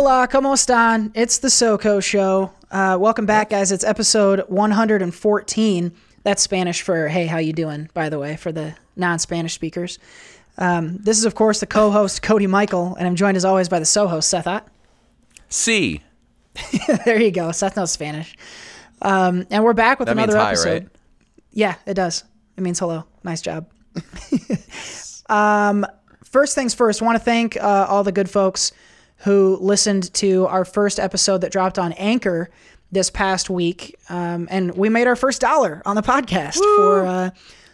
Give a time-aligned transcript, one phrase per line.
[0.00, 1.10] Hola, ¿cómo están?
[1.16, 2.52] It's the SoCo Show.
[2.70, 3.72] Uh, welcome back, guys.
[3.72, 5.92] It's episode 114.
[6.22, 9.98] That's Spanish for "Hey, how you doing?" By the way, for the non-Spanish speakers.
[10.56, 13.80] Um, this is, of course, the co-host Cody Michael, and I'm joined as always by
[13.80, 14.68] the so-host Seth Ott.
[15.48, 16.00] C.
[17.04, 17.50] there you go.
[17.50, 18.36] Seth knows Spanish.
[19.02, 20.82] Um, and we're back with That means another hi, episode.
[20.84, 20.88] right?
[21.50, 22.22] Yeah, it does.
[22.56, 23.02] It means hello.
[23.24, 23.68] Nice job.
[25.28, 25.84] um,
[26.22, 28.70] first things first, want to thank uh, all the good folks
[29.18, 32.50] who listened to our first episode that dropped on Anchor
[32.90, 37.30] this past week, um, and we made our first dollar on the podcast for uh,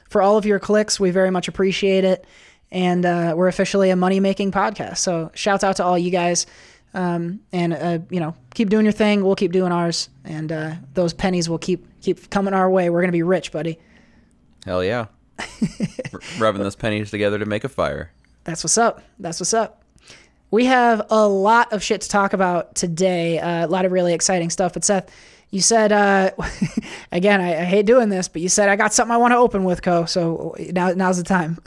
[0.09, 0.99] for all of your clicks.
[0.99, 2.25] We very much appreciate it,
[2.71, 4.99] and uh, we're officially a money making podcast.
[4.99, 6.47] So shouts out to all you guys.
[6.95, 9.25] Um, and uh, you know, keep doing your thing.
[9.25, 12.89] We'll keep doing ours, and uh, those pennies will keep keep coming our way.
[12.91, 13.79] We're gonna be rich, buddy.
[14.65, 15.07] Hell yeah.
[15.39, 18.13] R- rubbing those pennies together to make a fire.
[18.45, 19.03] That's what's up.
[19.19, 19.84] That's what's up.
[20.55, 23.41] We have a lot of shit to talk about today.
[23.41, 24.73] Uh, a lot of really exciting stuff.
[24.73, 25.13] But Seth,
[25.51, 26.31] you said uh,
[27.13, 29.37] again, I, I hate doing this, but you said I got something I want to
[29.37, 30.05] open with, Co.
[30.05, 31.59] So now now's the time.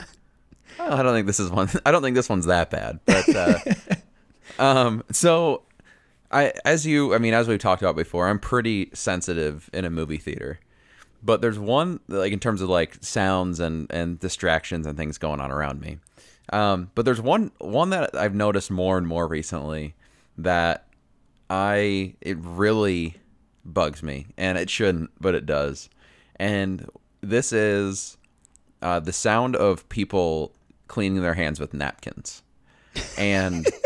[0.78, 1.68] Well, I don't think this is one.
[1.84, 2.98] I don't think this one's that bad.
[3.04, 3.58] But uh,
[4.58, 5.64] um, so
[6.30, 9.90] I, as you, I mean, as we've talked about before, I'm pretty sensitive in a
[9.90, 10.60] movie theater.
[11.22, 15.40] But there's one like in terms of like sounds and and distractions and things going
[15.40, 15.98] on around me.
[16.52, 19.94] Um, but there's one one that I've noticed more and more recently
[20.38, 20.86] that
[21.50, 23.16] I it really
[23.64, 25.90] bugs me, and it shouldn't, but it does.
[26.36, 26.88] And
[27.20, 28.16] this is
[28.80, 30.52] uh, the sound of people
[30.86, 32.42] cleaning their hands with napkins.
[33.18, 33.66] And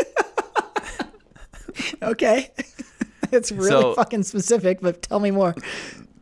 [2.01, 2.51] Okay.
[3.31, 5.55] it's really So- fucking specific, but tell me more.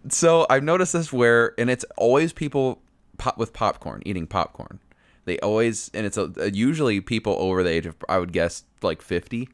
[0.09, 2.81] so I've noticed this where, and it's always people
[3.17, 4.79] pop with popcorn, eating popcorn.
[5.25, 9.01] They always, and it's a, usually people over the age of, I would guess, like
[9.01, 9.49] fifty,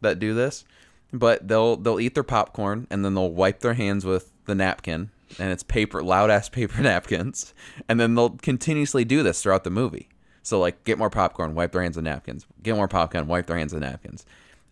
[0.00, 0.64] that do this.
[1.12, 5.10] But they'll they'll eat their popcorn and then they'll wipe their hands with the napkin,
[5.38, 7.54] and it's paper, loud ass paper napkins,
[7.88, 10.08] and then they'll continuously do this throughout the movie.
[10.42, 12.46] So like, get more popcorn, wipe their hands with napkins.
[12.62, 14.26] Get more popcorn, wipe their hands with napkins.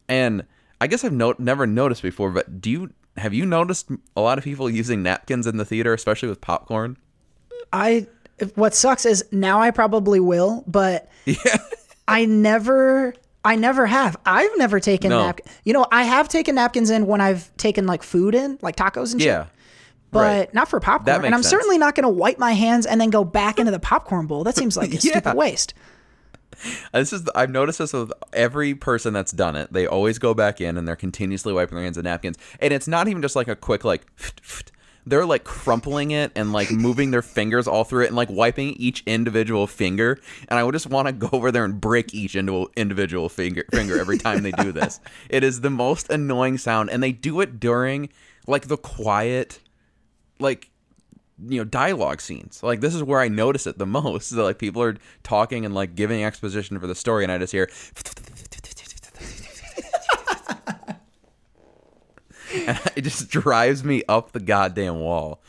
[0.08, 0.44] And
[0.80, 4.38] I guess I've no- never noticed before, but do you have you noticed a lot
[4.38, 6.96] of people using napkins in the theater, especially with popcorn?
[7.72, 8.06] I
[8.54, 11.36] what sucks is now I probably will, but Yeah.
[12.08, 13.14] I never
[13.44, 14.16] I never have.
[14.24, 15.24] I've never taken No.
[15.26, 15.48] napkins.
[15.64, 19.12] You know, I have taken napkins in when I've taken like food in, like tacos
[19.12, 19.26] and shit.
[19.28, 19.46] Yeah.
[20.12, 20.54] But right.
[20.54, 21.24] not for popcorn.
[21.24, 21.50] And I'm sense.
[21.50, 24.44] certainly not going to wipe my hands and then go back into the popcorn bowl.
[24.44, 25.12] That seems like a Yeah.
[25.12, 25.74] stupid waste.
[26.92, 29.72] Uh, this is I've noticed this with every person that's done it.
[29.72, 32.36] They always go back in and they're continuously wiping their hands with napkins.
[32.60, 34.02] And it's not even just like a quick like
[35.06, 38.70] they're like crumpling it and like moving their fingers all through it and like wiping
[38.74, 40.20] each individual finger.
[40.48, 43.64] And I would just want to go over there and break each indi- individual finger
[43.70, 45.00] finger every time they do this.
[45.28, 48.08] it is the most annoying sound and they do it during
[48.46, 49.60] like the quiet
[50.38, 50.68] like
[51.48, 54.58] you know dialogue scenes like this is where i notice it the most so, like
[54.58, 57.68] people are talking and like giving exposition for the story and i just hear
[62.54, 65.40] and it just drives me up the goddamn wall.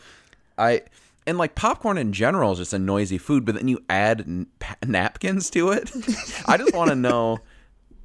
[0.57, 0.83] I
[1.25, 4.47] and like popcorn in general is just a noisy food but then you add n-
[4.85, 5.91] napkins to it.
[6.47, 7.39] I just want to know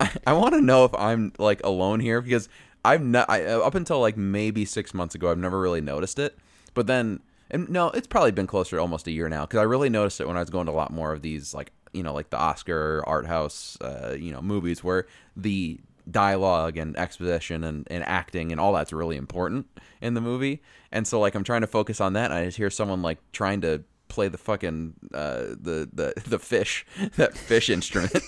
[0.01, 2.49] i, I want to know if i'm like alone here because
[2.85, 6.37] i've not I, up until like maybe six months ago i've never really noticed it.
[6.75, 7.21] But then
[7.51, 10.21] and no it's probably been closer to almost a year now because i really noticed
[10.21, 12.31] it when i was going to a lot more of these like you know like
[12.31, 15.81] the oscar art house uh, you know movies where the
[16.11, 19.67] dialogue and exposition and, and acting and all that's really important
[20.01, 22.57] in the movie and so like i'm trying to focus on that and i just
[22.57, 26.87] hear someone like trying to play the fucking uh the the the fish
[27.17, 28.13] that fish instrument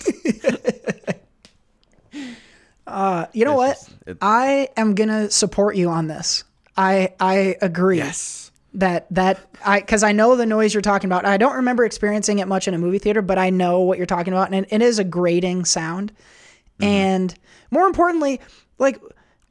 [2.87, 3.77] Uh, you know It's what?
[3.77, 6.43] just- it- I am gonna support you on this.
[6.75, 7.97] I I agree.
[7.97, 11.25] yes That that I because I know the noise you're talking about.
[11.25, 14.07] I don't remember experiencing it much in a movie theater, but I know what you're
[14.07, 16.11] talking about, and it, it is a grating sound.
[16.81, 16.89] Mm-hmm.
[16.89, 17.35] And
[17.71, 18.39] more importantly,
[18.77, 19.01] like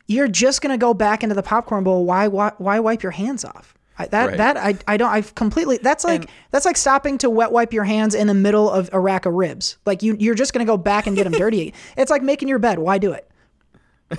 [0.07, 2.05] you're just gonna go back into the popcorn bowl.
[2.05, 3.75] Why why, why wipe your hands off?
[3.99, 4.37] I, that Right.
[4.39, 7.73] that I I don't I've completely that's like And- that's like stopping to wet wipe
[7.73, 9.77] your hands in the middle of a rack of ribs.
[9.87, 11.75] Like you you're just gonna go back and get them dirty.
[11.97, 12.79] It's like making your bed.
[12.79, 13.31] Why do it?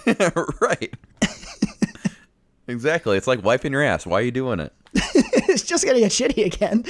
[0.61, 0.93] right
[2.67, 6.11] exactly it's like wiping your ass why are you doing it it's just gonna get
[6.11, 6.85] shitty again.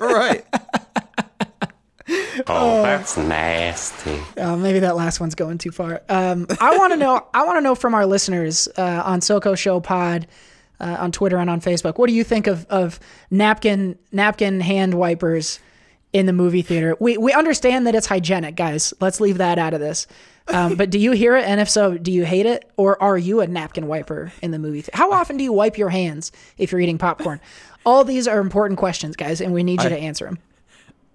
[0.00, 0.44] right
[2.46, 4.18] Oh, that's nasty.
[4.36, 6.02] Uh, maybe that last one's going too far.
[6.08, 7.26] Um, I want to know.
[7.34, 10.26] I want to know from our listeners uh, on SoCo Show Pod,
[10.80, 11.98] uh, on Twitter and on Facebook.
[11.98, 13.00] What do you think of of
[13.30, 15.58] napkin napkin hand wipers
[16.12, 16.96] in the movie theater.
[17.00, 18.94] We we understand that it's hygienic, guys.
[19.00, 20.06] Let's leave that out of this.
[20.48, 21.44] Um, but do you hear it?
[21.44, 22.70] And if so, do you hate it?
[22.78, 24.80] Or are you a napkin wiper in the movie?
[24.80, 27.38] Th- How often do you wipe your hands if you're eating popcorn?
[27.84, 30.38] All these are important questions, guys, and we need you to answer them.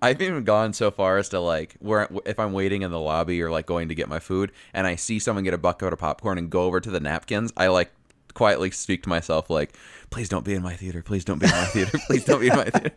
[0.03, 3.41] I've even gone so far as to like where if I'm waiting in the lobby
[3.41, 5.99] or like going to get my food and I see someone get a bucket of
[5.99, 7.89] popcorn and go over to the napkins, I like
[8.33, 9.77] quietly speak to myself like,
[10.09, 11.01] "Please don't be in my theater.
[11.01, 11.97] Please don't be in my theater.
[12.07, 12.91] Please don't be in my theater."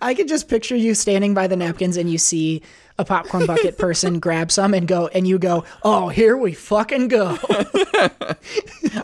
[0.00, 2.62] I could just picture you standing by the napkins and you see
[2.98, 7.08] a popcorn bucket person grab some and go, and you go, "Oh, here we fucking
[7.08, 7.36] go."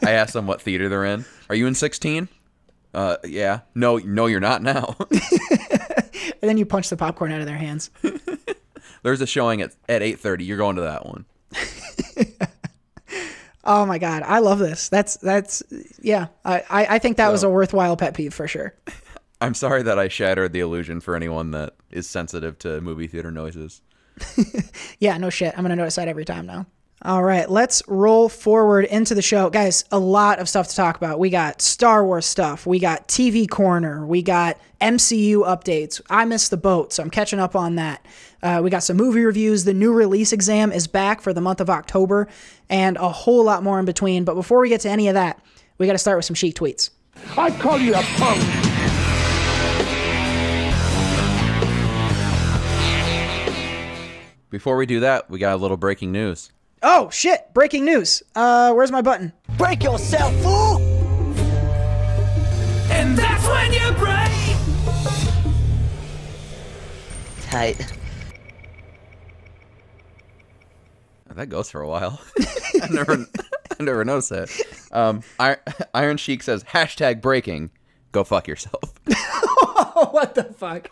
[0.03, 1.26] I ask them what theater they're in.
[1.50, 2.29] Are you in 16?
[2.94, 3.61] Uh, yeah.
[3.75, 4.97] No, no, you're not now.
[6.15, 7.91] And then you punch the popcorn out of their hands.
[9.03, 10.47] There's a showing at at 8:30.
[10.47, 11.25] You're going to that one.
[13.62, 14.89] Oh my god, I love this.
[14.89, 15.62] That's that's
[16.01, 16.29] yeah.
[16.45, 18.75] I I, I think that was a worthwhile pet peeve for sure.
[19.41, 23.31] I'm sorry that I shattered the illusion for anyone that is sensitive to movie theater
[23.31, 23.81] noises.
[24.99, 25.55] Yeah, no shit.
[25.57, 26.67] I'm gonna notice that every time now.
[27.02, 29.87] All right, let's roll forward into the show, guys.
[29.91, 31.19] A lot of stuff to talk about.
[31.19, 32.67] We got Star Wars stuff.
[32.67, 34.05] We got TV corner.
[34.06, 36.02] We got MCU updates.
[36.11, 38.05] I missed the boat, so I'm catching up on that.
[38.43, 39.64] Uh, we got some movie reviews.
[39.64, 42.29] The new release exam is back for the month of October,
[42.69, 44.25] and a whole lot more in between.
[44.25, 45.43] But before we get to any of that,
[45.79, 46.91] we got to start with some Sheik tweets.
[47.35, 48.43] I call you a punk.
[54.50, 56.50] Before we do that, we got a little breaking news.
[56.82, 57.53] Oh shit!
[57.53, 58.23] Breaking news.
[58.35, 59.32] Uh, where's my button?
[59.59, 60.79] Break yourself, fool!
[62.91, 64.31] And that's when you break.
[67.43, 67.93] Tight.
[71.35, 72.21] That goes for a while.
[72.83, 73.12] I never,
[73.79, 74.50] I never noticed that.
[74.93, 75.23] Um,
[75.94, 77.71] Iron Sheik says hashtag breaking.
[78.12, 78.93] Go fuck yourself.
[80.11, 80.91] what the fuck?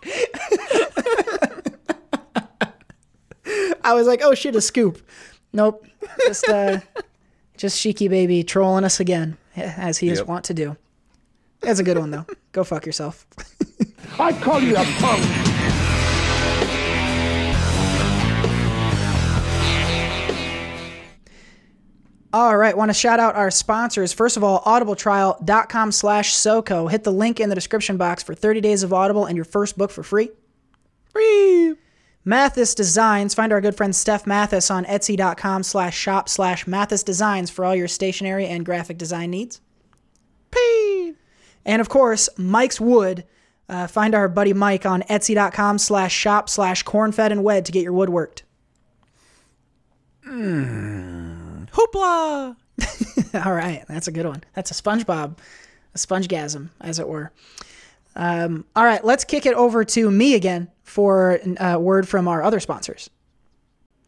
[3.85, 5.03] I was like, oh shit, a scoop.
[5.53, 5.87] Nope.
[6.27, 6.81] Just uh
[7.57, 10.77] just Sheiky baby trolling us again, as he is wont to do.
[11.61, 12.27] That's a good one though.
[12.53, 13.27] Go fuck yourself.
[14.19, 15.49] I call you a punk.
[22.31, 24.13] All right, want to shout out our sponsors.
[24.13, 26.91] First of all, audibletrial.com slash SoCo.
[26.91, 29.79] Hit the link in the description box for 30 days of Audible and your first
[29.79, 30.29] book for free.
[31.11, 31.75] Free.
[32.29, 33.33] Mathis Designs.
[33.33, 37.75] Find our good friend Steph Mathis on etsy.com slash shop slash Mathis Designs for all
[37.75, 39.63] your stationery and graphic design needs.
[40.51, 41.15] P.
[41.65, 43.25] And of course, Mike's Wood.
[43.67, 47.83] Uh, find our buddy Mike on etsy.com slash shop slash cornfed and wed to get
[47.83, 48.43] your wood worked.
[50.27, 52.57] Hoopla!
[53.47, 54.45] All right, that's a good one.
[54.55, 55.39] That's a SpongeBob,
[55.95, 57.33] a spongegasm, as it were.
[58.17, 62.43] Um, all right, let's kick it over to me again for a word from our
[62.43, 63.11] other sponsors.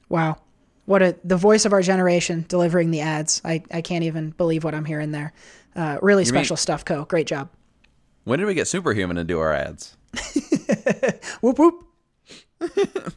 [0.09, 0.39] Wow,
[0.87, 3.41] what a the voice of our generation delivering the ads.
[3.45, 5.33] I, I can't even believe what I'm hearing there.
[5.77, 7.05] Uh, really mean- special stuff, Co.
[7.05, 7.51] Great job.
[8.25, 9.97] When did we get Superhuman to do our ads?
[11.41, 11.85] Whoop whoop.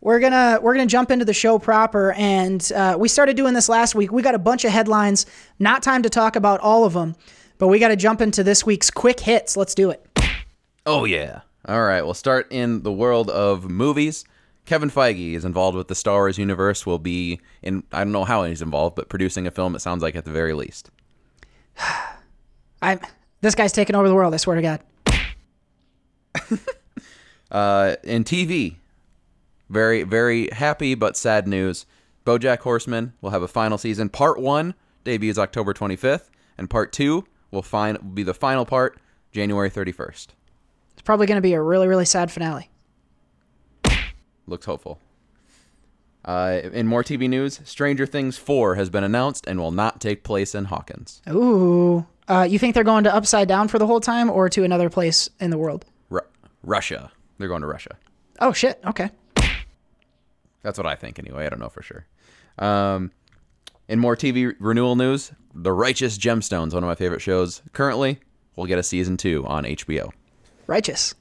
[0.00, 3.68] we're gonna we're gonna jump into the show proper, and uh, we started doing this
[3.68, 4.12] last week.
[4.12, 5.26] We got a bunch of headlines.
[5.58, 7.16] Not time to talk about all of them,
[7.58, 9.56] but we got to jump into this week's quick hits.
[9.56, 10.04] Let's do it.
[10.84, 11.40] Oh yeah.
[11.68, 12.02] All right.
[12.02, 14.24] We'll start in the world of movies.
[14.64, 16.86] Kevin Feige is involved with the Star Wars universe.
[16.86, 17.84] Will be in.
[17.92, 19.74] I don't know how he's involved, but producing a film.
[19.74, 20.90] It sounds like at the very least.
[22.82, 23.00] I'm,
[23.42, 24.32] this guy's taking over the world.
[24.34, 24.80] I swear to God.
[27.50, 28.76] Uh, in TV,
[29.70, 31.86] very very happy but sad news.
[32.26, 34.10] BoJack Horseman will have a final season.
[34.10, 38.98] Part one debuts October 25th, and part two will find be the final part
[39.32, 40.28] January 31st.
[40.98, 42.70] It's probably gonna be a really really sad finale.
[44.48, 44.98] Looks hopeful.
[46.24, 50.24] Uh, in more TV news, Stranger Things 4 has been announced and will not take
[50.24, 51.22] place in Hawkins.
[51.30, 52.04] Ooh.
[52.26, 54.90] Uh, you think they're going to Upside Down for the whole time, or to another
[54.90, 55.86] place in the world?
[56.10, 56.20] Ru-
[56.64, 57.12] Russia.
[57.38, 57.96] They're going to Russia.
[58.40, 58.80] Oh shit.
[58.84, 59.10] Okay.
[60.62, 61.46] That's what I think anyway.
[61.46, 62.06] I don't know for sure.
[62.58, 63.12] Um,
[63.86, 68.18] in more TV renewal news, The Righteous Gemstones, one of my favorite shows, currently
[68.56, 70.10] will get a season two on HBO.
[70.68, 71.14] Righteous.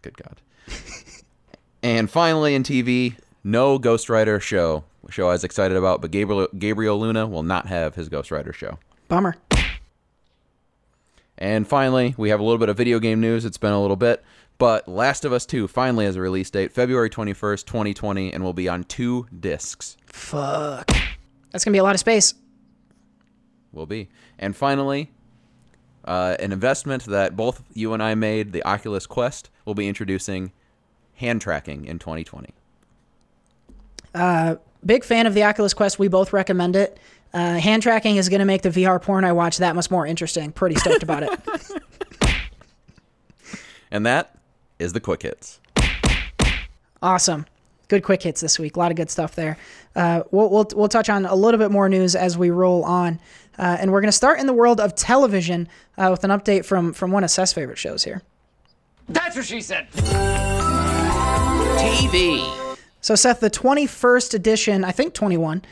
[0.00, 0.40] Good God.
[1.82, 4.84] and finally, in TV, no Ghost Rider show.
[5.10, 8.54] Show I was excited about, but Gabriel Gabriel Luna will not have his Ghost Rider
[8.54, 8.78] show.
[9.08, 9.36] Bummer.
[11.36, 13.44] And finally, we have a little bit of video game news.
[13.44, 14.24] It's been a little bit,
[14.56, 18.52] but Last of Us 2 finally has a release date, February 21st, 2020, and will
[18.52, 19.96] be on two discs.
[20.06, 20.90] Fuck.
[21.50, 22.34] That's gonna be a lot of space.
[23.72, 24.08] Will be.
[24.38, 25.10] And finally,
[26.04, 30.52] uh, an investment that both you and I made, the Oculus Quest, will be introducing
[31.14, 32.54] hand tracking in 2020.
[34.84, 35.98] Big fan of the Oculus Quest.
[35.98, 36.98] We both recommend it.
[37.32, 40.06] Uh, hand tracking is going to make the VR porn I watch that much more
[40.06, 40.52] interesting.
[40.52, 41.30] Pretty stoked about it.
[43.94, 44.36] And that
[44.80, 45.60] is the quick hits.
[47.00, 47.46] Awesome.
[47.88, 48.76] Good quick hits this week.
[48.76, 49.58] A lot of good stuff there.
[49.94, 53.20] Uh, we'll, we'll, we'll touch on a little bit more news as we roll on.
[53.58, 56.64] Uh, and we're going to start in the world of television uh, with an update
[56.64, 58.22] from, from one of Seth's favorite shows here.
[59.08, 59.88] That's what she said.
[61.78, 62.78] TV.
[63.00, 65.62] So, Seth, the 21st edition, I think 21,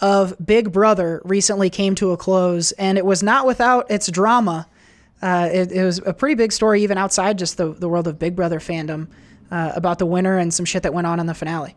[0.00, 4.68] of Big Brother recently came to a close, and it was not without its drama.
[5.22, 8.18] Uh, it, it was a pretty big story, even outside just the, the world of
[8.18, 9.08] Big Brother fandom,
[9.50, 11.74] uh, about the winner and some shit that went on in the finale.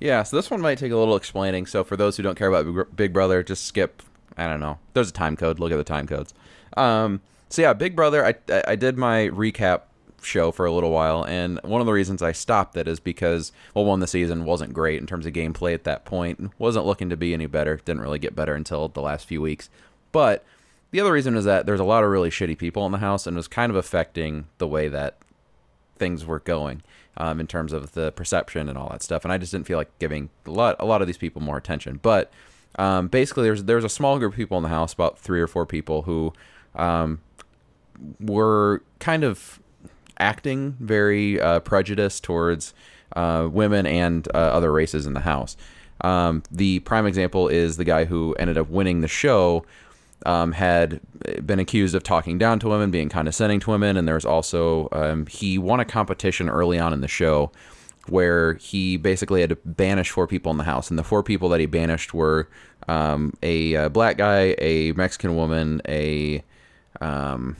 [0.00, 1.66] Yeah, so this one might take a little explaining.
[1.66, 4.02] So for those who don't care about Big- Brother, just skip.
[4.36, 4.78] I don't know.
[4.94, 5.58] There's a time code.
[5.58, 6.32] Look at the time codes.
[6.76, 8.24] Um, so yeah, Big Brother.
[8.24, 8.34] I
[8.66, 9.82] I- did my recap
[10.22, 13.50] show for a little while, and one of the reasons I stopped it is because
[13.74, 16.52] well, one the season wasn't great in terms of gameplay at that point.
[16.58, 17.76] wasn't looking to be any better.
[17.84, 19.68] Didn't really get better until the last few weeks.
[20.12, 20.44] But
[20.92, 23.26] the other reason is that there's a lot of really shitty people in the house,
[23.26, 25.16] and it was kind of affecting the way that
[25.98, 26.82] things were going
[27.16, 29.24] um, in terms of the perception and all that stuff.
[29.24, 31.56] And I just didn't feel like giving a lot a lot of these people more
[31.56, 31.98] attention.
[32.02, 32.30] But
[32.78, 35.46] um, basically, there's there's a small group of people in the house, about three or
[35.46, 36.32] four people who
[36.74, 37.20] um,
[38.20, 39.60] were kind of
[40.18, 42.74] acting very uh, prejudiced towards
[43.16, 45.56] uh, women and uh, other races in the house.
[46.02, 49.64] Um, the prime example is the guy who ended up winning the show.
[50.26, 51.00] Um, had
[51.46, 55.26] been accused of talking down to women, being condescending to women, and there's also um,
[55.26, 57.52] he won a competition early on in the show
[58.08, 61.48] where he basically had to banish four people in the house, and the four people
[61.50, 62.48] that he banished were
[62.88, 66.42] um, a, uh black guy, a Mexican woman, a
[67.00, 67.56] um,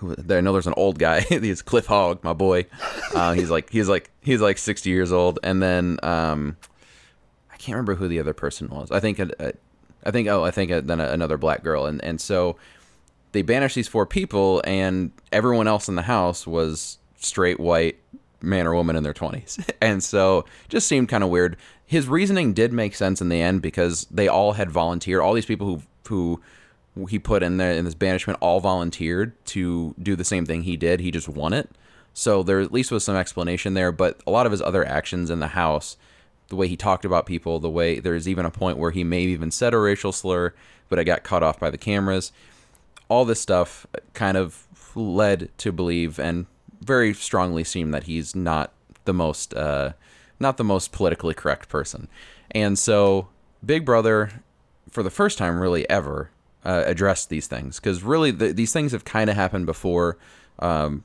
[0.00, 1.20] I know there's an old guy.
[1.28, 2.66] he's Cliff Hogg, my boy.
[3.14, 6.56] Uh, he's like he's like he's like 60 years old, and then um,
[7.52, 8.90] I can't remember who the other person was.
[8.90, 9.52] I think uh,
[10.08, 12.56] I think oh I think uh, then another black girl, and and so
[13.32, 17.98] they banished these four people, and everyone else in the house was straight white
[18.40, 21.56] man or woman in their 20s, and so just seemed kind of weird.
[21.84, 25.20] His reasoning did make sense in the end because they all had volunteered.
[25.20, 26.40] All these people who who
[27.06, 30.76] he put in there in this banishment all volunteered to do the same thing he
[30.76, 31.00] did.
[31.00, 31.70] He just won it.
[32.14, 35.30] So there at least was some explanation there, but a lot of his other actions
[35.30, 35.96] in the house,
[36.48, 39.22] the way he talked about people, the way there's even a point where he may
[39.22, 40.54] have even said a racial slur,
[40.88, 42.32] but it got cut off by the cameras.
[43.08, 46.46] All this stuff kind of led to believe and
[46.80, 48.72] very strongly seem that he's not
[49.04, 49.92] the most uh,
[50.40, 52.08] not the most politically correct person.
[52.50, 53.28] And so
[53.64, 54.42] Big Brother
[54.90, 56.30] for the first time really ever
[56.64, 60.16] uh, addressed these things because really the, these things have kind of happened before
[60.60, 61.04] um,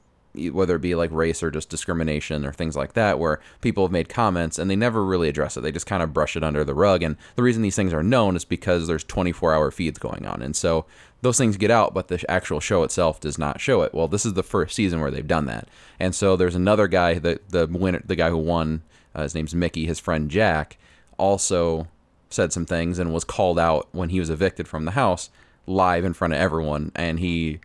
[0.52, 3.92] whether it be like race or just discrimination or things like that where people have
[3.92, 5.62] made comments and they never really address it.
[5.62, 7.04] They just kind of brush it under the rug.
[7.04, 10.42] And the reason these things are known is because there's 24 hour feeds going on.
[10.42, 10.86] And so
[11.22, 13.94] those things get out but the actual show itself does not show it.
[13.94, 15.68] Well this is the first season where they've done that.
[16.00, 18.82] And so there's another guy the the winner the guy who won
[19.14, 20.78] uh, his name's Michie his friend Jack
[21.18, 21.88] also
[22.30, 25.30] said some things and was called out when he was evicted from the house
[25.66, 26.92] live in front of everyone.
[26.96, 27.60] And he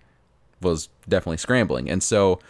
[0.60, 1.90] was definitely scrambling.
[1.90, 2.40] And so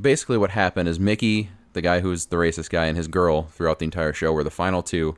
[0.00, 3.78] basically what happened is Michie the guy who's the racist guy and his girl throughout
[3.78, 5.16] the entire show were the final two.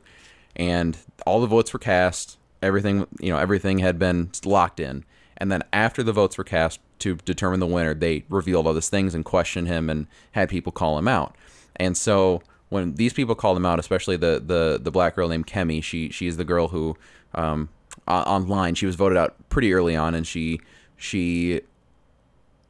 [0.55, 2.37] And all the votes were cast.
[2.61, 5.03] Everything you know everything had been locked in.
[5.37, 8.89] And then after the votes were cast to determine the winner they revealed all these
[8.89, 11.35] things and questioned him and had people call him out.
[11.75, 15.47] And so when these people called him out especially the the the black girl named
[15.47, 16.95] kemi she she's the girl who
[17.35, 17.69] um
[18.07, 20.59] online she was voted out pretty early on and she
[20.97, 21.61] she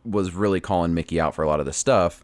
[0.05, 2.23] was really calling Michie out for a lot of this stuff.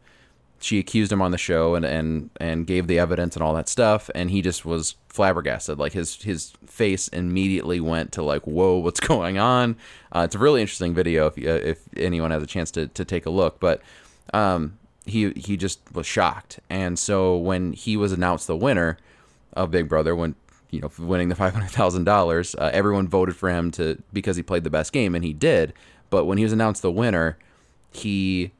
[0.62, 3.70] She accused him on the show and and and gave the evidence and all that
[3.70, 5.80] stuff, and he just was flabbergasted.
[5.80, 9.78] Like his his face immediately went to like, "Whoa, what's going on?"
[10.14, 13.06] Uh, it's a really interesting video if you- if anyone has a chance to to
[13.06, 13.62] take a look.
[13.62, 13.82] But
[14.34, 18.98] um, he he just was shocked, and so when he was announced the winner
[19.54, 20.36] of Big Brother, when
[20.70, 24.36] you know winning the five hundred thousand uh, dollars, everyone voted for him to because
[24.36, 25.74] he played the best game, and he did.
[26.10, 27.38] But when he was announced the winner,
[27.92, 28.52] he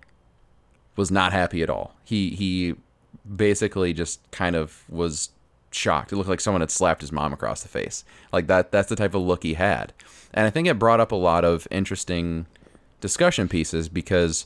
[0.96, 1.96] was not happy at all.
[2.04, 2.76] He he
[3.36, 5.30] basically just kind of was
[5.72, 6.12] shocked.
[6.12, 8.04] It looked like someone had slapped his mom across the face.
[8.32, 9.94] Like that that's the type of look he had.
[10.34, 12.46] And I think it brought up a lot of interesting
[13.02, 14.46] discussion pieces because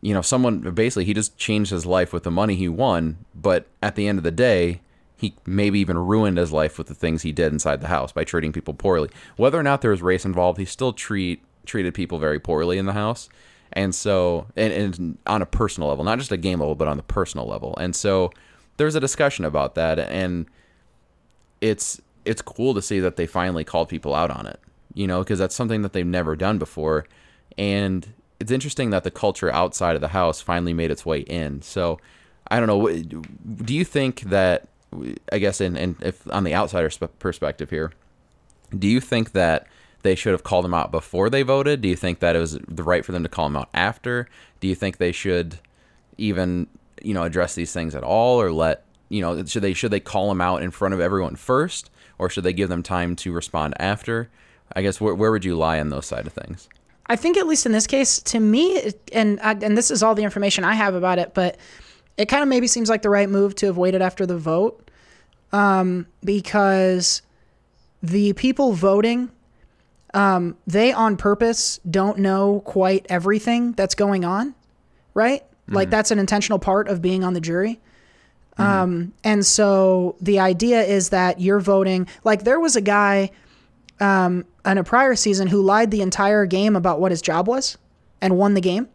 [0.00, 3.66] you know, someone basically he just changed his life with the money he won, but
[3.82, 4.80] at the end of the day,
[5.16, 8.24] he maybe even ruined his life with the things he did inside the house by
[8.24, 9.08] treating people poorly.
[9.36, 12.86] Whether or not there was race involved, he still treat treated people very poorly in
[12.86, 13.28] the house.
[13.72, 16.96] And so, and, and on a personal level, not just a game level, but on
[16.96, 17.76] the personal level.
[17.78, 18.30] And so,
[18.76, 20.46] there's a discussion about that, and
[21.60, 24.60] it's it's cool to see that they finally called people out on it.
[24.94, 27.06] You know, because that's something that they've never done before,
[27.58, 28.06] and
[28.38, 31.60] it's interesting that the culture outside of the house finally made its way in.
[31.62, 31.98] So,
[32.48, 32.88] I don't know.
[33.64, 34.68] Do you think that?
[35.32, 37.92] I guess in, in if on the outsider sp- perspective here,
[38.76, 39.66] do you think that
[40.02, 41.80] they should have called them out before they voted?
[41.80, 44.28] Do you think that it was the right for them to call them out after?
[44.60, 45.58] Do you think they should
[46.18, 46.66] even
[47.02, 50.00] you know address these things at all, or let you know should they should they
[50.00, 53.32] call them out in front of everyone first, or should they give them time to
[53.32, 54.30] respond after?
[54.74, 56.68] I guess where where would you lie on those side of things?
[57.08, 60.24] I think at least in this case, to me, and and this is all the
[60.24, 61.56] information I have about it, but
[62.16, 64.85] it kind of maybe seems like the right move to have waited after the vote,
[65.52, 67.22] um, because
[68.02, 69.30] the people voting,
[70.14, 74.54] um, they on purpose don't know quite everything that's going on,
[75.14, 75.42] right?
[75.68, 77.80] Like that's an intentional part of being on the jury.
[78.58, 82.06] Um, and so the idea is that you're voting.
[82.24, 83.30] Like there was a guy
[84.00, 87.76] um, in a prior season who lied the entire game about what his job was
[88.22, 88.88] and won the game.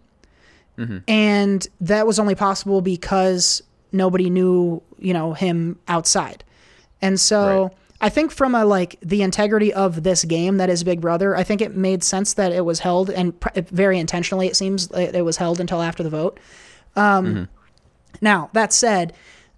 [1.07, 6.43] And that was only possible because nobody knew, you know, him outside.
[7.01, 7.71] And so Right.
[8.03, 11.43] I think from a like the integrity of this game that is Big Brother, I
[11.43, 15.15] think it made sense that it was held and pr- very intentionally it seems it
[15.15, 16.39] it was held until after the vote.
[16.95, 17.47] Um,
[18.21, 19.13] Now, that said,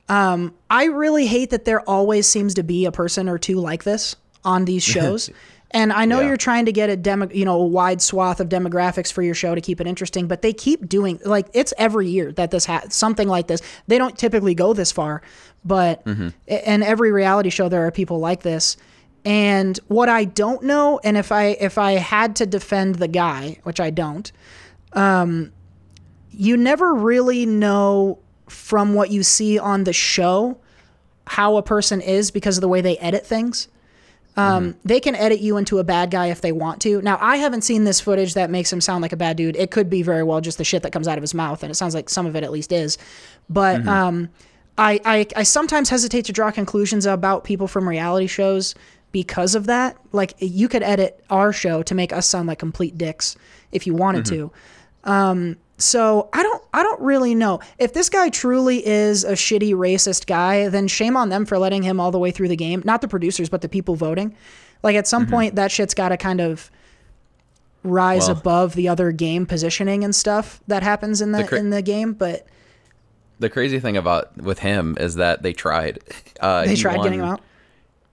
[0.09, 3.83] um, I really hate that there always seems to be a person or two like
[3.83, 5.29] this on these shows.
[5.73, 6.27] And I know Yeah.
[6.27, 9.33] you're trying to get a demo, you know, a wide swath of demographics for your
[9.33, 12.65] show to keep it interesting, but they keep doing like it's every year that this
[12.65, 13.61] ha- something like this.
[13.87, 15.23] They don't typically go this far,
[15.65, 16.29] but mm-hmm.
[16.47, 18.77] in every reality show there are people like this.
[19.25, 23.57] And what I don't know, and if I if I had to defend the guy,
[23.63, 24.31] which I don't,
[24.93, 25.51] um,
[26.29, 30.57] you never really know from what you see on the show
[31.25, 33.69] how a person is because of the way they edit things.
[34.35, 37.01] Um, They can edit you into a bad guy if they want to.
[37.01, 39.55] Now, I haven't seen this footage that makes him sound like a bad dude.
[39.55, 41.71] It could be very well just the shit that comes out of his mouth, and
[41.71, 42.97] it sounds like some of it at least is.
[43.49, 44.29] But um,
[44.77, 48.73] I, I, I sometimes hesitate to draw conclusions about people from reality shows
[49.11, 49.97] because of that.
[50.11, 53.35] Like, you could edit our show to make us sound like complete dicks
[53.71, 54.51] if you wanted to.
[55.77, 57.59] So I don't I don't really know.
[57.79, 61.83] If this guy truly is a shitty racist guy, then shame on them for letting
[61.83, 62.81] him all the way through the game.
[62.85, 64.35] Not the producers, but the people voting.
[64.83, 66.69] Like at some point that shit's gotta kind of
[67.83, 71.69] rise Well- above the other game positioning and stuff that happens in the, cra- in
[71.69, 72.13] the game.
[72.13, 72.45] But
[73.39, 75.99] The crazy thing about with him is that they tried.
[76.39, 77.41] Uh, they he tried getting him out.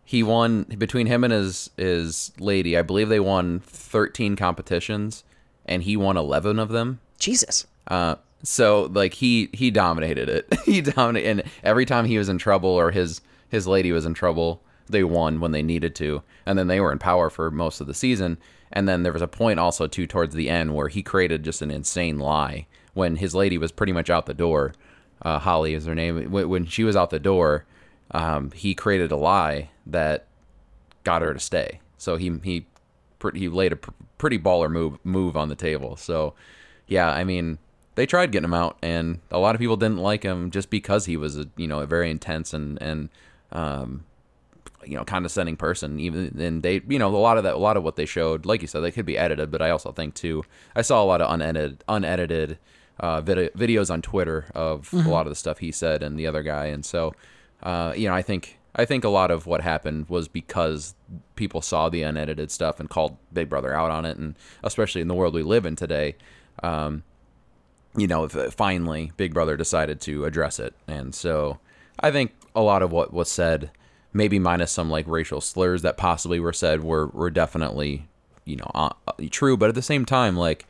[0.04, 2.76] He won between him and his his lady.
[2.76, 5.22] I believe they won 13 competitions,
[5.66, 7.00] and he won 11 of them.
[7.20, 7.66] Jesus.
[7.86, 10.52] Uh, so like he he dominated it.
[10.64, 14.14] he dominated, and every time he was in trouble or his his lady was in
[14.14, 17.80] trouble, they won when they needed to, and then they were in power for most
[17.80, 18.38] of the season.
[18.72, 21.60] And then there was a point also too towards the end where he created just
[21.60, 24.74] an insane lie when his lady was pretty much out the door.
[25.22, 26.30] Uh, Holly is her name.
[26.30, 27.66] When she was out the door,
[28.12, 30.26] um, he created a lie that
[31.04, 31.80] got her to stay.
[31.98, 32.66] So he he
[33.34, 35.96] he laid a pr- pretty baller move move on the table.
[35.96, 36.34] So
[36.90, 37.58] yeah, I mean
[37.94, 41.06] they tried getting him out, and a lot of people didn't like him just because
[41.06, 43.08] he was a you know a very intense and and
[43.52, 44.04] um,
[44.84, 46.00] you know condescending person.
[46.00, 48.44] Even and they you know a lot of that a lot of what they showed,
[48.44, 51.06] like you said, they could be edited, but I also think too I saw a
[51.06, 52.58] lot of unedited unedited
[52.98, 56.26] uh, vid- videos on Twitter of a lot of the stuff he said and the
[56.26, 57.14] other guy, and so
[57.62, 58.56] uh, you know I think.
[58.72, 60.94] I think a lot of what happened was because
[61.34, 65.08] people saw the unedited stuff and called Big Brother out on it, and especially in
[65.08, 66.14] the world we live in today,
[66.62, 67.02] um,
[67.96, 70.74] you know, finally Big Brother decided to address it.
[70.86, 71.58] And so
[71.98, 73.70] I think a lot of what was said,
[74.12, 78.08] maybe minus some like racial slurs that possibly were said, were, were definitely,
[78.44, 79.56] you know, uh, uh, true.
[79.56, 80.66] But at the same time, like,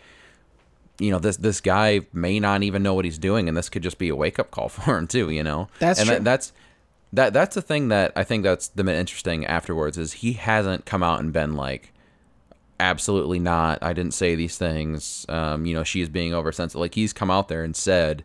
[0.99, 3.83] you know, this this guy may not even know what he's doing, and this could
[3.83, 5.31] just be a wake up call for him too.
[5.31, 6.17] You know, That's and true.
[6.17, 6.53] That, that's
[7.13, 11.03] that that's the thing that I think that's the interesting afterwards is he hasn't come
[11.03, 11.93] out and been like,
[12.81, 13.79] absolutely not.
[13.83, 15.27] I didn't say these things.
[15.29, 16.81] Um, you know, she is being oversensitive.
[16.81, 18.25] Like he's come out there and said,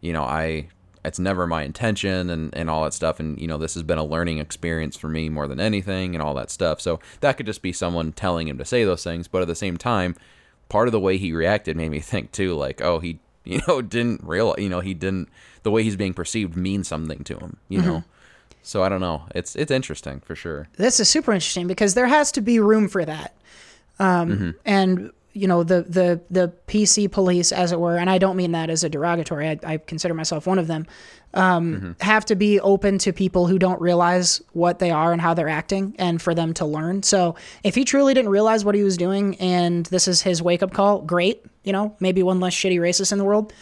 [0.00, 0.68] you know, I
[1.04, 3.20] it's never my intention and, and all that stuff.
[3.20, 6.22] And, you know, this has been a learning experience for me more than anything and
[6.22, 6.80] all that stuff.
[6.80, 9.28] So that could just be someone telling him to say those things.
[9.28, 10.16] But at the same time,
[10.68, 13.80] part of the way he reacted made me think too, like, oh, he, you know,
[13.82, 15.28] didn't realize, you know, he didn't,
[15.62, 18.04] the way he's being perceived means something to him, you know?
[18.66, 19.22] So I don't know.
[19.32, 20.66] It's it's interesting for sure.
[20.76, 23.32] this is super interesting because there has to be room for that.
[23.98, 28.36] Um, And you know the the the PC police, as it were, and I don't
[28.36, 29.48] mean that as a derogatory.
[29.48, 30.86] I, I consider myself one of them.
[31.34, 35.34] Um, Have to be open to people who don't realize what they are and how
[35.34, 37.02] they're acting, and for them to learn.
[37.02, 40.62] So if he truly didn't realize what he was doing, and this is his wake
[40.62, 41.44] up call, great.
[41.64, 43.52] You know, maybe one less shitty racist in the world.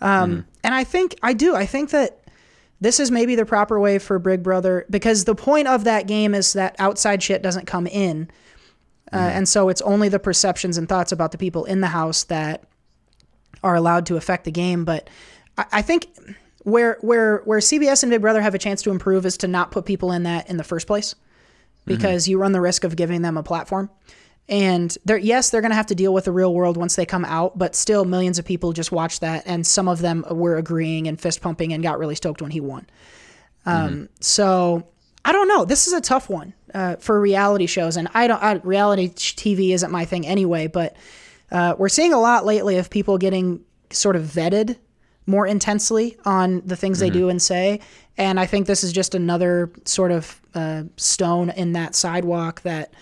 [0.00, 1.54] Um, And I think I do.
[1.56, 2.18] I think that
[2.80, 6.34] this is maybe the proper way for Big Brother because the point of that game
[6.34, 8.28] is that outside shit doesn't come in.
[9.12, 12.24] Uh, and so it's only the perceptions and thoughts about the people in the house
[12.24, 12.64] that
[13.62, 14.84] are allowed to affect the game.
[14.84, 15.08] But
[15.56, 16.08] I, I think
[16.64, 19.70] where where where CBS and Big Brother have a chance to improve is to not
[19.70, 21.14] put people in that in the first place,
[21.84, 23.90] because you run the risk of giving them a platform.
[24.48, 27.06] And they're yes, they're going to have to deal with the real world once they
[27.06, 30.56] come out, but still, millions of people just watched that, and some of them were
[30.56, 32.86] agreeing and fist pumping and got really stoked when he won.
[33.64, 34.86] Um, So
[35.24, 35.64] I don't know.
[35.64, 38.42] This is a tough one uh, for reality shows, and I don't.
[38.42, 40.96] I, reality TV isn't my thing anyway, but
[41.50, 44.76] uh, we're seeing a lot lately of people getting sort of vetted
[45.26, 47.80] more intensely on the things they do and say,
[48.18, 52.92] and I think this is just another sort of uh, stone in that sidewalk that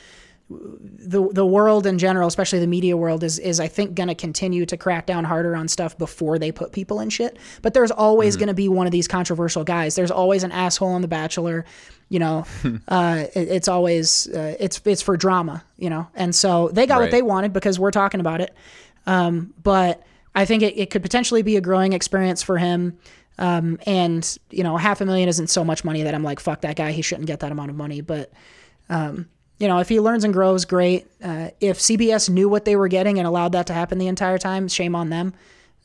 [0.98, 4.14] the the world in general, especially the media world, is is I think going to
[4.14, 7.38] continue to crack down harder on stuff before they put people in shit.
[7.60, 9.94] But there's always going to be one of these controversial guys.
[9.94, 11.64] There's always an asshole on The Bachelor.
[12.08, 12.46] You know,
[12.88, 15.64] uh, it, it's always uh, it's it's for drama.
[15.76, 18.54] You know, and so they got what they wanted because we're talking about it.
[19.06, 20.02] Um, but
[20.34, 22.98] I think it, it could potentially be a growing experience for him.
[23.38, 26.60] Um, and you know, half a million isn't so much money that I'm like, fuck
[26.62, 26.92] that guy.
[26.92, 28.00] He shouldn't get that amount of money.
[28.00, 28.32] But
[29.58, 31.06] you know, if he learns and grows, great.
[31.22, 34.38] Uh, if CBS knew what they were getting and allowed that to happen the entire
[34.38, 35.34] time, shame on them.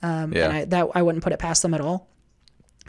[0.01, 0.45] Um, Yeah.
[0.45, 2.07] And I, that I wouldn't put it past them at all.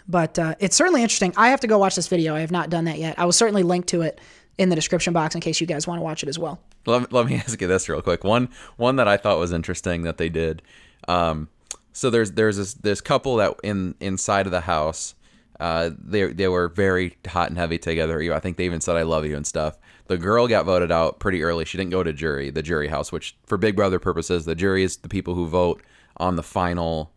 [0.09, 1.35] But uh, it's certainly interesting.
[1.37, 2.35] I have to go watch this video.
[2.35, 3.19] I have not done that yet.
[3.19, 4.21] I will certainly link to it
[4.57, 6.61] in the description box in case you guys want to watch it as well.
[6.87, 8.25] let, let me ask you this real quick.
[8.25, 10.62] One one that I thought was interesting that they did.
[11.07, 11.49] Um,
[11.93, 15.14] so there's there's this this couple that in inside of the house.
[15.61, 18.21] Uh, they they were very hot and heavy together.
[18.33, 19.77] I think they even said "I love you" and stuff.
[20.09, 21.64] The girl got voted out pretty early.
[21.64, 24.83] She didn't go to jury, the jury house, which for Big Brother purposes, the jury
[24.83, 25.83] is the people who vote
[26.16, 27.12] on the final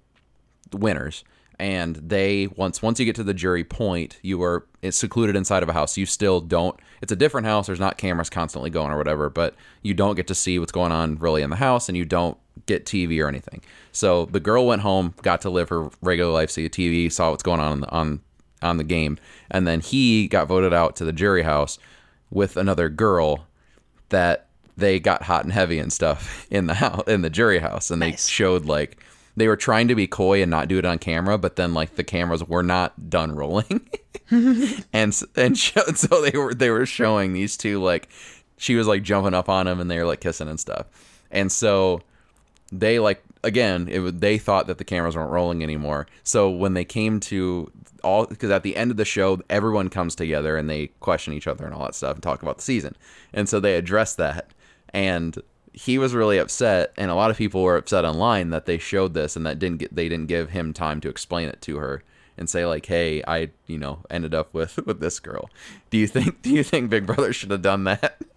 [0.74, 1.24] winners.
[1.60, 5.62] And they once once you get to the jury point you are it's secluded inside
[5.62, 5.96] of a house.
[5.96, 7.68] You still don't it's a different house.
[7.68, 10.92] There's not cameras constantly going or whatever but you don't get to see what's going
[10.92, 13.62] on really in the house and you don't get tv or anything.
[13.92, 17.44] So the girl went home got to live her regular life see tv saw what's
[17.44, 18.22] going on on,
[18.64, 19.20] on the game.
[19.52, 21.78] And then he got voted out to the jury house
[22.32, 23.46] with another girl
[24.10, 27.92] that they got hot and heavy and stuff in the house in the jury house.
[27.92, 28.28] And they Nice.
[28.28, 28.98] showed like
[29.38, 31.96] they were trying to be coy and not do it on camera but then like
[31.96, 33.88] the cameras were not done rolling.
[34.94, 38.08] And and show, so they were they were showing these two like
[38.56, 40.86] she was like jumping up on him and they were like kissing and stuff.
[41.32, 42.00] And so
[42.72, 46.08] they like again it they thought that the cameras weren't rolling anymore.
[46.24, 47.70] So when they came to
[48.04, 51.48] all because at the end of the show everyone comes together and they question each
[51.48, 52.96] other and all that stuff and talk about the season
[53.34, 54.52] and so they addressed that
[54.94, 55.38] and
[55.74, 59.14] he was really upset and a lot of people were upset online that they showed
[59.14, 62.04] this and that didn't get they didn't give him time to explain it to her
[62.38, 65.50] and say like hey i you know ended up with with this girl
[65.90, 68.22] do you think do you think big brother should have done that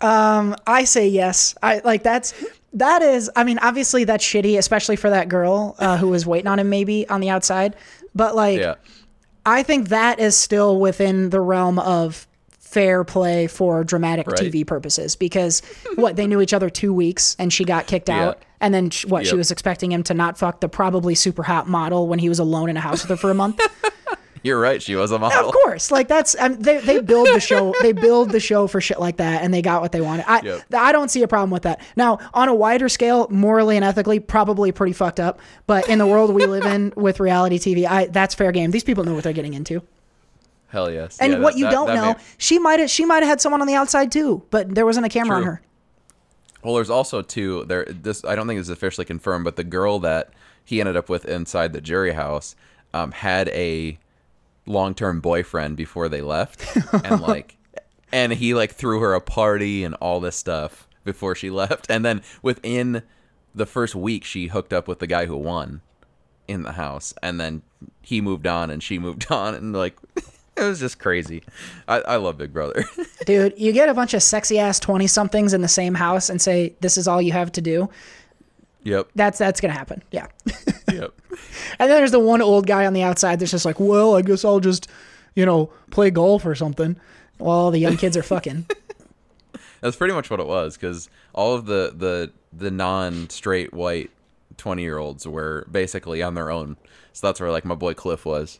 [0.00, 1.54] Um, I say yes.
[1.62, 2.32] I like that's
[2.72, 3.30] that is.
[3.36, 6.70] I mean, obviously that's shitty, especially for that girl uh, who was waiting on him
[6.70, 7.76] maybe on the outside.
[8.14, 8.74] But like, yeah
[9.46, 12.26] I think that is still within the realm of
[12.58, 14.38] fair play for dramatic Right.
[14.38, 15.60] TV purposes because
[15.96, 18.26] what they knew each other two weeks and she got kicked Yeah.
[18.28, 21.42] out and then sh- what she was expecting him to not fuck the probably super
[21.42, 23.58] hot model when he was alone in a house with her for a month.
[24.42, 27.26] you're right she was a model of course, like that's I mean, they they build
[27.28, 30.00] the show they build the show for shit like that and they got what they
[30.00, 30.24] wanted.
[30.28, 30.62] I Yep.
[30.74, 31.80] I don't see a problem with that.
[31.96, 35.40] Now on a wider scale, morally and ethically, probably pretty fucked up.
[35.66, 38.70] But in the world we live in with reality TV, I that's fair game.
[38.70, 39.82] These people know what they're getting into.
[40.68, 42.90] hell yes And Yeah, what that- you that- don't that know, may- she might have
[42.90, 45.42] she might have had someone on the outside too, but there wasn't a camera on
[45.44, 45.62] her.
[46.62, 47.84] Well, there's also too there.
[47.86, 50.30] This I don't think is officially confirmed, but the girl that
[50.64, 52.54] he ended up with inside the jury house
[52.92, 53.98] um, had a
[54.70, 56.64] long-term boyfriend before they left,
[57.04, 57.56] and like,
[58.12, 62.04] and he like threw her a party and all this stuff before she left, and
[62.04, 63.02] then within
[63.54, 65.82] the first week, she hooked up with the guy who won
[66.48, 67.62] in the house, and then
[68.02, 69.96] he moved on and she moved on, and like.
[70.56, 71.42] It was just crazy.
[71.88, 72.84] I, I love Big Brother.
[73.24, 76.42] Dude, you get a bunch of sexy ass 20 somethings in the same house and
[76.42, 77.88] say this is all you have to do.
[78.82, 79.08] Yep.
[79.14, 80.02] That's that's going to happen.
[80.10, 80.26] Yeah.
[80.90, 81.14] Yep.
[81.78, 84.22] And then there's the one old guy on the outside that's just like, "Well, I
[84.22, 84.88] guess I'll just
[85.34, 86.96] you know, play golf or something
[87.38, 88.66] while all the young kids are fucking.
[89.80, 94.10] That's pretty much what it was because all of the the the non-straight white
[94.58, 96.76] twenty year olds were basically on their own.
[97.14, 98.58] So that's where like my boy Cliff was.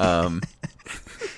[0.00, 0.42] Um,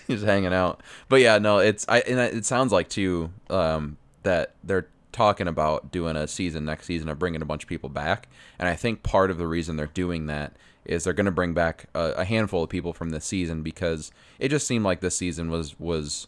[0.07, 0.83] he's hanging out.
[1.11, 5.91] But yeah, no, it's I and it sounds like too um, that they're talking about
[5.91, 8.29] doing a season next season of bringing a bunch of people back.
[8.59, 11.55] And I think part of the reason they're doing that is they're going to bring
[11.55, 15.17] back a, a handful of people from this season because it just seemed like this
[15.17, 16.27] season was was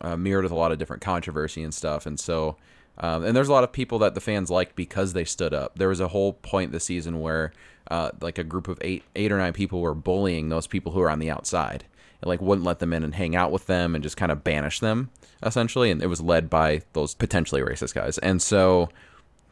[0.00, 2.06] uh, mirrored with a lot of different controversy and stuff.
[2.06, 2.56] And so,
[2.98, 5.76] um, and there's a lot of people that the fans liked because they stood up.
[5.76, 7.52] There was a whole point this season where
[7.90, 11.00] uh, like a group of eight, eight or nine people were bullying those people who
[11.00, 11.84] are on the outside,
[12.20, 14.44] and like wouldn't let them in and hang out with them, and just kind of
[14.44, 15.10] banish them
[15.42, 15.90] essentially.
[15.90, 18.18] And it was led by those potentially racist guys.
[18.18, 18.88] And so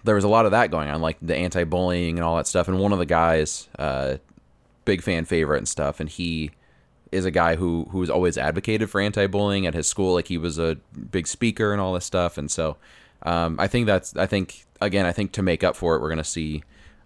[0.05, 2.69] there was a lot of that going on, like the anti-bullying and all that stuff.
[2.69, 4.19] And one of the guys, uh,
[4.85, 6.51] big fan favorite and stuff, and he
[7.11, 10.15] is a guy who who's always advocated for anti-bullying at his school.
[10.15, 10.77] Like he was a
[11.11, 12.77] big speaker and all this stuff, and so
[13.23, 16.11] um, I think that's I think again I think to make up for it, we're
[16.11, 16.63] gonna see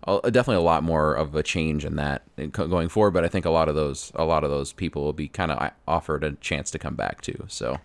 [0.07, 3.12] definitely a lot more of a change in that going forward.
[3.12, 5.53] But I think a lot of those a lot of those people will be kind
[5.53, 7.45] of offered a chance to come back too.
[7.49, 7.79] So.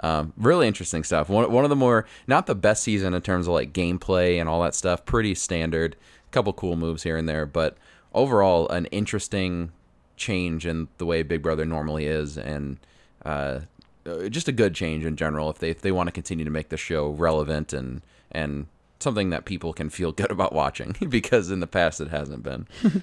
[0.00, 1.28] Um, really interesting stuff.
[1.28, 4.48] One, one of the more, not the best season in terms of like gameplay and
[4.48, 5.04] all that stuff.
[5.04, 5.96] Pretty standard.
[6.26, 7.76] A couple cool moves here and there, but
[8.14, 9.70] overall, an interesting
[10.16, 12.78] change in the way Big Brother normally is, and
[13.24, 13.60] uh,
[14.06, 15.50] uh, just a good change in general.
[15.50, 18.66] If they if they want to continue to make the show relevant and and
[19.02, 22.66] something that people can feel good about watching, because in the past it hasn't been.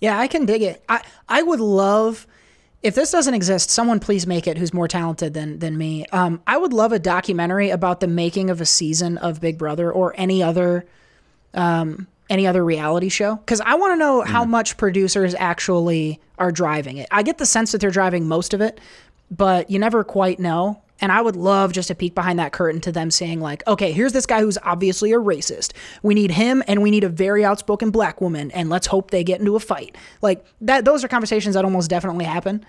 [0.00, 0.82] yeah, I can dig it.
[0.88, 2.26] I I would love.
[2.82, 6.06] If this doesn't exist, someone please make it who's more talented than than me.
[6.12, 9.90] Um, I would love a documentary about the making of a season of Big Brother
[9.90, 10.86] or any other
[11.54, 14.48] um, any other reality show because I want to know how Mm.
[14.50, 17.08] much producers actually are driving it.
[17.10, 18.78] I get the sense that they're driving most of it,
[19.30, 20.82] but you never quite know.
[21.00, 23.92] And I would love just a peek behind that curtain to them saying, like, okay,
[23.92, 25.72] here's this guy who's obviously a racist.
[26.02, 29.22] We need him and we need a very outspoken black woman, and let's hope they
[29.22, 29.96] get into a fight.
[30.22, 32.64] Like that those are conversations that almost definitely happen.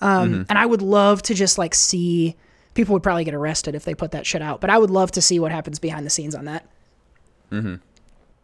[0.00, 2.36] Um, and I would love to just like see
[2.74, 5.10] people would probably get arrested if they put that shit out, but I would love
[5.12, 6.68] to see what happens behind the scenes on that.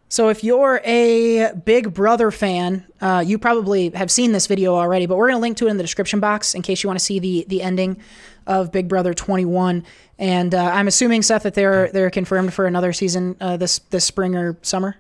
[0.09, 5.07] So if you're a Big Brother fan, uh, you probably have seen this video already,
[5.07, 6.99] but we're going to link to it in the description box in case you want
[6.99, 7.97] to see the the ending
[8.47, 9.85] of Big Brother 21.
[10.19, 14.05] And uh, I'm assuming Seth that they're they're confirmed for another season uh, this this
[14.05, 14.97] spring or summer.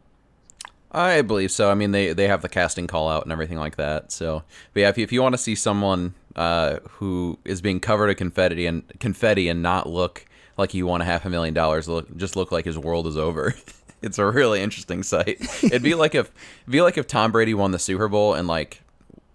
[0.93, 1.71] I believe so.
[1.71, 4.11] I mean, they they have the casting call out and everything like that.
[4.11, 7.81] So, but yeah, if you, if you want to see someone uh, who is being
[7.81, 10.27] covered in confetti and confetti and not look
[10.57, 13.17] like he won a half a million dollars, look just look like his world is
[13.17, 13.55] over.
[14.03, 15.39] it's a really interesting sight.
[15.63, 16.31] It'd be like if
[16.63, 18.83] it'd be like if Tom Brady won the Super Bowl and like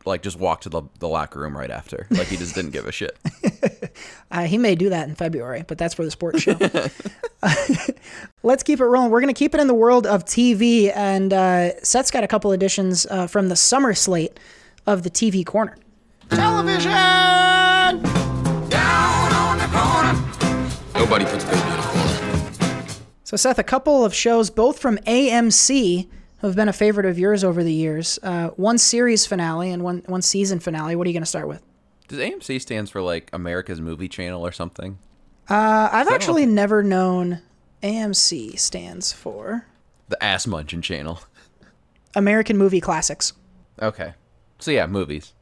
[0.05, 2.85] like just walked to the, the locker room right after, like he just didn't give
[2.85, 3.17] a shit.
[4.31, 6.57] Uh, he may do that in February, but that's for the sports show.
[8.43, 9.11] Let's keep it rolling.
[9.11, 12.27] We're going to keep it in the world of TV, and uh, Seth's got a
[12.27, 14.37] couple additions uh, from the summer slate
[14.85, 15.77] of the TV corner.
[16.29, 16.91] Television
[18.69, 20.65] down on the Corner.
[20.95, 22.85] Nobody puts baby in a corner.
[23.23, 26.07] So, Seth, a couple of shows, both from AMC,
[26.47, 28.17] have been a favorite of yours over the years.
[28.23, 30.95] Uh, one series finale and one one season finale.
[30.95, 31.61] What are you going to start with?
[32.07, 34.97] Does AMC stands for like America's Movie Channel or something?
[35.49, 37.41] Uh, I've actually never known
[37.83, 39.65] AMC stands for
[40.09, 41.19] The Ass Munching Channel.
[42.15, 43.33] American Movie Classics.
[43.81, 44.13] Okay.
[44.59, 45.33] So yeah, movies.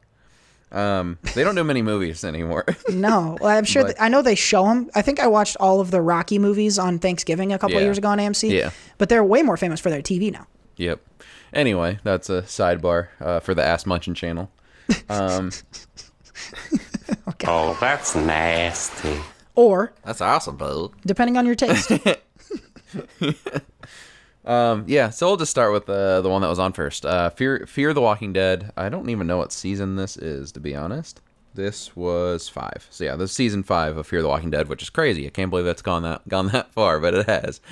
[0.72, 2.64] Um, they don't do many movies anymore.
[2.92, 3.84] No, well, I'm sure.
[3.84, 4.90] But- I know they show them.
[4.94, 7.86] I think I watched all of the Rocky movies on Thanksgiving a couple of Yeah.
[7.86, 8.50] years ago on AMC.
[8.50, 8.70] Yeah.
[8.98, 10.46] but they're way more famous for their TV now.
[10.76, 11.00] Yep.
[11.52, 14.50] Anyway, that's a sidebar uh, for the Ass Munching Channel.
[15.08, 15.50] Um,
[17.46, 19.20] Oh, that's nasty.
[19.54, 20.92] Or that's awesome, bro.
[21.06, 21.90] depending on your taste.
[24.46, 27.06] Um, yeah, so we'll just start with uh, the one that was on first.
[27.06, 28.72] Uh, Fear, Fear the Walking Dead.
[28.76, 31.22] I don't even know what season this is, to be honest.
[31.54, 32.86] This was five.
[32.90, 35.26] So yeah, this is season five of Fear the Walking Dead, which is crazy.
[35.26, 37.62] I can't believe that's gone that gone that far, but it has.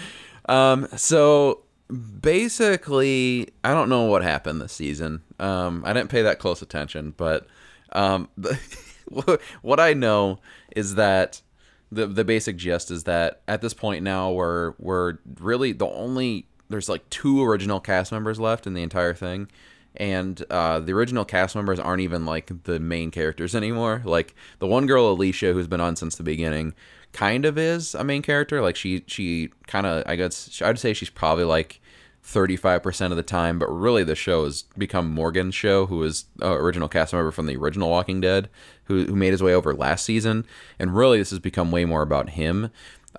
[0.48, 1.60] Um, so
[1.92, 5.22] basically, I don't know what happened this season.
[5.38, 7.46] Um, I didn't pay that close attention, but
[7.92, 8.28] um,
[9.62, 10.38] what I know
[10.74, 11.42] is that
[11.90, 16.46] the the basic gist is that at this point now we're we're really the only
[16.70, 19.48] there's like two original cast members left in the entire thing.
[19.94, 24.00] And uh, the original cast members aren't even like the main characters anymore.
[24.07, 26.72] Like the one girl alicia who's been on since the beginning
[27.12, 28.62] kind of is a main character.
[28.62, 31.82] Like she she kind of i guess i'd say she's probably like
[32.24, 36.52] 35% of the time, but really the show has become Morgan's show, who was uh,
[36.52, 38.48] original cast member from the original Walking Dead,
[38.85, 40.44] who, who made his way over last season.
[40.78, 42.70] And really this has become way more about him.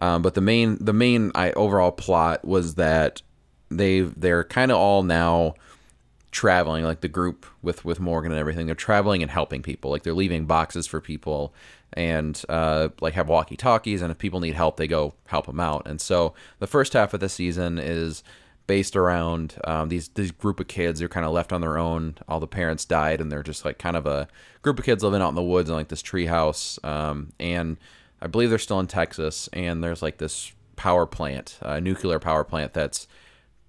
[0.01, 3.21] Um, but the main the main I, overall plot was that
[3.69, 5.53] they they're kind of all now
[6.31, 10.01] traveling like the group with with Morgan and everything they're traveling and helping people like
[10.01, 11.53] they're leaving boxes for people
[11.93, 15.59] and uh, like have walkie talkies and if people need help they go help them
[15.59, 18.23] out and so the first half of the season is
[18.65, 21.77] based around um, these these group of kids who are kind of left on their
[21.77, 22.15] own.
[22.27, 24.27] All the parents died and they're just like kind of a
[24.61, 27.77] group of kids living out in the woods in like this tree house um, and
[28.21, 32.43] I believe they're still in Texas and there's like this power plant a nuclear power
[32.43, 33.07] plant that's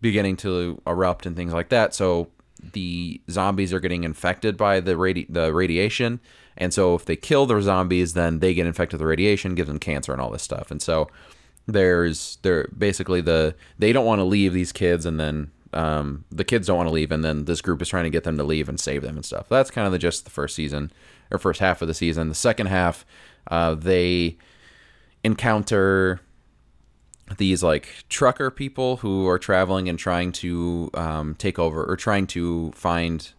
[0.00, 1.94] beginning to erupt and things like that.
[1.94, 2.28] So
[2.72, 6.20] the zombies are getting infected by the radi- the radiation,
[6.56, 9.68] and so if they kill their zombies, then they get infected with the radiation, gives
[9.68, 10.70] them cancer and all this stuff.
[10.70, 11.08] And so
[11.66, 16.44] there's they're basically the they don't want to leave these kids, and then um, the
[16.44, 18.44] kids don't want to leave, and then this group is trying to get them to
[18.44, 19.48] leave and save them and stuff.
[19.48, 20.92] That's kind of the just the first season
[21.30, 22.28] or first half of the season.
[22.28, 23.04] The second half,
[23.48, 24.36] uh, they
[25.22, 26.20] encounter
[27.38, 32.26] these like trucker people who are traveling and trying to um, take over or trying
[32.28, 33.30] to find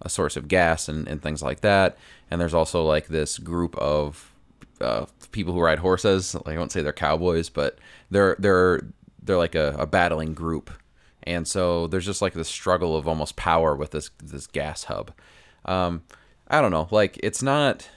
[0.00, 1.96] a source of gas and, and things like that.
[2.30, 4.31] And there's also like this group of
[4.82, 6.36] uh, people who ride horses.
[6.46, 7.78] I won't say they're cowboys, but
[8.10, 8.82] they're they're
[9.22, 10.70] they're like a, a battling group.
[11.24, 15.12] And so there's just like this struggle of almost power with this this gas hub.
[15.64, 16.02] Um,
[16.48, 16.88] I don't know.
[16.90, 17.88] Like it's not.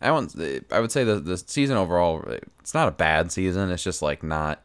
[0.00, 0.34] I won't.
[0.70, 2.22] I would say the the season overall,
[2.60, 3.70] it's not a bad season.
[3.70, 4.62] It's just like not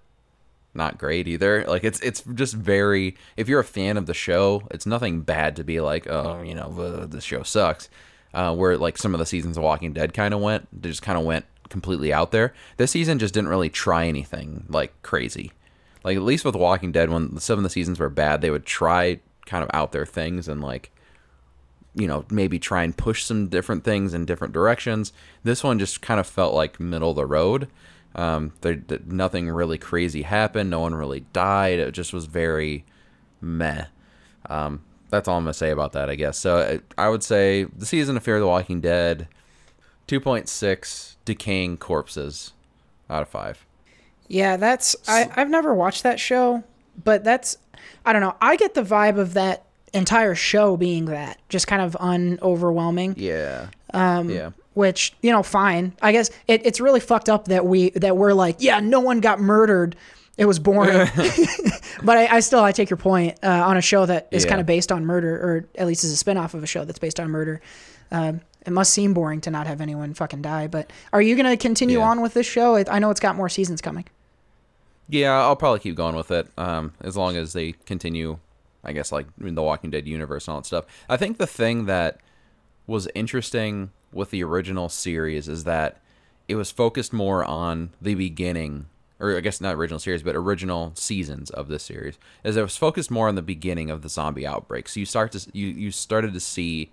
[0.73, 1.65] not great either.
[1.65, 3.15] Like it's it's just very.
[3.35, 6.53] If you're a fan of the show, it's nothing bad to be like, oh, you
[6.53, 7.89] know, the show sucks.
[8.33, 11.01] Uh, where like some of the seasons of Walking Dead kind of went, they just
[11.01, 12.53] kind of went completely out there.
[12.77, 15.51] This season just didn't really try anything like crazy.
[16.03, 18.65] Like at least with Walking Dead, when some of the seasons were bad, they would
[18.65, 20.91] try kind of out there things and like
[21.95, 25.11] you know maybe try and push some different things in different directions.
[25.43, 27.67] This one just kind of felt like middle of the road.
[28.15, 30.69] Um, there, nothing really crazy happened.
[30.69, 31.79] No one really died.
[31.79, 32.85] It just was very
[33.41, 33.85] meh.
[34.49, 36.37] Um, that's all I'm gonna say about that, I guess.
[36.37, 39.27] So uh, I would say the season of Fear of the Walking Dead,
[40.07, 42.53] 2.6 decaying corpses
[43.09, 43.65] out of five.
[44.27, 46.63] Yeah, that's I, I've never watched that show,
[47.03, 47.57] but that's
[48.05, 48.35] I don't know.
[48.41, 53.15] I get the vibe of that entire show being that just kind of unoverwhelming.
[53.17, 53.67] Yeah.
[53.93, 54.51] Um, yeah.
[54.75, 55.93] Which you know, fine.
[56.01, 59.19] I guess it, it's really fucked up that we that we're like, yeah, no one
[59.19, 59.95] got murdered.
[60.39, 60.89] It was boring.
[62.03, 64.49] but I, I still I take your point uh, on a show that is Yeah.
[64.49, 66.97] kind of based on murder, or at least is a spinoff of a show that's
[66.99, 67.61] based on murder.
[68.11, 70.67] Um, it must seem boring to not have anyone fucking die.
[70.67, 72.05] But are you gonna continue Yeah.
[72.09, 72.75] on with this show?
[72.77, 74.05] I know it's got more seasons coming.
[75.09, 76.47] Yeah, I'll probably keep going with it.
[76.57, 78.37] Um, as long as they continue,
[78.83, 80.85] I guess, like in the Walking Dead universe and all that stuff.
[81.09, 82.19] I think the thing that
[82.87, 85.99] was interesting with the original series is that
[86.47, 88.85] it was focused more on the beginning,
[89.19, 92.17] or I guess not original series, but original seasons of this series.
[92.43, 94.87] Is it was focused more on the beginning of the zombie outbreak.
[94.87, 96.89] So you start to you you started to see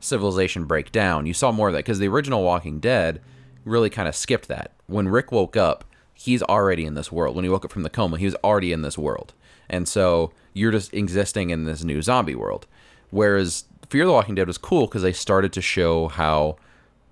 [0.00, 1.26] civilization break down.
[1.26, 3.20] You saw more of that because the original Walking Dead
[3.64, 4.72] really kind of skipped that.
[4.86, 7.36] When Rick woke up, he's already in this world.
[7.36, 9.34] When he woke up from the coma, he was already in this world.
[9.68, 12.66] And so you're just existing in this new zombie world.
[13.10, 16.56] Whereas Fear the Walking Dead was cool because they started to show how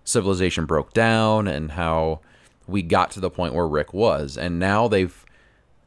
[0.05, 2.20] civilization broke down and how
[2.66, 4.37] we got to the point where Rick was.
[4.37, 5.24] And now they've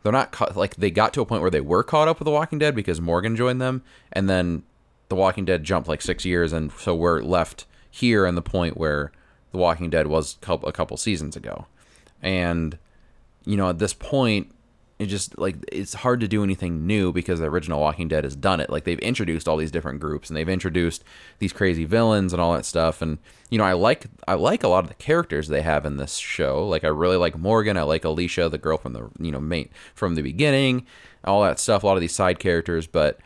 [0.03, 2.25] they're not caught, like they got to a point where they were caught up with
[2.25, 4.63] the Walking Dead because Morgan joined them, and then
[5.09, 8.77] the Walking Dead jumped like six years, and so we're left here in the point
[8.77, 9.11] where
[9.51, 11.65] the Walking Dead was a couple seasons ago,
[12.21, 12.77] and
[13.45, 14.53] you know at this point
[14.99, 18.35] it just like it's hard to do anything new because the original Walking Dead has
[18.35, 18.69] done it.
[18.69, 21.05] Like they've introduced all these different groups and they've introduced
[21.39, 23.01] these crazy villains and all that stuff.
[23.01, 23.17] And
[23.49, 26.17] you know, I like I like a lot of the characters they have in this
[26.17, 26.67] show.
[26.67, 27.77] Like I really like Morgan.
[27.77, 30.85] I like Alicia, the girl from the you know mate from the beginning,
[31.23, 31.83] all that stuff.
[31.83, 33.19] A lot of these side characters, but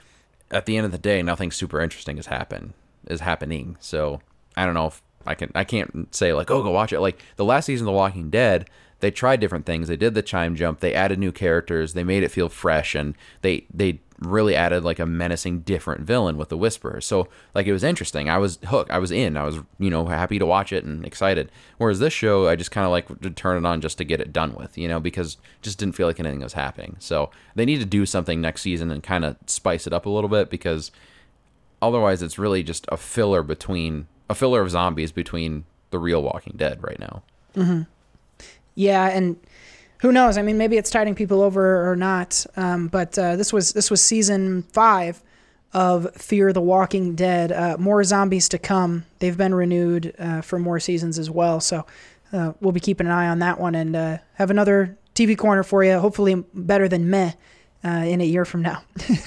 [0.51, 2.73] at the end of the day, nothing super interesting has happened
[3.07, 3.77] is happening.
[3.79, 4.21] So
[4.55, 6.99] I don't know if I can I can't say like oh go watch it.
[6.99, 8.69] Like the last season of The Walking Dead,
[9.03, 9.89] they tried different things.
[9.89, 10.79] They did the time jump.
[10.79, 11.91] They added new characters.
[11.91, 16.37] They made it feel fresh, and they they really added like a menacing different villain
[16.37, 17.01] with the Whisperer.
[17.01, 18.29] So like it was interesting.
[18.29, 18.91] I was hooked.
[18.91, 19.35] I was in.
[19.35, 21.51] I was you know happy to watch it and excited.
[21.79, 24.21] Whereas this show, I just kind of like to turn it on just to get
[24.21, 26.95] it done with, you know, because just didn't feel like anything was happening.
[26.99, 30.09] So they need to do something next season and kind of spice it up a
[30.09, 30.91] little bit because
[31.81, 36.53] otherwise it's really just a filler between a filler of zombies between the real Walking
[36.55, 37.23] Dead right now.
[37.53, 37.81] Mm-hmm.
[38.75, 39.37] Yeah, and
[40.03, 40.37] who knows?
[40.37, 42.45] I mean, maybe it's tiding people over or not.
[42.57, 45.23] Um, but uh, this was this was season five
[45.73, 47.51] of Fear the Walking Dead.
[47.51, 49.05] Uh, more zombies to come.
[49.19, 51.61] They've been renewed uh, for more seasons as well.
[51.61, 51.85] So
[52.33, 55.63] uh, we'll be keeping an eye on that one and uh, have another TV corner
[55.63, 55.97] for you.
[55.99, 57.31] Hopefully better than meh.
[57.85, 58.81] Uh, in a year from now.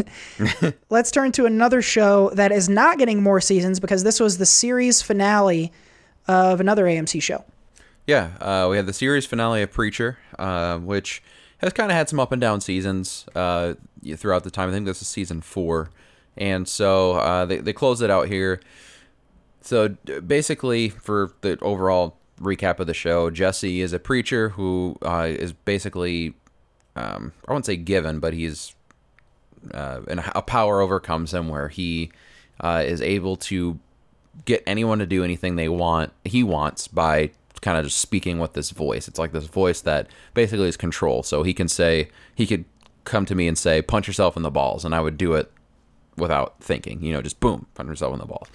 [0.88, 4.46] Let's turn to another show that is not getting more seasons because this was the
[4.46, 5.74] series finale
[6.26, 7.44] of another AMC show.
[8.06, 11.22] Yeah, uh, we had the series finale of Preacher, uh, which
[11.58, 13.74] has kind of had some up and down seasons uh,
[14.16, 14.68] throughout the time.
[14.68, 15.90] I think this is season four,
[16.36, 18.60] and so uh, they they closed it out here.
[19.60, 19.88] So
[20.24, 25.52] basically, for the overall recap of the show, Jesse is a preacher who uh, is
[25.52, 26.34] basically,
[26.94, 28.76] um, I wouldn't say given, but he's
[29.74, 32.12] uh, and a power overcomes him where he
[32.62, 33.80] is able to
[34.44, 37.30] get anyone to do anything they want he wants by
[37.66, 39.08] kind of just speaking with this voice.
[39.08, 41.24] It's like this voice that basically is control.
[41.24, 42.64] So he can say he could
[43.02, 45.50] come to me and say punch yourself in the balls and i would do it
[46.16, 48.48] without thinking you know just boom punch yourself in the balls.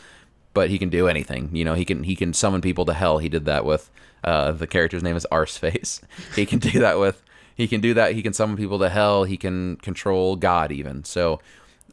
[0.53, 3.17] But he can do anything you know he can he can summon people to hell.
[3.17, 3.91] He did that with
[4.23, 5.99] uh, the character's name is arseface
[6.35, 7.21] he can do that with
[7.55, 9.25] he can do that he can summon people to hell.
[9.25, 11.03] He can control god even.
[11.03, 11.41] So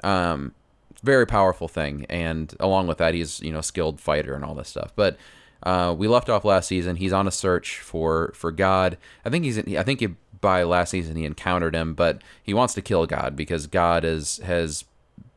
[0.04, 0.54] um
[1.02, 2.06] very powerful thing.
[2.08, 4.92] And along with that he's you know skilled fighter and all this stuff.
[4.94, 5.16] But
[5.62, 6.96] uh, we left off last season.
[6.96, 8.96] He's on a search for for god.
[9.24, 10.08] I think he's i think he,
[10.40, 14.36] by last season he encountered him but he wants to kill god because god is
[14.38, 14.84] has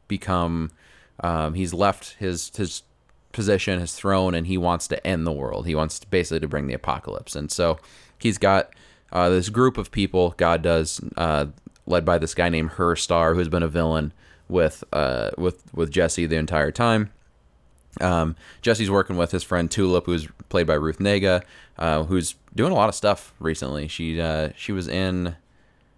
[0.07, 0.69] become
[1.21, 2.83] um, he's left his his
[3.31, 5.65] position his throne and he wants to end the world.
[5.65, 7.35] He wants to basically to bring the apocalypse.
[7.35, 7.79] And so
[8.17, 8.73] he's got
[9.11, 11.47] uh, this group of people god does uh,
[11.85, 14.13] led by this guy named Herr Starr who's been a villain
[14.49, 17.11] with uh with with Jesse the entire time.
[18.01, 21.43] Um, Jesse's working with his friend Tulip, who's played by Ruth Negga,
[21.77, 23.87] uh, who's doing a lot of stuff recently.
[23.87, 25.35] She uh, she was in,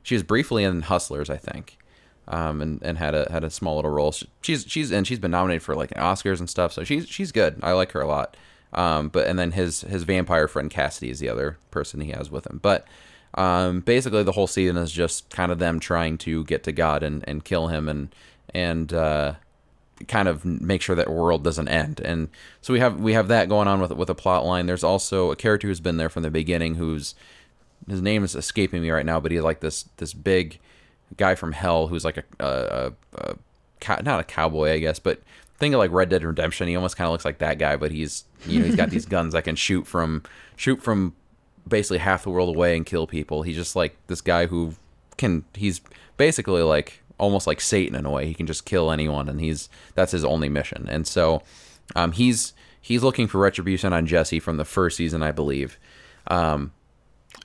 [0.02, 1.78] she was briefly in Hustlers, I think,
[2.28, 4.14] um, and, and had a had a small little role.
[4.42, 7.60] She's she's and she's been nominated for like Oscars and stuff, so she's she's good.
[7.64, 8.36] I like her a lot.
[8.74, 12.32] Um, but and then his his vampire friend Cassidy is the other person he has
[12.32, 12.60] with him.
[12.62, 12.88] But
[13.36, 17.04] um, basically, the whole season is just kind of them trying to get to God
[17.04, 18.14] and, and kill him and
[18.54, 19.34] and uh,
[20.08, 22.02] kind of make sure that world doesn't end.
[22.04, 22.30] And
[22.62, 24.66] so we have we have that going on with with a plot line.
[24.66, 27.16] There's also a character who's been there from the beginning, who's
[27.88, 30.60] his name is escaping me right now, but he's like this this big
[31.18, 33.36] guy from hell who's like a, a, a,
[33.90, 35.22] a not a cowboy, I guess, but
[35.58, 36.68] think of like Red Dead Redemption.
[36.68, 39.06] He almost kind of looks like that guy, but he's you know he's got these
[39.16, 40.24] guns that can shoot from
[40.56, 41.16] shoot from
[41.68, 43.44] basically half the world away and kill people.
[43.44, 44.76] He's just like this guy who
[45.18, 45.82] can he's
[46.18, 48.26] basically like almost like Satan in a way.
[48.26, 50.88] He can just kill anyone, and he's that's his only mission.
[50.90, 51.42] And so
[51.96, 55.78] um, he's he's looking for retribution on Jesse from the first season, I believe.
[56.28, 56.72] Um,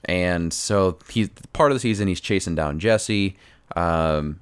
[0.04, 3.36] and so he's part of the season he's chasing down Jesse,
[3.76, 4.40] um,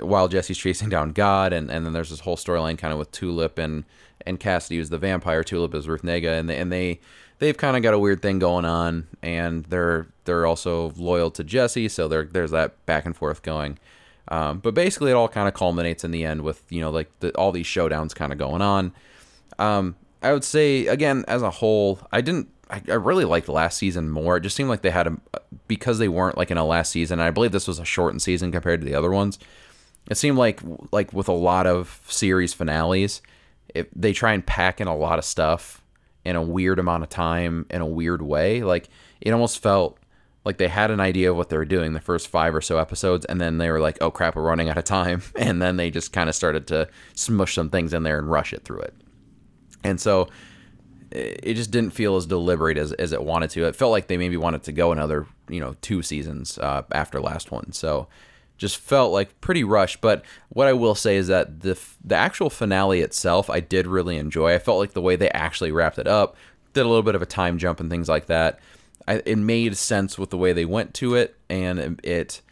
[0.00, 3.10] while Jesse's chasing down God, and, and then there's this whole storyline kind of with
[3.12, 3.84] Tulip and
[4.26, 7.00] and Cassidy who's the vampire, Tulip is Ruth Negga, and they, and they
[7.38, 11.44] they've kind of got a weird thing going on, and they're they're also loyal to
[11.44, 13.78] Jesse, so there there's that back and forth going.
[14.30, 17.10] Um, but basically, it all kind of culminates in the end with you know like
[17.20, 18.92] the, all these showdowns kind of going on.
[19.58, 22.48] Um, I would say again as a whole, I didn't.
[22.70, 24.36] I, I really liked last season more.
[24.36, 25.16] It just seemed like they had a
[25.68, 27.20] because they weren't like in a last season.
[27.20, 29.38] I believe this was a shortened season compared to the other ones.
[30.10, 30.60] It seemed like
[30.92, 33.22] like with a lot of series finales,
[33.74, 35.82] if they try and pack in a lot of stuff
[36.24, 38.62] in a weird amount of time in a weird way.
[38.62, 38.88] Like
[39.20, 39.97] it almost felt
[40.48, 42.78] like they had an idea of what they were doing the first five or so
[42.78, 45.22] episodes and then they were like oh crap we're running out of time.
[45.36, 48.54] And then they just kind of started to smush some things in there and rush
[48.54, 48.94] it through it.
[49.84, 50.28] And so
[51.10, 53.66] it just didn't feel as deliberate as, as it wanted to.
[53.66, 57.20] It felt like they maybe wanted to go another you know two seasons uh, after
[57.20, 57.72] last one.
[57.72, 58.08] So
[58.56, 60.00] just felt like pretty rushed.
[60.00, 64.16] But what i will say is that the the actual finale itself i did really
[64.16, 64.54] enjoy.
[64.54, 66.36] I felt like the way they actually wrapped it up
[66.72, 68.60] did a little bit of a time jump and things like that
[69.08, 72.42] I, it made sense with the way they went to it, and it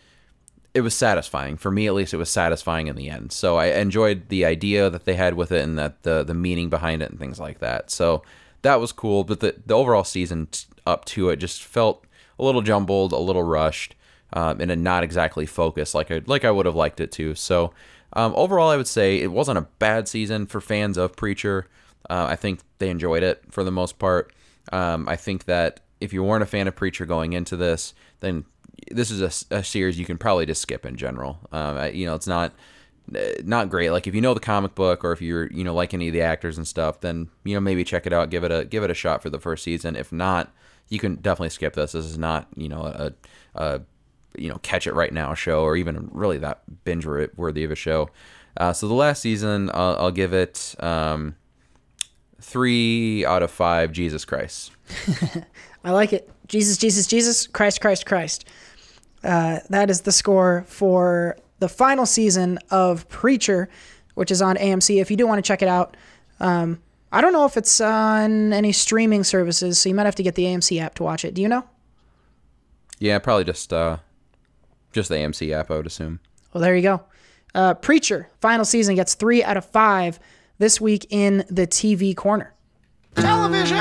[0.72, 2.14] it was satisfying for me at least.
[2.14, 3.32] It was satisfying in the end.
[3.32, 6.70] So I enjoyed the idea that they had with it, and that the the meaning
[6.70, 7.90] behind it, and things like that.
[7.90, 8.22] So
[8.62, 9.22] that was cool.
[9.22, 10.48] But the the overall season
[10.86, 12.06] up to it just felt
[12.38, 13.94] a little jumbled, a little rushed,
[14.32, 17.34] um, and not exactly focused like I like I would have liked it to.
[17.34, 17.74] So
[18.14, 21.66] um, overall, I would say it wasn't a bad season for fans of Preacher.
[22.08, 24.32] Uh, I think they enjoyed it for the most part.
[24.72, 28.44] Um, I think that if you weren't a fan of Preacher going into this, then
[28.90, 29.20] this is
[29.50, 31.38] a, a series you can probably just skip in general.
[31.52, 32.52] Um, you know, it's not
[33.44, 33.90] not great.
[33.90, 36.12] Like if you know the comic book or if you're you know like any of
[36.12, 38.82] the actors and stuff, then you know maybe check it out, give it a give
[38.82, 39.96] it a shot for the first season.
[39.96, 40.52] If not,
[40.88, 41.92] you can definitely skip this.
[41.92, 43.12] This is not you know a,
[43.54, 43.80] a
[44.36, 47.76] you know catch it right now show or even really that binge worthy of a
[47.76, 48.10] show.
[48.56, 51.36] Uh, so the last season, I'll, I'll give it um,
[52.40, 53.92] three out of five.
[53.92, 54.72] Jesus Christ.
[55.84, 56.30] I like it.
[56.48, 58.44] Jesus, Jesus, Jesus, Christ, Christ, Christ.
[59.24, 63.68] Uh, that is the score for the final season of Preacher,
[64.14, 65.00] which is on AMC.
[65.00, 65.96] If you do want to check it out,
[66.40, 66.80] um,
[67.12, 70.34] I don't know if it's on any streaming services, so you might have to get
[70.34, 71.34] the AMC app to watch it.
[71.34, 71.64] Do you know?
[72.98, 73.98] Yeah, probably just uh,
[74.92, 76.20] just the AMC app, I would assume.
[76.52, 77.02] Well, there you go.
[77.54, 80.18] Uh, Preacher, final season gets three out of five
[80.58, 82.54] this week in the TV corner.
[83.14, 83.76] Television!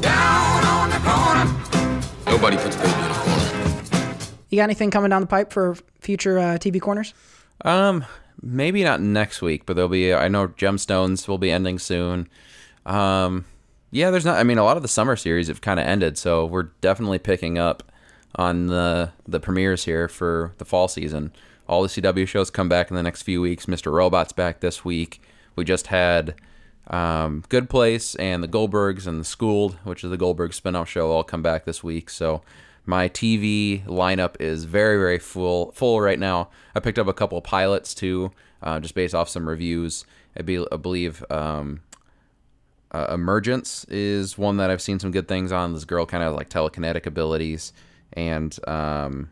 [0.00, 2.10] Down on the corner.
[2.26, 4.18] Nobody puts baby in a corner.
[4.50, 7.14] You got anything coming down the pipe for future uh, TV corners?
[7.64, 8.04] Um,
[8.42, 10.12] maybe not next week, but there'll be.
[10.12, 12.28] I know Gemstones will be ending soon.
[12.84, 13.44] Um,
[13.90, 14.38] yeah, there's not.
[14.38, 17.18] I mean, a lot of the summer series have kind of ended, so we're definitely
[17.18, 17.82] picking up
[18.34, 21.32] on the the premieres here for the fall season.
[21.72, 23.64] All the CW shows come back in the next few weeks.
[23.64, 23.90] Mr.
[23.90, 25.22] Robot's back this week.
[25.56, 26.34] We just had
[26.88, 31.10] um, Good Place and the Goldbergs and the Schooled, which is the Goldberg spinoff show,
[31.10, 32.10] all come back this week.
[32.10, 32.42] So
[32.84, 36.50] my TV lineup is very, very full full right now.
[36.74, 40.04] I picked up a couple pilots too, uh, just based off some reviews.
[40.36, 41.80] I, be, I believe um,
[42.90, 45.72] uh, Emergence is one that I've seen some good things on.
[45.72, 47.72] This girl kind of like telekinetic abilities,
[48.12, 49.30] and um,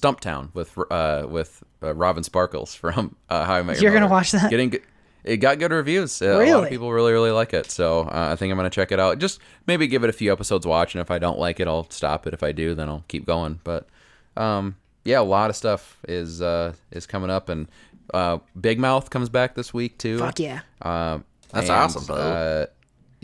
[0.00, 4.10] Stumptown with uh, with uh, Robin Sparkles from uh, How I Met Your You're gonna
[4.10, 4.50] watch that?
[4.50, 4.82] Getting good.
[5.24, 6.20] It got good reviews.
[6.20, 6.62] Uh, A lot Really?
[6.64, 7.70] of people really, really like it.
[7.70, 9.18] So uh, I think I'm gonna check it out.
[9.18, 11.88] Just maybe give it a few episodes watch, and if I don't like it, I'll
[11.90, 12.34] stop it.
[12.34, 13.58] If I do, then I'll keep going.
[13.64, 13.88] But
[14.36, 17.68] um, yeah, a lot of stuff is uh, is coming up, and
[18.12, 20.18] uh, Big Mouth comes back this week too.
[20.18, 20.60] Fuck yeah.
[20.82, 22.16] Um, That's and, awesome, bro.
[22.16, 22.66] Uh,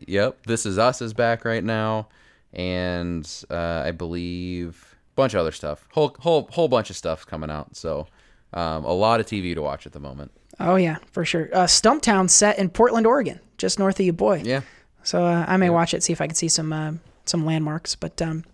[0.07, 2.09] yep, This Is Us is back right now,
[2.55, 4.90] and uh, I believe a
[5.21, 5.87] bunch of other stuff.
[5.93, 7.77] Whole whole whole bunch of stuff coming out.
[7.77, 8.07] So
[8.53, 10.33] um, a lot of TV to watch at the moment.
[10.59, 11.49] Oh yeah, for sure.
[11.53, 14.43] Uh, Stumptown set in Portland, Oregon, just north of you, boy.
[14.45, 14.63] Yeah.
[15.03, 16.93] So uh, I may watch it, see if I can see some uh,
[17.25, 17.95] some landmarks.
[17.95, 18.45] But um,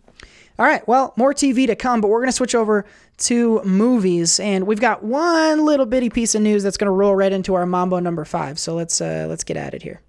[0.59, 2.01] all right, well, more TV to come.
[2.01, 2.85] But we're gonna switch over
[3.19, 7.33] to movies, and we've got one little bitty piece of news that's gonna roll right
[7.33, 8.59] into our Mambo number five.
[8.59, 10.01] So let's uh, let's get at it here.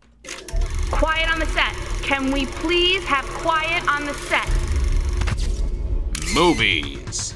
[0.92, 1.74] Quiet on the set.
[2.04, 4.67] Can we please have quiet on the set?
[6.34, 7.36] Movies.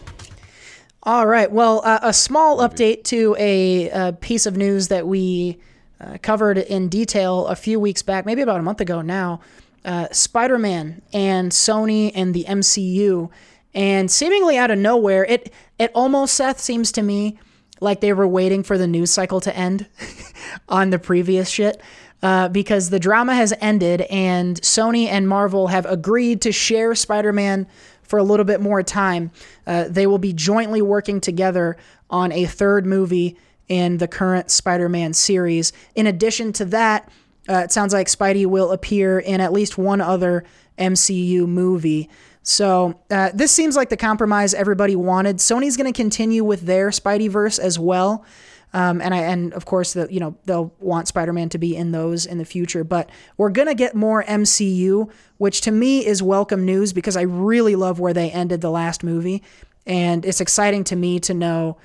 [1.04, 1.52] All right.
[1.52, 5.60] Well, uh, a small update to a, uh piece of news that we
[6.00, 9.40] uh, covered in detail a few weeks back, maybe about a month ago now.
[9.84, 13.30] Uh, Spider Man and Sony and the MCU.
[13.74, 17.40] And seemingly out of nowhere, it, it almost, Seth, seems to me
[17.80, 19.88] like they were waiting for the news cycle to end
[20.70, 21.82] on the previous shit.
[22.24, 27.34] Uh, because the drama has ended and Sony and Marvel have agreed to share Spider
[27.34, 27.66] Man
[28.12, 29.32] for a little bit more time.
[29.66, 31.78] Uh, they will be jointly working together
[32.10, 33.38] on a third movie
[33.70, 35.72] in the current Spider Man series.
[35.96, 37.10] In addition to that,
[37.50, 40.44] uh, it sounds like Spidey will appear in at least one other
[40.78, 42.10] MCU movie.
[42.44, 45.38] So uh, this seems like the compromise everybody wanted.
[45.38, 48.26] Sony's going to continue with their Spideyverse as well.
[48.74, 51.92] Um, and I and of course the you know they'll want Spider-Man to be in
[51.92, 56.66] those in the future, but we're gonna get more MCU, which to me is welcome
[56.66, 59.44] news because I really love where they ended the last movie,
[59.86, 61.78] and it's exciting to me to know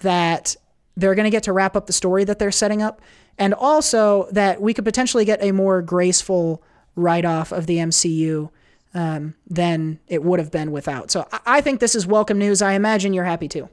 [0.00, 0.54] that
[0.96, 3.00] they're gonna get to wrap up the story that they're setting up,
[3.36, 6.62] and also that we could potentially get a more graceful
[6.94, 8.48] write-off of the MCU
[8.94, 11.10] um, than it would have been without.
[11.10, 12.62] So I- I think this is welcome news.
[12.62, 13.68] I imagine you're happy too.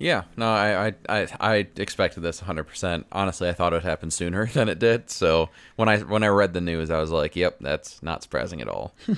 [0.00, 3.04] Yeah, no, I, I, I, expected this 100%.
[3.12, 5.10] Honestly, I thought it would happen sooner than it did.
[5.10, 8.60] So when I when I read the news, I was like, "Yep, that's not surprising
[8.60, 8.94] at all."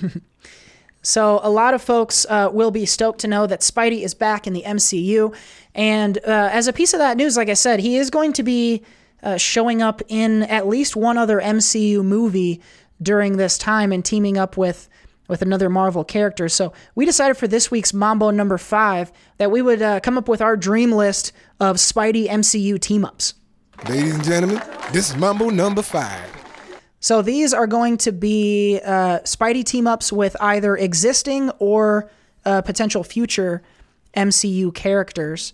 [1.05, 4.47] So a lot of folks uh, will be stoked to know that Spidey is back
[4.47, 5.35] in the MCU,
[5.75, 8.41] and uh, as a piece of that news, like I said, he is going to
[8.41, 8.83] be
[9.21, 12.61] uh, showing up in at least one other MCU movie
[13.01, 14.87] during this time and teaming up with
[15.27, 16.49] with another Marvel character.
[16.49, 20.27] So we decided for this week's Mambo number five that we would uh, come up
[20.27, 23.35] with our dream list of Spidey MCU team ups.
[23.87, 24.61] Ladies and gentlemen,
[24.91, 26.29] this is Mambo number five.
[26.99, 32.09] So these are going to be uh, Spidey team ups with either existing or
[32.45, 33.61] uh, potential future
[34.15, 35.53] MCU characters.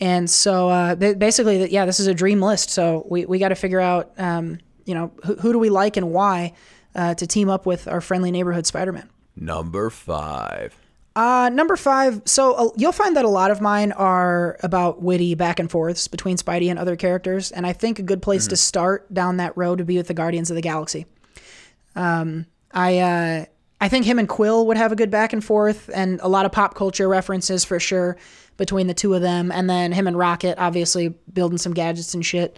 [0.00, 2.70] And so uh, basically, yeah, this is a dream list.
[2.70, 5.96] So we, we got to figure out, um, you know, who, who do we like
[5.96, 6.54] and why
[6.94, 9.08] uh, to team up with our friendly neighborhood Spider Man.
[9.36, 10.74] Number five.
[11.14, 12.22] Uh, number five.
[12.24, 16.08] So uh, you'll find that a lot of mine are about witty back and forths
[16.08, 19.56] between Spidey and other characters, and I think a good place to start down that
[19.56, 21.06] road would be with the Guardians of the Galaxy.
[21.94, 23.44] Um, I uh,
[23.80, 26.46] I think him and Quill would have a good back and forth, and a lot
[26.46, 28.16] of pop culture references for sure
[28.56, 29.50] between the two of them.
[29.50, 32.56] And then him and Rocket, obviously building some gadgets and shit.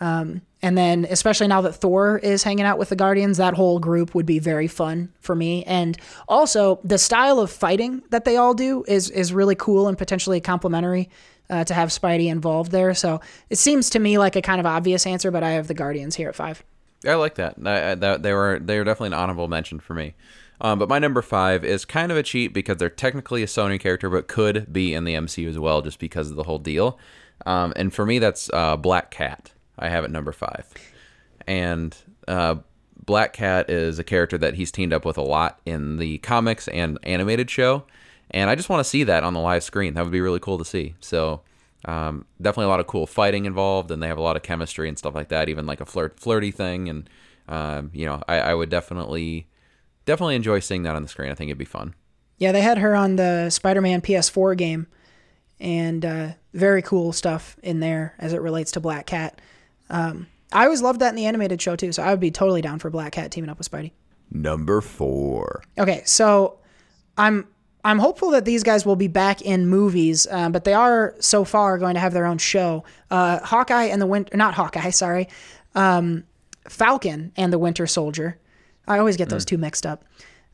[0.00, 3.78] Um, and then, especially now that Thor is hanging out with the Guardians, that whole
[3.78, 5.62] group would be very fun for me.
[5.64, 9.96] And also, the style of fighting that they all do is is really cool and
[9.98, 11.10] potentially complementary
[11.50, 12.94] uh, to have Spidey involved there.
[12.94, 13.20] So
[13.50, 16.16] it seems to me like a kind of obvious answer, but I have the Guardians
[16.16, 16.64] here at five.
[17.06, 17.56] I like that.
[17.62, 20.14] I, I, that they were they were definitely an honorable mention for me.
[20.60, 23.78] Um, but my number five is kind of a cheat because they're technically a Sony
[23.78, 26.98] character, but could be in the MCU as well, just because of the whole deal.
[27.44, 29.52] Um, and for me, that's uh, Black Cat.
[29.78, 30.66] I have it number five,
[31.46, 31.96] and
[32.28, 32.56] uh,
[33.04, 36.68] Black Cat is a character that he's teamed up with a lot in the comics
[36.68, 37.84] and animated show,
[38.30, 39.94] and I just want to see that on the live screen.
[39.94, 40.94] That would be really cool to see.
[41.00, 41.42] So.
[41.86, 44.88] Um, definitely a lot of cool fighting involved, and they have a lot of chemistry
[44.88, 45.50] and stuff like that.
[45.50, 47.10] Even like a flirt, flirty thing, and
[47.46, 49.46] um, you know, I, I would definitely
[50.06, 51.30] definitely enjoy seeing that on the screen.
[51.30, 51.94] I think it'd be fun.
[52.38, 54.86] Yeah, they had her on the Spider-Man PS4 game,
[55.60, 59.40] and uh, very cool stuff in there as it relates to Black Cat.
[59.94, 62.60] Um, I always loved that in the animated show too, so I would be totally
[62.60, 63.92] down for Black Cat teaming up with Spidey.
[64.30, 65.62] Number four.
[65.78, 66.58] Okay, so
[67.16, 67.46] I'm
[67.84, 71.44] I'm hopeful that these guys will be back in movies, um, but they are so
[71.44, 72.82] far going to have their own show.
[73.10, 75.28] Uh, Hawkeye and the Winter, not Hawkeye, sorry,
[75.76, 76.24] um,
[76.68, 78.38] Falcon and the Winter Soldier.
[78.88, 80.04] I always get those two mixed up.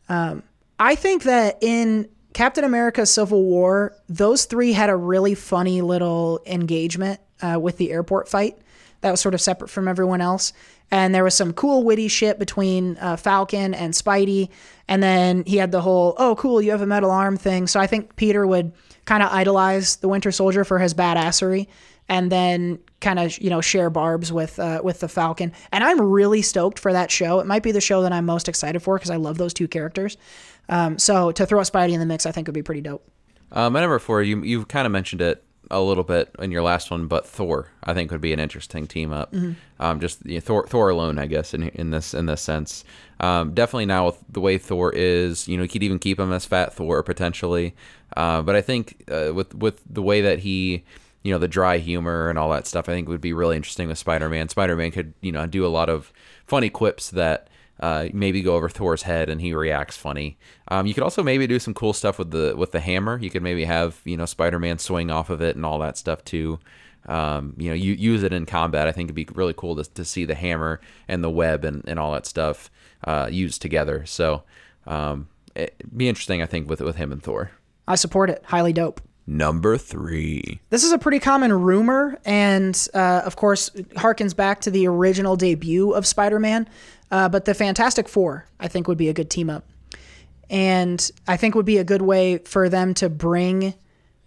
[0.09, 0.43] Um,
[0.79, 6.41] I think that in Captain America: Civil War, those three had a really funny little
[6.45, 8.59] engagement uh, with the airport fight
[9.01, 10.53] that was sort of separate from everyone else.
[10.91, 14.49] And there was some cool, witty shit between uh, Falcon and Spidey.
[14.89, 17.67] And then he had the whole, oh, cool, you have a metal arm thing.
[17.67, 18.73] So I think Peter would
[19.05, 21.69] kind of idolize the Winter Soldier for his badassery
[22.09, 25.53] and then kind of, you know, share barbs with, uh, with the Falcon.
[25.71, 27.39] And I'm really stoked for that show.
[27.39, 29.69] It might be the show that I'm most excited for because I love those two
[29.69, 30.17] characters.
[30.69, 33.09] Um, so to throw Spidey in the mix, I think would be pretty dope.
[33.53, 36.91] My number four, you you kind of mentioned it a little bit in your last
[36.91, 39.33] one, but Thor, I think, would be an interesting team up.
[39.79, 42.85] Um, just you know, Thor, Thor alone, I guess, in in this in this sense.
[43.21, 46.33] Um, definitely now with the way Thor is, you know, you could even keep him
[46.33, 47.75] as Fat Thor potentially.
[48.17, 50.85] Uh, but I think uh, with with the way that he,
[51.23, 53.89] you know, the dry humor and all that stuff, I think would be really interesting
[53.89, 54.49] with Spider Man.
[54.49, 56.13] Spider Man could, you know, do a lot of
[56.47, 57.49] funny quips that
[57.81, 60.39] uh, maybe go over Thor's head and he reacts funny.
[60.69, 63.19] Um, you could also maybe do some cool stuff with the with the hammer.
[63.19, 66.25] You could maybe have you know Spider-Man swing off of it and all that stuff
[66.25, 66.59] too.
[67.07, 68.87] Um, you know, you use it in combat.
[68.87, 71.83] I think it'd be really cool to, to see the hammer and the web and,
[71.89, 72.71] and all that stuff
[73.05, 74.05] uh, used together.
[74.05, 74.43] So
[74.87, 77.53] um, it'd be interesting, I think, with with him and Thor.
[77.89, 78.43] I support it.
[78.45, 79.01] Highly dope.
[79.27, 80.61] Number three.
[80.71, 85.37] This is a pretty common rumor, and uh, of course, harkens back to the original
[85.37, 86.69] debut of Spider Man.
[87.11, 89.67] Uh, but the Fantastic Four, I think, would be a good team up.
[90.49, 93.75] And I think would be a good way for them to bring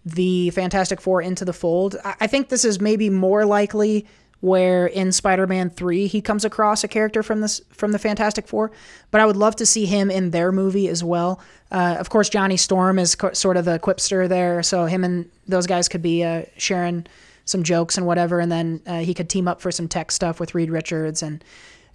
[0.05, 1.95] the Fantastic Four into the fold.
[2.03, 4.05] I, I think this is maybe more likely
[4.43, 8.71] where in Spider-Man 3 he comes across a character from this from the Fantastic Four,
[9.09, 11.39] but I would love to see him in their movie as well.
[11.71, 15.29] Uh, of course, Johnny Storm is co- sort of the quipster there, so him and
[15.47, 17.05] those guys could be uh, sharing
[17.45, 20.41] some jokes and whatever, and then uh, he could team up for some tech stuff
[20.41, 21.41] with Reed Richards and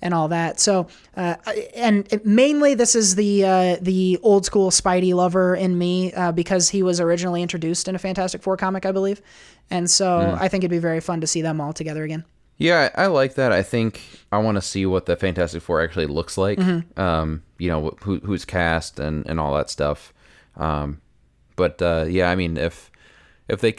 [0.00, 0.60] and all that.
[0.60, 0.86] So,
[1.16, 1.36] uh,
[1.74, 6.68] and mainly this is the uh, the old school Spidey lover in me uh, because
[6.68, 9.20] he was originally introduced in a Fantastic Four comic, I believe,
[9.70, 12.24] and so I think it'd be very fun to see them all together again.
[12.58, 13.52] Yeah, I like that.
[13.52, 16.58] I think I want to see what the Fantastic Four actually looks like.
[16.98, 20.12] Um, you know, who, who's cast and, and all that stuff.
[20.56, 21.00] Um,
[21.54, 22.90] but uh, yeah, I mean, if
[23.48, 23.76] if they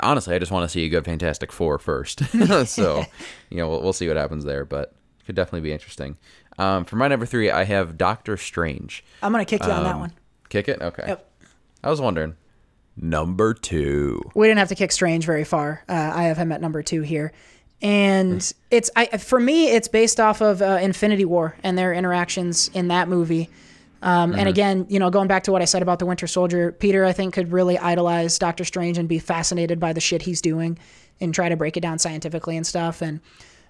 [0.00, 2.24] honestly, I just want to see a good Fantastic Four first.
[2.66, 3.04] so
[3.50, 4.64] you know, we'll, we'll see what happens there.
[4.64, 4.92] But
[5.26, 6.16] could definitely be interesting.
[6.58, 9.04] Um, for my number three, I have Doctor Strange.
[9.22, 10.12] I'm gonna kick you on that Um, one.
[10.48, 10.80] Kick it.
[10.82, 11.04] Okay.
[11.06, 11.30] Yep.
[11.84, 12.34] I was wondering.
[12.96, 14.20] Number two.
[14.34, 15.82] We didn't have to kick Strange very far.
[15.88, 17.32] Uh, I have him at number two here,
[17.80, 22.68] and it's I for me it's based off of uh, Infinity War and their interactions
[22.74, 23.48] in that movie.
[24.02, 26.72] Um, And again, you know, going back to what I said about the Winter Soldier,
[26.72, 30.40] Peter I think could really idolize Doctor Strange and be fascinated by the shit he's
[30.40, 30.78] doing
[31.20, 33.02] and try to break it down scientifically and stuff.
[33.02, 33.20] And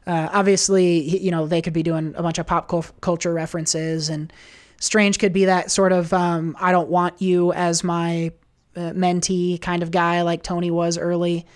[0.06, 2.68] uh, obviously, you know, they could be doing a bunch of pop
[3.00, 4.32] culture references, and
[4.80, 8.32] Strange could be that sort of um, I don't want you as my
[8.76, 11.46] uh, mentee kind of guy like Tony was early.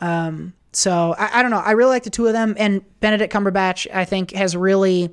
[0.00, 1.58] Um, so I, I don't know.
[1.58, 5.10] I really like the two of them, and Benedict Cumberbatch I think has really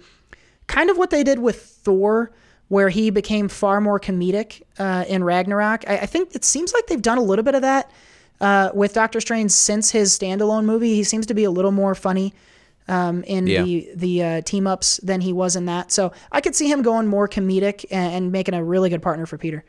[0.67, 2.31] kind of what they did with Thor,
[2.67, 5.87] where he became far more comedic uh, in Ragnarok.
[5.87, 7.89] I, I think it seems like they've done a little bit of that
[8.41, 10.95] uh, with Doctor Strange since his standalone movie.
[10.95, 12.33] He seems to be a little more funny
[12.87, 13.63] um, in Yeah.
[13.63, 15.91] the the uh, team ups than he was in that.
[15.91, 19.25] So I could see him going more comedic and, and making a really good partner
[19.25, 19.63] for Peter.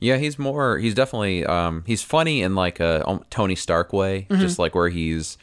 [0.00, 0.78] Yeah, he's more.
[0.78, 1.44] He's definitely.
[1.44, 5.36] Um, he's funny in like a um, Tony Stark way, just like where he's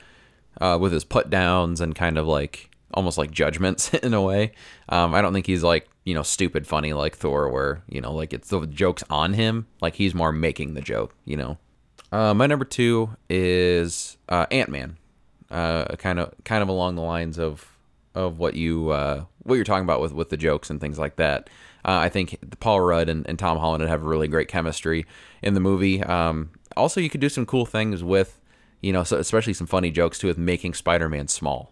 [0.60, 4.54] uh, with his put downs and kind of like almost like judgments in a way.
[4.90, 8.12] Um, I don't think he's like you know stupid funny like Thor, where you know
[8.14, 9.68] like it's the jokes on him.
[9.80, 11.14] Like he's more making the joke.
[11.26, 11.58] You know.
[12.12, 14.98] Uh, my number two is uh, Ant Man.
[15.50, 17.72] Uh, kind of kind of along the lines of
[18.16, 21.16] of what you uh, what you're talking about with with the jokes and things like
[21.18, 21.50] that.
[21.86, 25.06] Uh, I think Paul Rudd and, and Tom Holland would have really great chemistry
[25.42, 26.04] in the movie.
[26.04, 28.42] Um, also, you could do some cool things with,
[28.82, 31.72] you know, so especially some funny jokes too with making Spider-Man small.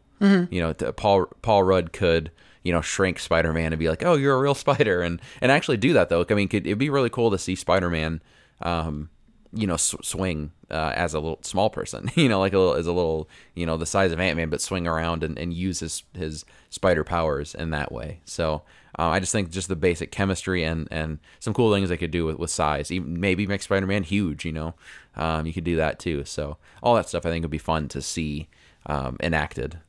[0.49, 2.32] You know, Paul Paul Rudd could
[2.63, 5.78] you know shrink Spider-Man and be like, oh, you're a real spider, and and actually
[5.78, 6.26] do that though.
[6.30, 8.21] I mean, could, it'd be really cool to see Spider-Man.
[8.61, 9.09] Um,
[9.51, 12.74] you know, sw- swing uh, as a little small person, you know, like a little,
[12.74, 15.53] as a little, you know, the size of Ant Man, but swing around and, and
[15.53, 18.22] use his, his spider powers in that way.
[18.26, 18.63] So
[18.97, 22.11] uh, I just think just the basic chemistry and, and some cool things they could
[22.11, 24.74] do with, with size, even maybe make Spider Man huge, you know,
[25.16, 26.26] um, you could do that too.
[26.26, 28.47] So all that stuff I think would be fun to see
[28.86, 29.80] um, enacted.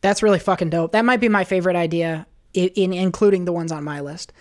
[0.00, 0.92] That's really fucking dope.
[0.92, 4.32] That might be my favorite idea in, in including the ones on my list.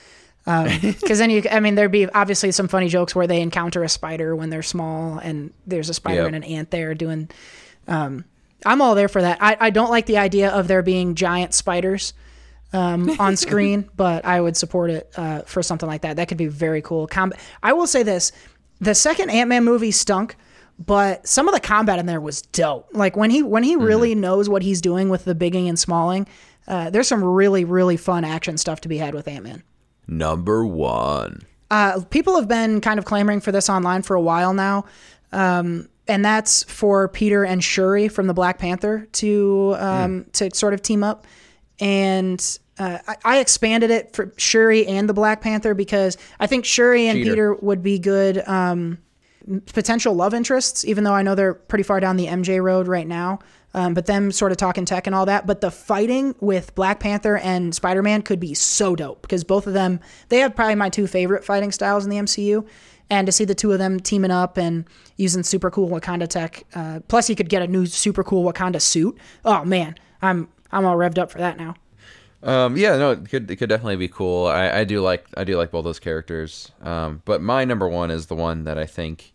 [0.82, 3.90] Because then you, I mean, there'd be obviously some funny jokes where they encounter a
[3.90, 6.28] spider when they're small, and there's a spider Yep.
[6.28, 7.30] and an ant there doing.
[7.88, 8.26] Um,
[8.66, 9.38] I'm all there for that.
[9.42, 12.14] I, I don't like the idea of there being giant spiders
[12.74, 16.16] um, on screen, but I would support it uh, for something like that.
[16.18, 17.08] That could be very cool.
[17.08, 17.34] Com-
[17.64, 18.32] I will say this:
[18.80, 20.36] the second Ant Man movie stunk,
[20.80, 22.88] but some of the combat in there was dope.
[22.94, 26.28] Like when he when he really knows what he's doing with the bigging and smalling,
[26.68, 29.64] uh, there's some really really fun action stuff to be had with Ant Man.
[30.12, 31.42] Number one.
[31.72, 34.84] Uh, people have been kind of clamoring for this online for a while now.
[35.32, 40.74] Um, and that's for Peter and Shuri from the Black Panther to um, to sort
[40.74, 41.26] of team up.
[41.80, 46.66] And uh, I, I expanded it for Shuri and the Black Panther because I think
[46.66, 47.32] Shuri and Cheater.
[47.32, 48.98] Peter would be good um,
[49.68, 53.08] potential love interests, even though I know they're pretty far down the MJ road right
[53.08, 53.40] now.
[53.74, 55.48] Um, but them sort of talking tech and all that.
[55.48, 59.66] But the fighting with Black Panther and Spider Man could be so dope because both
[59.68, 60.00] of them,
[60.30, 62.68] they have probably my two favorite fighting styles in the MCU.
[63.10, 64.86] And to see the two of them teaming up and
[65.18, 68.82] using super cool Wakanda tech, uh, plus you could get a new super cool Wakanda
[68.82, 69.18] suit.
[69.44, 71.76] Oh man, I'm I'm all revved up for that now.
[72.44, 74.48] Um, yeah, no, it could it could definitely be cool.
[74.48, 76.72] I, I do like I do like both those characters.
[76.82, 79.34] Um, but my number one is the one that I think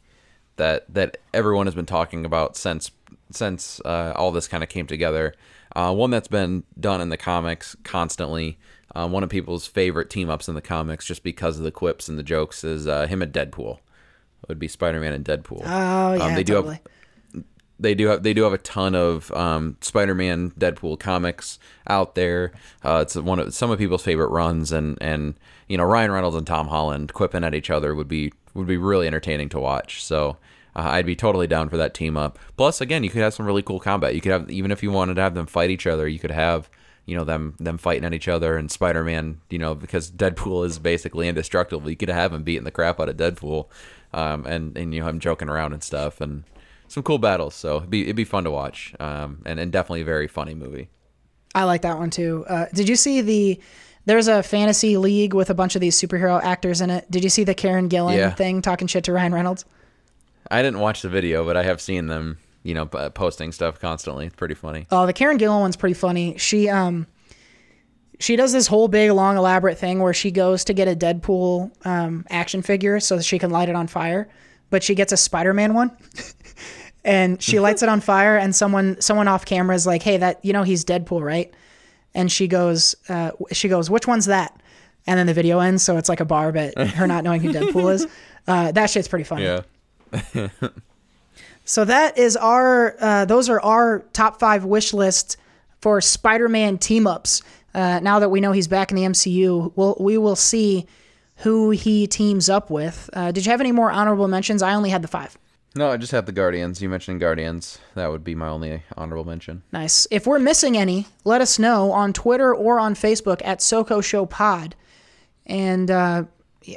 [0.57, 2.91] that that everyone has been talking about since
[3.31, 5.35] since uh, all this kind of came together.
[5.75, 8.59] Uh, one that's been done in the comics constantly.
[8.95, 12.09] Uh, one of people's favorite team ups in the comics, just because of the quips
[12.09, 13.75] and the jokes, is uh, him and Deadpool.
[14.43, 15.63] It would be Spider Man and Deadpool.
[15.65, 16.81] Oh yeah, Um, they do have
[17.79, 22.53] they do have they do have a ton of um, Spider-Man, Deadpool comics out there.
[22.83, 25.35] Uh, it's one of some of people's favorite runs, and and
[25.69, 28.79] you know Ryan Reynolds and Tom Holland quipping at each other would be would be
[28.79, 30.03] really entertaining to watch.
[30.03, 30.39] So
[30.77, 32.39] uh, I'd be totally down for that team up.
[32.57, 34.15] Plus, again, you could have some really cool combat.
[34.15, 36.31] You could have even if you wanted to have them fight each other, you could
[36.31, 36.69] have
[37.07, 39.41] you know them them fighting at each other and Spider-Man.
[39.51, 41.89] You know because Deadpool is basically indestructible.
[41.91, 43.67] You could have him beating the crap out of Deadpool,
[44.13, 46.45] um, and and you know him joking around and stuff and
[46.89, 47.55] some cool battles.
[47.55, 50.55] So it'd be it'd be fun to watch, um, and and definitely a very funny
[50.55, 50.89] movie.
[51.55, 52.45] I like that one too.
[52.49, 53.61] Uh, did you see the?
[54.05, 57.11] There's a fantasy league with a bunch of these superhero actors in it.
[57.11, 58.31] Did you see the Karen Gillan Yeah.
[58.35, 59.65] thing talking shit to Ryan Reynolds?
[60.51, 64.27] I didn't watch the video, but I have seen them, you know, posting stuff constantly.
[64.27, 64.87] It's pretty funny.
[64.91, 66.37] Oh, the Karen Gillan one's pretty funny.
[66.39, 67.07] She um
[68.19, 71.71] she does this whole big long elaborate thing where she goes to get a Deadpool
[71.87, 74.29] um, action figure so that she can light it on fire,
[74.71, 75.95] but she gets a Spider-Man one.
[77.05, 80.45] and she lights it on fire and someone someone off camera is like, "Hey, that
[80.45, 81.53] you know he's Deadpool, right?"
[82.15, 84.61] And she goes uh, she goes, "Which one's that?"
[85.07, 87.53] And then the video ends, so it's like a bar but her not knowing who
[87.53, 88.07] Deadpool is.
[88.49, 89.43] Uh, that shit's pretty funny.
[89.43, 89.63] Yeah.
[91.69, 95.37] So that is our uh, those are our top five wish lists
[95.81, 97.43] for Spider-Man team ups.
[97.75, 100.87] Uh, now that we know he's back in the MCU, we'll, we will see
[101.39, 103.11] who he teams up with.
[103.13, 104.63] Uh, did you have any more honorable mentions?
[104.63, 105.37] I only had the five.
[105.75, 106.81] No, I just have the Guardians.
[106.81, 107.79] You mentioned Guardians.
[107.97, 109.63] That would be my only honorable mention.
[109.73, 110.07] Nice.
[110.11, 114.25] If we're missing any, let us know on Twitter or on Facebook at SoCo Show
[114.25, 114.77] Pod.
[115.45, 116.25] And uh,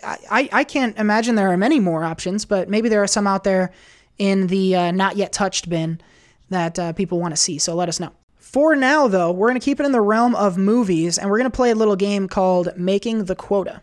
[0.03, 3.43] I, I can't imagine there are many more options, but maybe there are some out
[3.43, 3.71] there
[4.17, 5.99] in the uh, not yet touched bin
[6.49, 7.57] that uh, people want to see.
[7.57, 8.11] So let us know.
[8.37, 11.37] For now, though, we're going to keep it in the realm of movies, and we're
[11.37, 13.81] going to play a little game called Making the Quota.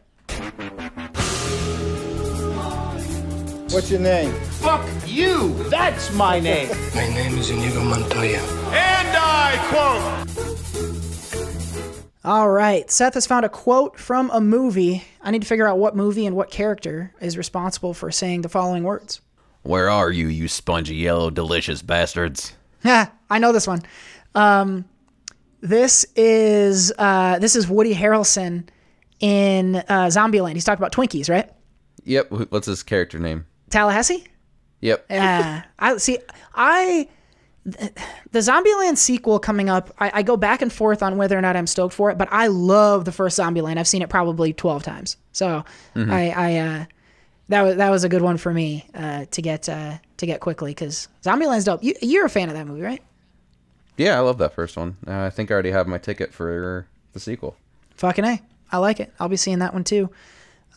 [3.70, 4.32] What's your name?
[4.60, 5.54] Fuck you!
[5.64, 6.68] That's my name!
[6.94, 8.40] My name is Inigo Montoya.
[8.72, 10.55] And I quote
[12.26, 12.90] All right.
[12.90, 15.04] Seth has found a quote from a movie.
[15.22, 18.48] I need to figure out what movie and what character is responsible for saying the
[18.48, 19.20] following words.
[19.62, 22.52] Where are you, you spongy yellow delicious bastards?
[22.82, 23.82] Yeah, I know this one.
[24.34, 24.86] Um,
[25.60, 28.68] this is uh, this is Woody Harrelson
[29.20, 30.54] in uh, Zombieland.
[30.54, 31.48] He's talking about Twinkies, right?
[32.02, 32.50] Yep.
[32.50, 33.46] What's his character name?
[33.70, 34.26] Tallahassee.
[34.80, 35.06] Yep.
[35.10, 36.18] Yeah, I see.
[36.56, 37.08] I
[37.66, 39.92] the Zombieland sequel coming up.
[39.98, 42.28] I, I go back and forth on whether or not I'm stoked for it, but
[42.30, 43.76] I love the first Zombieland.
[43.76, 45.64] I've seen it probably twelve times, so
[45.96, 46.84] I, I uh,
[47.48, 50.40] that was that was a good one for me uh, to get uh, to get
[50.40, 51.82] quickly because Zombieland's dope.
[51.82, 53.02] You, you're a fan of that movie, right?
[53.96, 54.96] Yeah, I love that first one.
[55.06, 57.56] Uh, I think I already have my ticket for the sequel.
[57.96, 59.12] Fucking a, I like it.
[59.18, 60.10] I'll be seeing that one too.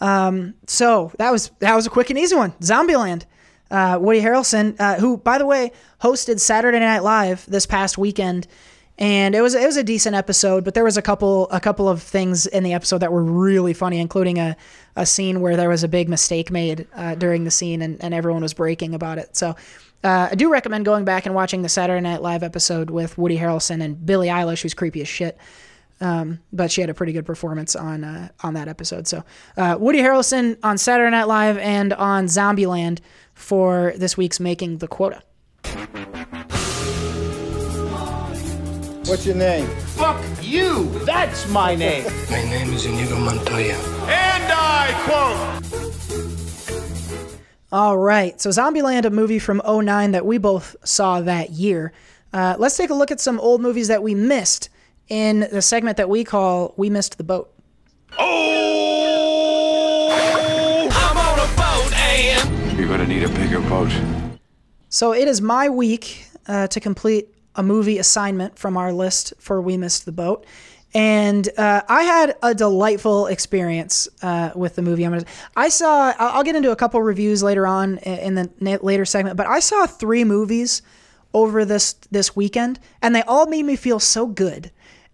[0.02, 2.52] Um, so that was that was a quick and easy one.
[2.62, 3.26] Zombieland.
[3.72, 8.48] Uh, Woody Harrelson, uh, who by the way hosted Saturday Night Live this past weekend,
[8.98, 11.88] and it was it was a decent episode, but there was a couple a couple
[11.88, 14.58] of things in the episode that were really funny, including a,
[14.96, 18.14] a scene where there was a big mistake made uh, during the scene, and, and
[18.14, 19.36] everyone was breaking about it.
[19.36, 19.56] So.
[20.02, 23.38] Uh, I do recommend going back and watching the Saturday Night Live episode with Woody
[23.38, 25.38] Harrelson and Billie Eilish, who's creepy as shit
[26.02, 29.08] um, but she had a pretty good performance on uh, on that episode.
[29.08, 29.24] So
[29.58, 33.00] uh, Woody Harrelson on Saturday Night Live and on Zombieland
[33.40, 35.24] for this week's making the quota.
[39.06, 39.66] What's your name?
[39.96, 40.90] Fuck you!
[41.00, 42.04] That's my name!
[42.30, 43.76] My name is Inigo Montoya.
[44.08, 45.56] And I quote!
[47.72, 51.92] All right, so Zombieland, a movie from 09 that we both saw that year.
[52.34, 54.70] Uh, let's take a look at some old movies that we missed
[55.08, 57.52] in the segment that we call "We Missed the Boat."
[58.20, 58.89] Oh!
[62.90, 63.92] You're gonna need a bigger boat.
[64.90, 69.62] So it is my week uh, to complete a movie assignment from our list for
[69.62, 70.44] We Missed the Boat.
[70.96, 75.04] And uh, I had a delightful experience uh, with the movie.
[75.04, 75.26] I'm gonna,
[75.56, 76.16] I saw.
[76.18, 79.86] I'll get into a couple reviews later on in the later segment, but I saw
[79.86, 80.82] three movies
[81.32, 84.72] over this this weekend, and they all made me feel so good.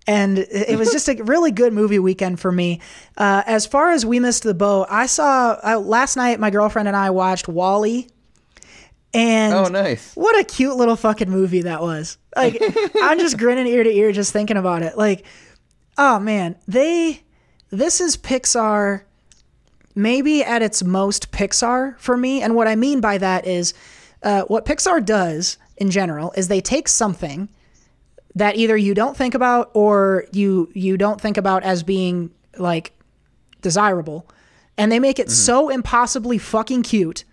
[0.07, 2.79] And it was just a really good movie weekend for me.
[3.17, 6.39] Uh, as far as We Missed the Boat, I saw uh, last night.
[6.39, 8.07] My girlfriend and I watched Wall-E.
[9.15, 10.13] And Oh, nice.
[10.15, 12.17] what a cute little fucking movie that was.
[12.35, 12.61] Like,
[13.01, 14.97] I'm just grinning ear to ear just thinking about it.
[14.97, 15.25] Like,
[15.97, 17.23] oh man, they,
[17.71, 19.03] this is Pixar,
[19.95, 22.41] maybe at its most Pixar for me.
[22.41, 23.73] And what I mean by that is,
[24.21, 27.47] uh, what Pixar does in general is they take something
[28.35, 32.93] that either you don't think about or you you don't think about as being like
[33.61, 34.27] desirable,
[34.77, 37.23] and they make it so impossibly fucking cute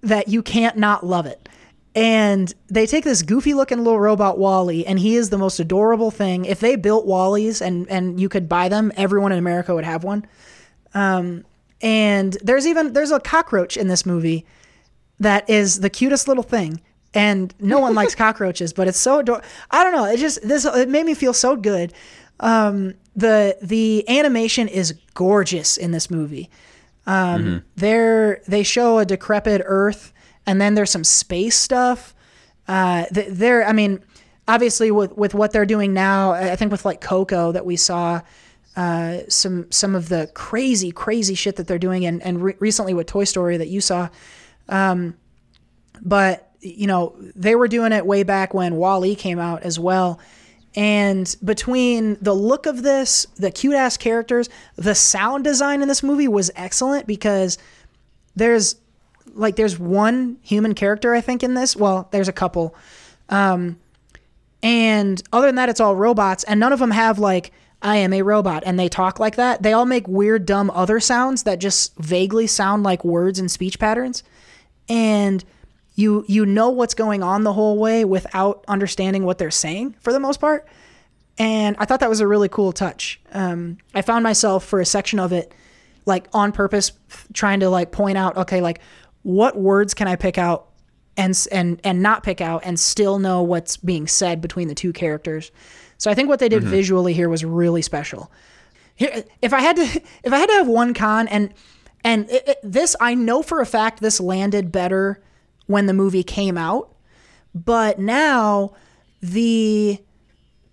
[0.00, 1.48] that you can't not love it.
[1.96, 6.10] And they take this goofy looking little robot Wall-E, and he is the most adorable
[6.10, 6.44] thing.
[6.44, 10.04] If they built Wall-Es and and you could buy them, everyone in America would have
[10.04, 10.26] one.
[10.92, 11.44] Um,
[11.80, 14.46] and there's even there's a cockroach in this movie
[15.20, 16.80] that is the cutest little thing.
[17.14, 20.04] And no one likes cockroaches, but it's so ador- I don't know.
[20.06, 21.92] It just this it made me feel so good.
[22.40, 26.50] Um, the the animation is gorgeous in this movie.
[27.06, 30.12] Um, There they show a decrepit Earth,
[30.46, 32.14] and then there's some space stuff.
[32.66, 34.00] Uh, th- there, I mean,
[34.48, 37.76] obviously with with what they're doing now, I I think with like Coco that we
[37.76, 38.22] saw,
[38.74, 42.94] uh, some some of the crazy crazy shit that they're doing, and and re- recently
[42.94, 44.08] with Toy Story that you saw.
[44.68, 45.14] Um,
[46.02, 50.18] but you know they were doing it way back when Wall-E came out as well.
[50.76, 56.02] And between the look of this, the cute ass characters, the sound design in this
[56.02, 57.58] movie was excellent because
[58.34, 58.76] there's
[59.34, 61.76] like there's one human character I think in this.
[61.76, 62.74] Well, there's a couple.
[63.28, 63.78] Um
[64.62, 68.14] and other than that it's all robots and none of them have like I am
[68.14, 69.62] a robot and they talk like that.
[69.62, 73.78] They all make weird dumb other sounds that just vaguely sound like words and speech
[73.78, 74.22] patterns.
[74.88, 75.44] And
[75.94, 80.12] you you know what's going on the whole way without understanding what they're saying for
[80.12, 80.66] the most part.
[81.38, 83.20] And I thought that was a really cool touch.
[83.32, 85.52] Um, I found myself for a section of it,
[86.06, 86.92] like on purpose,
[87.32, 88.80] trying to like point out, okay, like
[89.22, 90.68] what words can I pick out
[91.16, 94.92] and and and not pick out and still know what's being said between the two
[94.92, 95.50] characters.
[95.98, 98.30] So I think what they did visually here was really special.
[98.96, 99.82] Here, if I had to,
[100.24, 101.52] if I had to have one con, and
[102.04, 105.20] and it, it- this, I know for a fact this landed better
[105.66, 106.94] when the movie came out,
[107.54, 108.74] but now
[109.20, 109.98] the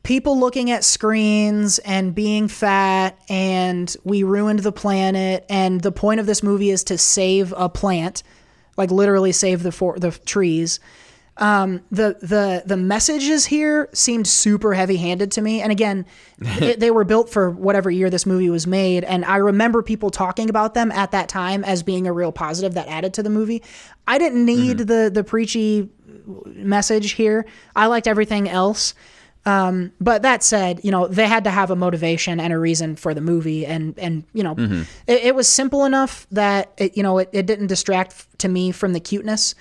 [0.04, 6.20] people looking at screens and being fat and we ruined the planet and the point
[6.20, 8.24] of this movie is to save a plant
[8.78, 10.80] like literally save the for the trees
[11.42, 16.06] Um, the the the messages here seemed super heavy handed to me, and again,
[16.40, 20.12] it, they were built for whatever year this movie was made, and I remember people
[20.12, 23.32] talking about them at that time as being a real positive that added to the
[23.32, 23.64] movie.
[24.08, 25.90] I didn't need the the preachy
[26.46, 27.48] message here.
[27.76, 28.94] I liked everything else.
[29.44, 32.96] Um, but that said, you know, they had to have a motivation and a reason
[32.96, 33.66] for the movie.
[33.66, 34.54] And, and, you know,
[35.08, 38.70] it, it was simple enough that, it, you know, it, it didn't distract to me
[38.72, 39.56] from the cuteness.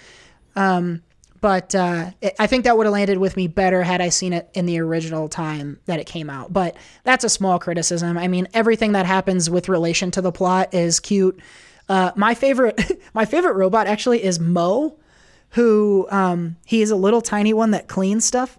[0.54, 1.02] Um,
[1.40, 4.32] but uh, it, I think that would have landed with me better had I seen
[4.32, 6.52] it in the original time that it came out.
[6.52, 8.18] But that's a small criticism.
[8.18, 11.40] I mean, everything that happens with relation to the plot is cute.
[11.88, 14.98] Uh, my favorite, my favorite robot actually is M-O,
[15.50, 18.58] who um, he is a little tiny one that cleans stuff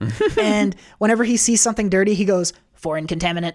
[0.40, 3.54] and whenever he sees something dirty, he goes foreign contaminant.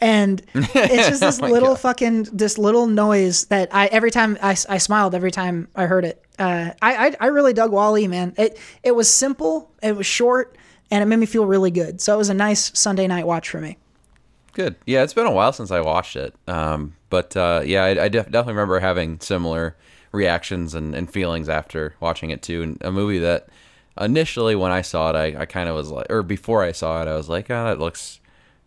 [0.00, 4.78] And it's just this little fucking this little noise that I every time I, I
[4.78, 6.22] smiled every time I heard it.
[6.38, 8.34] Uh, I, I I really dug Wall-E, man.
[8.36, 10.56] It it was simple, it was short,
[10.90, 12.00] and it made me feel really good.
[12.00, 13.78] So it was a nice Sunday night watch for me.
[14.52, 14.76] Good.
[14.86, 16.34] Yeah, it's been a while since I watched it.
[16.46, 19.76] Um, but uh, yeah, I, I def- definitely remember having similar
[20.12, 22.62] reactions and, and feelings after watching it too.
[22.62, 23.48] And a movie that
[24.00, 27.02] initially when I saw it, I, I kind of was like, or before I saw
[27.02, 28.20] it, I was like, oh, that looks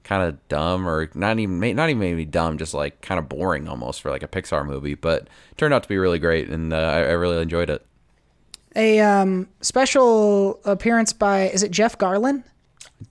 [0.09, 3.67] kind of dumb, or not even not even maybe dumb, just like kind of boring
[3.67, 4.95] almost for like a Pixar movie.
[4.95, 7.85] But turned out to be really great, and uh, I, I really enjoyed it.
[8.75, 12.43] A um, special appearance by is it Jeff Garlin?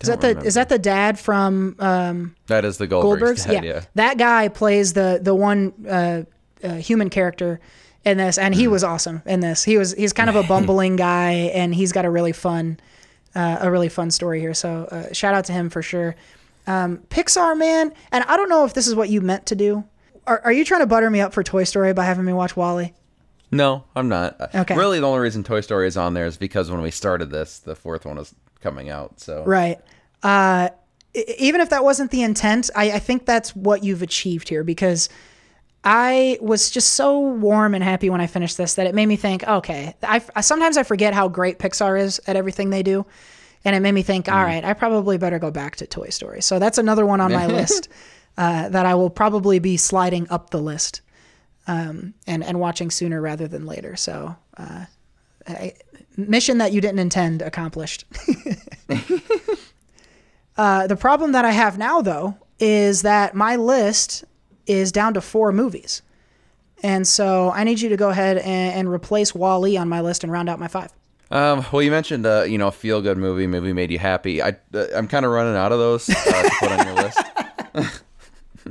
[0.00, 3.20] Is that the is that the dad from um, That is the Goldbergs.
[3.20, 3.46] Goldbergs?
[3.46, 3.74] dad, yeah.
[3.74, 3.80] yeah.
[3.94, 6.22] that guy plays the the one uh,
[6.64, 7.60] uh, human character
[8.04, 8.70] in this, and he Mm.
[8.72, 9.62] was awesome in this.
[9.62, 12.80] He was he's kind of a bumbling guy, and he's got a really fun
[13.36, 14.54] uh, a really fun story here.
[14.54, 16.16] So uh, shout out to him for sure.
[16.68, 19.84] Um, Pixar man, and I don't know if this is what you meant to do.
[20.26, 22.54] Are, are you trying to butter me up for Toy Story by having me watch
[22.56, 22.92] Wall-E?
[23.50, 24.54] No, I'm not.
[24.54, 24.76] Okay.
[24.76, 27.60] Really, the only reason Toy Story is on there is because when we started this,
[27.60, 29.18] the fourth one was coming out.
[29.20, 29.78] So Right.
[30.22, 30.68] Uh,
[31.38, 35.08] even if that wasn't the intent, I, I think that's what you've achieved here because
[35.84, 39.16] I was just so warm and happy when I finished this that it made me
[39.16, 43.06] think, okay, I, I- sometimes I forget how great Pixar is at everything they do.
[43.64, 46.42] And it made me think, all right, I probably better go back to Toy Story.
[46.42, 47.88] So that's another one on my list
[48.36, 51.00] uh, that I will probably be sliding up the list
[51.66, 53.96] um, and, and watching sooner rather than later.
[53.96, 54.84] So, uh,
[55.46, 55.74] I,
[56.16, 58.04] mission that you didn't intend accomplished.
[60.58, 64.24] Uh, the problem that I have now, though, is that my list
[64.66, 66.02] is down to four movies.
[66.82, 70.24] And so I need you to go ahead and, and replace Wall-E on my list
[70.24, 70.92] and round out my five.
[71.30, 74.42] Um, well, you mentioned uh, you know, feel good movie, movie made you happy.
[74.42, 77.22] I uh, I'm kind of running out of those uh, to put on your list.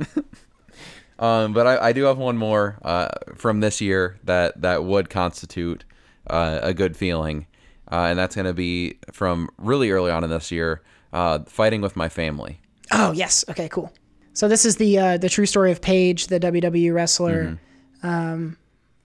[1.18, 5.08] um, but I, I do have one more uh, from this year that that would
[5.10, 5.84] constitute
[6.28, 7.46] uh, a good feeling,
[7.90, 10.82] uh, and that's going to be from really early on in this year,
[11.12, 12.60] uh, fighting with my family.
[12.92, 13.92] Oh yes, okay, cool.
[14.32, 17.58] So this is the uh, the true story of Paige, the WWE wrestler.
[18.02, 18.56] Um,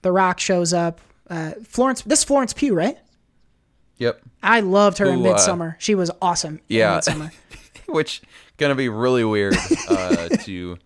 [0.02, 1.00] the Rock shows up.
[1.28, 2.98] Uh, Florence, this Florence Pugh, right?
[3.98, 4.20] Yep.
[4.42, 5.76] I loved her in uh, Midsommar.
[5.78, 6.60] she was awesome.
[6.68, 7.00] in Yeah.
[7.86, 8.22] Which
[8.56, 9.56] gonna be really weird
[9.88, 10.78] uh, to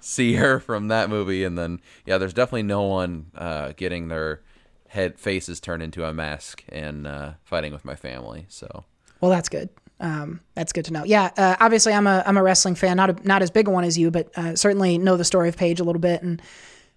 [0.00, 4.40] see her from that movie, and then yeah, there's definitely no one uh, getting their
[4.88, 8.44] head faces turned into a mask and uh, fighting with my family.
[8.48, 8.84] So
[9.20, 9.70] Well, that's good.
[10.00, 11.04] Um, that's good to know.
[11.04, 13.70] Yeah, uh, obviously I'm a I'm a wrestling fan, not a, not as big a
[13.70, 16.42] one as you, but uh, certainly know the story of Paige a little bit, and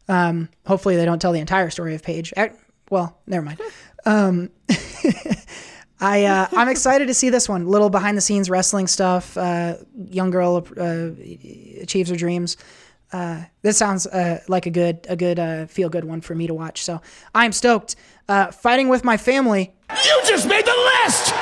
[0.09, 2.33] um, hopefully they don't tell the entire story of Paige.
[2.35, 2.49] Eh,
[2.89, 3.61] Well, never mind.
[4.05, 4.49] Um,
[5.99, 7.67] I uh, I'm excited to see this one.
[7.67, 9.37] Little behind the scenes wrestling stuff.
[9.37, 9.77] Uh,
[10.09, 11.09] young girl uh,
[11.81, 12.57] achieves her dreams.
[13.11, 16.47] Uh, this sounds uh, like a good a good uh, feel good one for me
[16.47, 16.83] to watch.
[16.83, 17.01] So
[17.33, 17.95] I'm stoked.
[18.27, 19.73] Uh, fighting with my family.
[19.89, 21.33] You just made the list!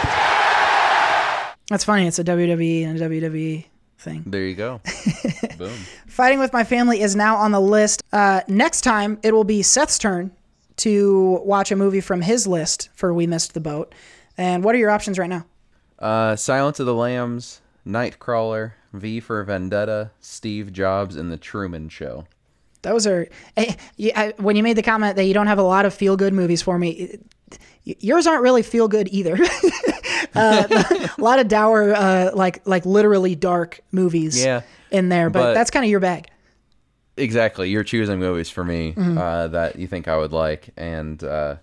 [1.69, 2.05] That's funny.
[2.07, 3.65] It's a WWE and a WWE
[3.97, 4.23] thing.
[4.27, 4.81] there you go.
[5.57, 5.73] Boom.
[6.07, 8.03] Fighting with my family is now on the list.
[8.11, 10.31] Uh, next time, it will be Seth's turn
[10.77, 13.93] to watch a movie from his list for We Missed the Boat.
[14.37, 15.45] And what are your options right now?
[15.99, 22.25] Uh, Silence of the Lambs, Nightcrawler, V for Vendetta, Steve Jobs, and The Truman Show.
[22.81, 23.75] Those are eh,
[24.15, 26.33] I- when you made the comment that you don't have a lot of feel good
[26.33, 27.17] movies for me.
[27.85, 29.35] Yours aren't really feel good either.
[30.35, 30.67] uh,
[31.17, 34.61] a lot of dour, uh, like like literally dark movies Yeah,
[34.91, 36.27] in there, but, but- that's kind of your bag.
[37.15, 39.17] Exactly you're choosing movies for me Mm-hmm.
[39.17, 41.55] uh, that you think i would like and uh,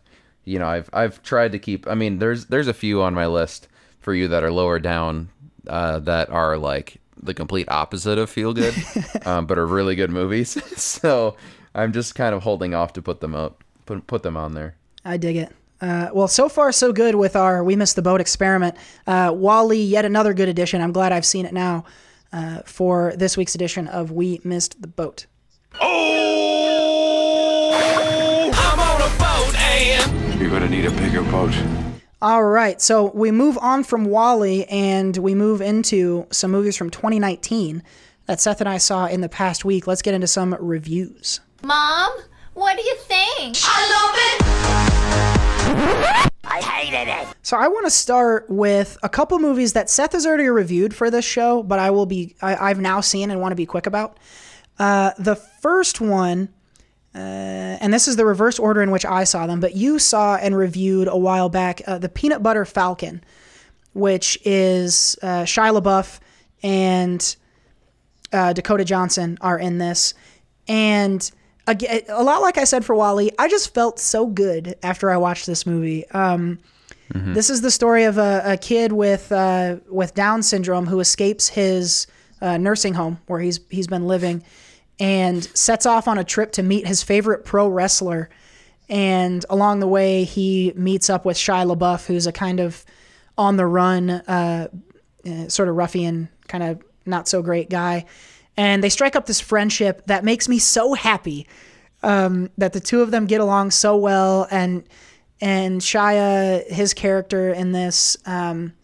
[0.44, 3.26] you know i've i've tried to keep i mean there's there's a few on my
[3.26, 3.66] list
[4.00, 5.28] for you that are lower down
[5.66, 8.74] uh, that are like the complete opposite of feel good
[9.26, 11.36] um, but are really good movies so
[11.74, 14.74] i'm just kind of holding off to put them up put, put them on there
[15.04, 15.50] I dig it.
[15.80, 18.76] Uh, well, so far so good with our "We Missed the Boat" experiment.
[19.06, 20.82] Uh, Wall-E, yet another good edition.
[20.82, 21.84] I'm glad I've seen it now
[22.34, 25.24] uh, for this week's edition of "We Missed the Boat."
[25.80, 27.70] Oh,
[28.52, 31.54] I'm on a boat and You're gonna need a bigger boat.
[32.22, 36.90] All right, so we move on from Wall-E and we move into some movies from
[36.90, 37.82] 2019
[38.26, 39.86] that Seth and I saw in the past week.
[39.86, 41.40] Let's get into some reviews.
[41.62, 42.12] Mom,
[42.54, 43.56] what do you think?
[43.62, 44.40] I love it.
[46.44, 47.28] I hated it.
[47.42, 51.10] So I want to start with a couple movies that Seth has already reviewed for
[51.10, 53.86] this show, but I will be I, I've now seen and want to be quick
[53.86, 54.18] about.
[54.78, 56.48] Uh, the first one,
[57.14, 57.18] uh,
[57.80, 60.56] and this is the reverse order in which I saw them, but you saw and
[60.56, 63.22] reviewed a while back uh, the Peanut Butter Falcon,
[63.92, 66.20] which is uh, Shia LaBeouf
[66.62, 67.36] and
[68.32, 70.14] uh, Dakota Johnson are in this,
[70.68, 71.30] and
[71.66, 75.16] again, a lot like I said for Wall-E, I just felt so good after I
[75.16, 76.08] watched this movie.
[76.10, 76.58] Um,
[77.34, 81.48] This is the story of a, a kid with uh, with Down syndrome who escapes
[81.48, 82.06] his
[82.40, 84.44] uh, nursing home where he's he's been living,
[85.00, 88.28] and sets off on a trip to meet his favorite pro wrestler.
[88.88, 92.84] And along the way, he meets up with Shia LaBeouf, who's a kind of
[93.38, 94.68] on the run, uh,
[95.26, 98.04] uh, sort of ruffian, kind of not so great guy.
[98.56, 101.46] And they strike up this friendship that makes me so happy
[102.02, 104.46] um, that the two of them get along so well.
[104.50, 104.84] And
[105.40, 108.74] and Shia, his character in this, um,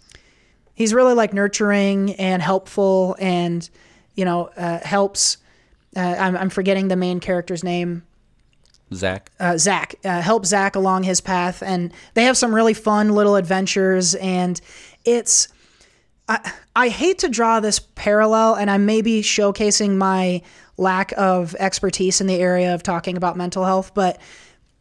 [0.73, 3.69] he's really like nurturing and helpful, and
[4.15, 5.39] you know uh, helps.
[5.97, 8.03] Uh, I'm, I'm forgetting the main character's name
[8.93, 9.31] Zach.
[9.41, 13.37] uh, Zach, uh, help Zach along his path, and they have some really fun little
[13.37, 14.15] adventures.
[14.17, 14.61] And
[15.05, 15.49] it's,
[16.29, 20.43] I, I hate to draw this parallel, and I may be showcasing my
[20.77, 24.21] lack of expertise in the area of talking about mental health, but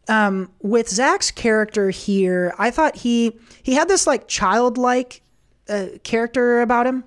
[0.08, 5.22] um, with Zach's character here, I thought he he had this like childlike
[5.68, 7.06] uh, character about him,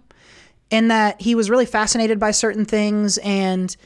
[0.70, 3.76] in that he was really fascinated by certain things and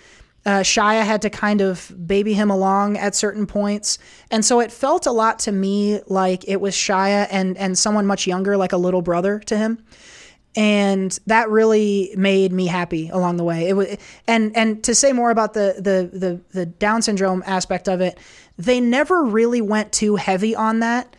[0.44, 3.98] uh, Shia had to kind of baby him along at certain points,
[4.30, 8.06] and so it felt a lot to me like it was Shia and and someone
[8.06, 9.84] much younger, like a little brother to him,
[10.56, 13.68] and that really made me happy along the way.
[13.68, 17.88] It was and and to say more about the the the the Down syndrome aspect
[17.88, 18.18] of it,
[18.58, 21.14] they never really went too heavy on that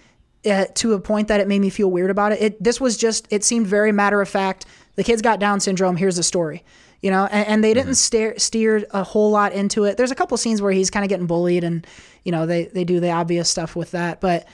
[0.45, 2.41] uh, to a point that it made me feel weird about it.
[2.41, 4.65] It this was just it seemed very matter of fact.
[4.95, 5.95] The kid's got Down syndrome.
[5.95, 6.63] Here's the story,
[7.04, 7.26] you know.
[7.26, 9.97] And, and they didn't steer steer a whole lot into it.
[9.97, 11.86] There's a couple scenes where he's kind of getting bullied, and
[12.24, 14.20] you know they they do the obvious stuff with that.
[14.20, 14.47] But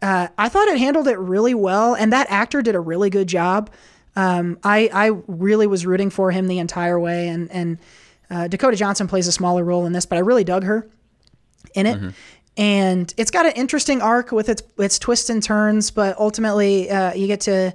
[0.00, 3.26] uh, I thought it handled it really well, and that actor did a really good
[3.26, 3.70] job.
[4.14, 7.78] Um, I I really was rooting for him the entire way, and and
[8.30, 10.88] uh, Dakota Johnson plays a smaller role in this, but I really dug her
[11.74, 11.96] in it.
[12.56, 17.14] And it's got an interesting arc with its its twists and turns, but ultimately uh,
[17.14, 17.72] you get to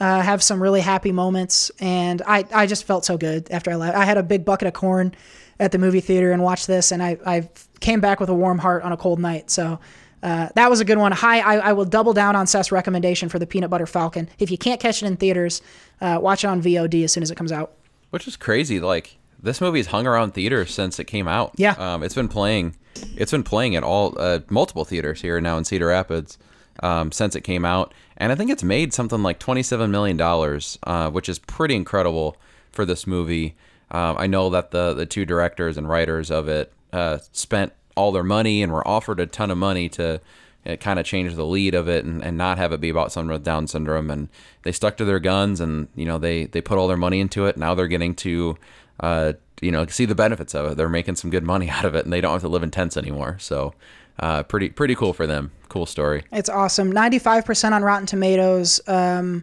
[0.00, 1.70] uh, have some really happy moments.
[1.80, 3.96] And I, I just felt so good after I left.
[3.96, 5.14] I had a big bucket of corn
[5.60, 7.48] at the movie theater and watched this, and I, I
[7.80, 9.50] came back with a warm heart on a cold night.
[9.50, 9.78] So
[10.22, 11.12] uh, that was a good one.
[11.12, 14.28] Hi, I, I will double down on Seth's recommendation for the Peanut Butter Falcon.
[14.38, 15.62] If you can't catch it in theaters,
[16.00, 17.76] uh, watch it on VOD as soon as it comes out.
[18.10, 18.80] Which is crazy.
[18.80, 21.52] Like this movie's hung around theaters since it came out.
[21.56, 21.72] Yeah.
[21.72, 22.76] Um, it's been playing.
[23.16, 26.38] It's been playing at all uh, multiple theaters here now in Cedar Rapids
[26.82, 30.78] um, since it came out, and I think it's made something like twenty-seven million dollars,
[30.84, 32.36] uh, which is pretty incredible
[32.72, 33.56] for this movie.
[33.90, 38.12] Um, I know that the the two directors and writers of it uh, spent all
[38.12, 40.20] their money and were offered a ton of money to
[40.66, 43.12] uh, kind of change the lead of it and, and not have it be about
[43.12, 44.10] someone with Down syndrome.
[44.10, 44.28] And
[44.62, 47.46] they stuck to their guns and you know they they put all their money into
[47.46, 47.56] it.
[47.56, 48.56] Now they're getting to
[49.00, 50.76] uh, you know see the benefits of it.
[50.76, 52.70] They're making some good money out of it, and they don't have to live in
[52.70, 53.36] tents anymore.
[53.40, 53.74] So
[54.18, 55.50] uh, pretty pretty cool for them.
[55.68, 56.24] Cool story.
[56.32, 56.92] It's awesome.
[56.92, 58.80] 95% on Rotten Tomatoes.
[58.86, 59.42] Um,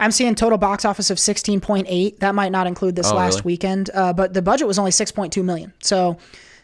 [0.00, 2.18] I'm seeing total box office of 16.8.
[2.20, 3.42] That might not include this Oh, last really?
[3.46, 5.72] weekend, uh, but the budget was only 6.2 million.
[5.80, 6.16] So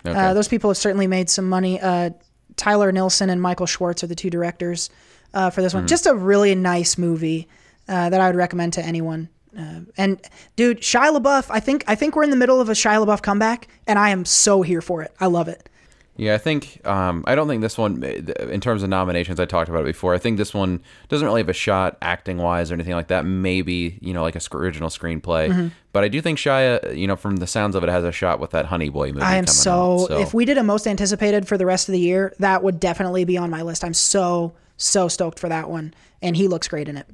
[0.06, 0.34] uh, Okay.
[0.34, 1.80] those people have certainly made some money.
[1.80, 2.10] Uh,
[2.56, 4.88] Tyler Nilson and Michael Schwartz are the two directors
[5.32, 5.88] uh, for this one.
[5.88, 7.48] Just a really nice movie
[7.88, 9.28] uh, that I would recommend to anyone.
[9.58, 10.20] Uh, and
[10.54, 13.22] dude, Shia LaBeouf, I think I think we're in the middle of a Shia LaBeouf
[13.22, 15.12] comeback, and I am so here for it.
[15.20, 15.68] I love it.
[16.16, 19.68] Yeah, I think um, I don't think this one, in terms of nominations, I talked
[19.68, 20.14] about it before.
[20.14, 23.24] I think this one doesn't really have a shot acting wise or anything like that.
[23.24, 25.68] Maybe you know, like a sc- original screenplay, Mm-hmm.
[25.92, 28.38] but I do think Shia, you know, from the sounds of it, has a shot
[28.38, 29.22] with that Honey Boy movie.
[29.22, 31.92] I am so, out, so If we did a most anticipated for the rest of
[31.94, 33.82] the year, that would definitely be on my list.
[33.82, 37.06] I'm so so stoked for that one, and he looks great in it.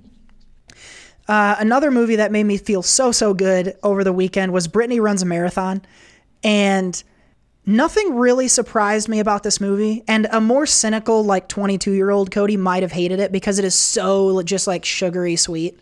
[1.27, 5.01] Uh, another movie that made me feel so so good over the weekend was Brittany
[5.01, 5.81] runs a marathon,
[6.43, 7.02] and
[7.66, 12.30] nothing really surprised me about this movie and a more cynical like 22 year old
[12.30, 15.78] cody might have hated it because it is so just like sugary sweet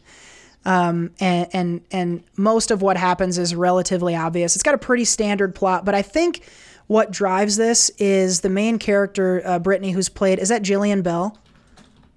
[0.65, 5.05] um, and, and and most of what happens is relatively obvious it's got a pretty
[5.05, 6.43] standard plot but i think
[6.89, 11.39] what drives this is the main character uh, brittany who's played is that jillian bell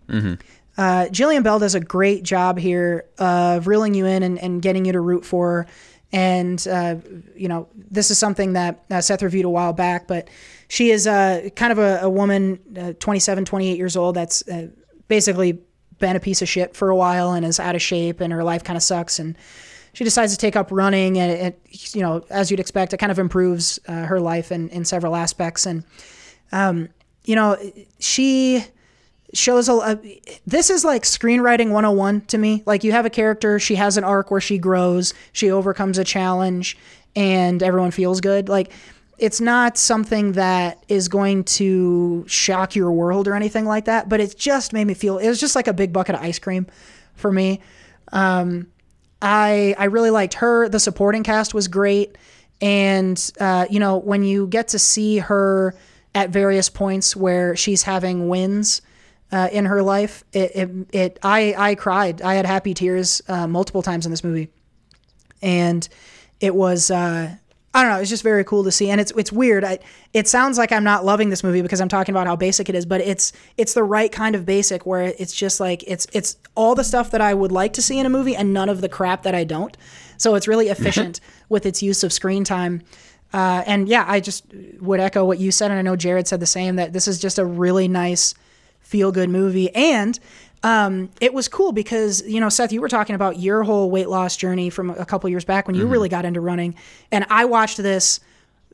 [0.09, 0.33] Mm-hmm.
[0.77, 4.83] uh, Jillian Bell does a great job here of reeling you in and, and getting
[4.83, 5.67] you to root for her.
[6.13, 6.95] And, uh,
[7.35, 10.29] you know, this is something that uh, Seth reviewed a while back, but
[10.67, 14.67] she is uh, kind of a, a woman, uh, 27, 28 years old, that's uh,
[15.07, 15.59] basically
[15.99, 18.43] been a piece of shit for a while and is out of shape and her
[18.43, 19.19] life kind of sucks.
[19.19, 19.37] And
[19.93, 21.61] she decides to take up running and it,
[21.95, 25.15] you know, as you'd expect, it kind of improves uh, her life in, in several
[25.15, 25.65] aspects.
[25.65, 25.85] And,
[26.51, 26.89] um,
[27.23, 27.57] you know,
[27.99, 28.65] she
[29.33, 32.63] shows a, a this is like screenwriting 101 to me.
[32.65, 36.03] Like you have a character she has an arc where she grows she overcomes a
[36.03, 36.77] challenge
[37.15, 38.49] and everyone feels good.
[38.49, 38.71] Like
[39.17, 44.19] it's not something that is going to shock your world or anything like that but
[44.19, 46.67] it just made me feel it was just like a big bucket of ice cream
[47.15, 47.61] for me.
[48.11, 48.67] Um,
[49.21, 50.67] i i really liked her.
[50.67, 52.17] The supporting cast was great.
[52.59, 55.73] And uh, you know when you get to see her
[56.13, 58.81] at various points where she's having wins
[59.31, 60.23] uh, in her life.
[60.33, 62.21] It, it, it, I, I cried.
[62.21, 64.49] I had happy tears uh, multiple times in this movie,
[65.41, 65.87] and
[66.39, 67.35] it was, uh,
[67.73, 68.89] I don't know, it's just very cool to see.
[68.89, 69.63] And it's, it's weird.
[69.63, 69.79] I,
[70.13, 72.75] it sounds like I'm not loving this movie because I'm talking about how basic it
[72.75, 76.37] is, but it's, it's the right kind of basic where it's just like it's, it's
[76.55, 78.81] all the stuff that I would like to see in a movie and none of
[78.81, 79.77] the crap that I don't.
[80.17, 82.81] So it's really efficient with its use of screen time.
[83.33, 84.45] Uh, and yeah, I just
[84.81, 86.75] would echo what you said, and I know Jared said the same.
[86.75, 88.35] That this is just a really nice
[88.91, 89.73] feel good movie.
[89.73, 90.19] And
[90.63, 94.09] um, it was cool because, you know, Seth, you were talking about your whole weight
[94.09, 95.91] loss journey from a couple years back when you Mm-hmm.
[95.93, 96.75] really got into running.
[97.11, 98.19] And I watched this,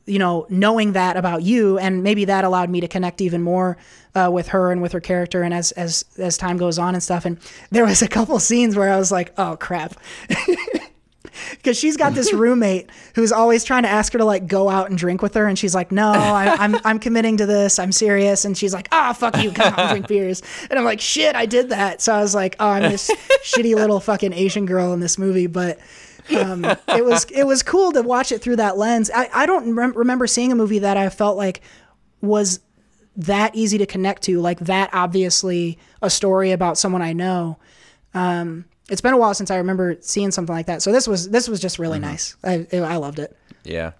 [0.04, 1.78] you know, knowing that about you.
[1.78, 3.78] And maybe that allowed me to connect even more
[4.14, 5.42] uh, with her and with her character.
[5.42, 7.24] And as, as, as time goes on and stuff.
[7.24, 7.38] And
[7.70, 9.94] there was a couple scenes where I was like, oh, crap.
[11.50, 14.88] because she's got this roommate who's always trying to ask her to like go out
[14.88, 17.78] and drink with her, and she's like, "No, I, I'm I'm committing to this.
[17.78, 20.84] I'm serious." And she's like, "Ah, fuck you, come out and drink beers." And I'm
[20.84, 23.10] like, "Shit, I did that." So I was like, "Oh, I'm this
[23.44, 25.78] shitty little fucking Asian girl in this movie," but.
[26.36, 29.10] um, it was it was cool to watch it through that lens.
[29.14, 31.62] I, I don't rem- remember seeing a movie that I felt like
[32.20, 32.60] was
[33.16, 37.58] that easy to connect to, like that obviously a story about someone I know.
[38.14, 40.82] Um, it's been a while since I remember seeing something like that.
[40.82, 42.36] So this was this was just really nice.
[42.42, 43.36] I I loved it.
[43.64, 43.92] Yeah,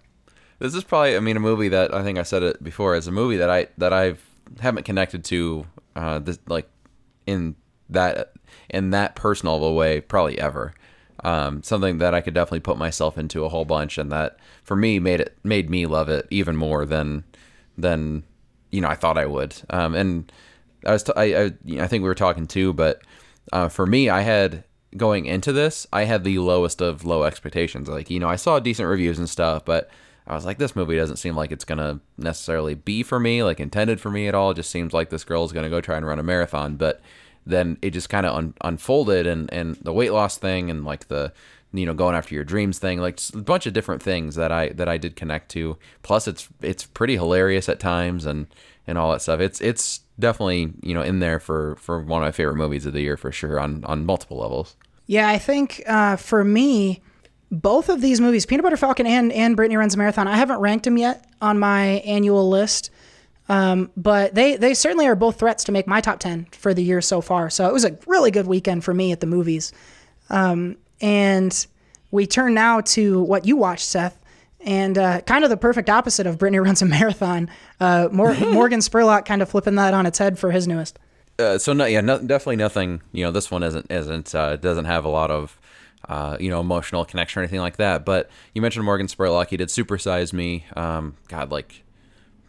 [0.58, 1.16] this is probably.
[1.16, 2.94] I mean, a movie that I think I said it before.
[2.94, 4.24] As a movie that I that I've
[4.60, 6.68] haven't connected to, uh, this like
[7.26, 7.54] in
[7.90, 8.32] that
[8.70, 10.74] in that personal of a way probably ever.
[11.24, 14.76] Um, something that I could definitely put myself into a whole bunch, and that for
[14.76, 17.24] me made it made me love it even more than
[17.76, 18.22] than
[18.70, 19.56] you know I thought I would.
[19.68, 20.32] Um, and
[20.86, 23.02] I was t- I, I you know, I think we were talking too, but
[23.52, 24.64] uh, for me, I had
[24.96, 27.88] going into this, I had the lowest of low expectations.
[27.88, 29.90] Like you know, I saw decent reviews and stuff, but
[30.26, 33.60] I was like, this movie doesn't seem like it's gonna necessarily be for me, like
[33.60, 34.50] intended for me at all.
[34.50, 37.00] It just seems like this girl is gonna go try and run a marathon, but
[37.46, 41.08] then it just kind of un- unfolded, and and the weight loss thing, and like
[41.08, 41.32] the
[41.72, 44.68] you know going after your dreams thing, like a bunch of different things that I
[44.70, 45.78] that I did connect to.
[46.02, 48.46] Plus, it's it's pretty hilarious at times, and
[48.86, 49.40] and all that stuff.
[49.40, 52.92] It's it's definitely you know in there for for one of my favorite movies of
[52.92, 54.76] the year for sure on on multiple levels.
[55.06, 57.00] Yeah, I think uh, for me,
[57.50, 60.58] both of these movies, Peanut Butter Falcon and and Brittany Runs a Marathon, I haven't
[60.58, 62.90] ranked them yet on my annual list.
[63.48, 66.82] Um, but they they certainly are both threats to make my top ten for the
[66.82, 67.48] year so far.
[67.48, 69.72] So it was a really good weekend for me at the movies.
[70.28, 71.66] Um, and
[72.10, 74.17] we turn now to what you watched, Seth,
[74.60, 77.48] and uh, kind of the perfect opposite of Brittany Runs a Marathon.
[77.80, 80.98] Uh, Mor- Morgan Spurlock kind of flipping that on its head for his newest.
[81.38, 83.00] Uh, so no, yeah, no, definitely nothing.
[83.12, 85.58] You know, this one isn't isn't uh, doesn't have a lot of
[86.08, 88.04] uh, you know emotional connection or anything like that.
[88.04, 89.48] But you mentioned Morgan Spurlock.
[89.48, 90.64] He did Supersize Me.
[90.74, 91.84] Um, God, like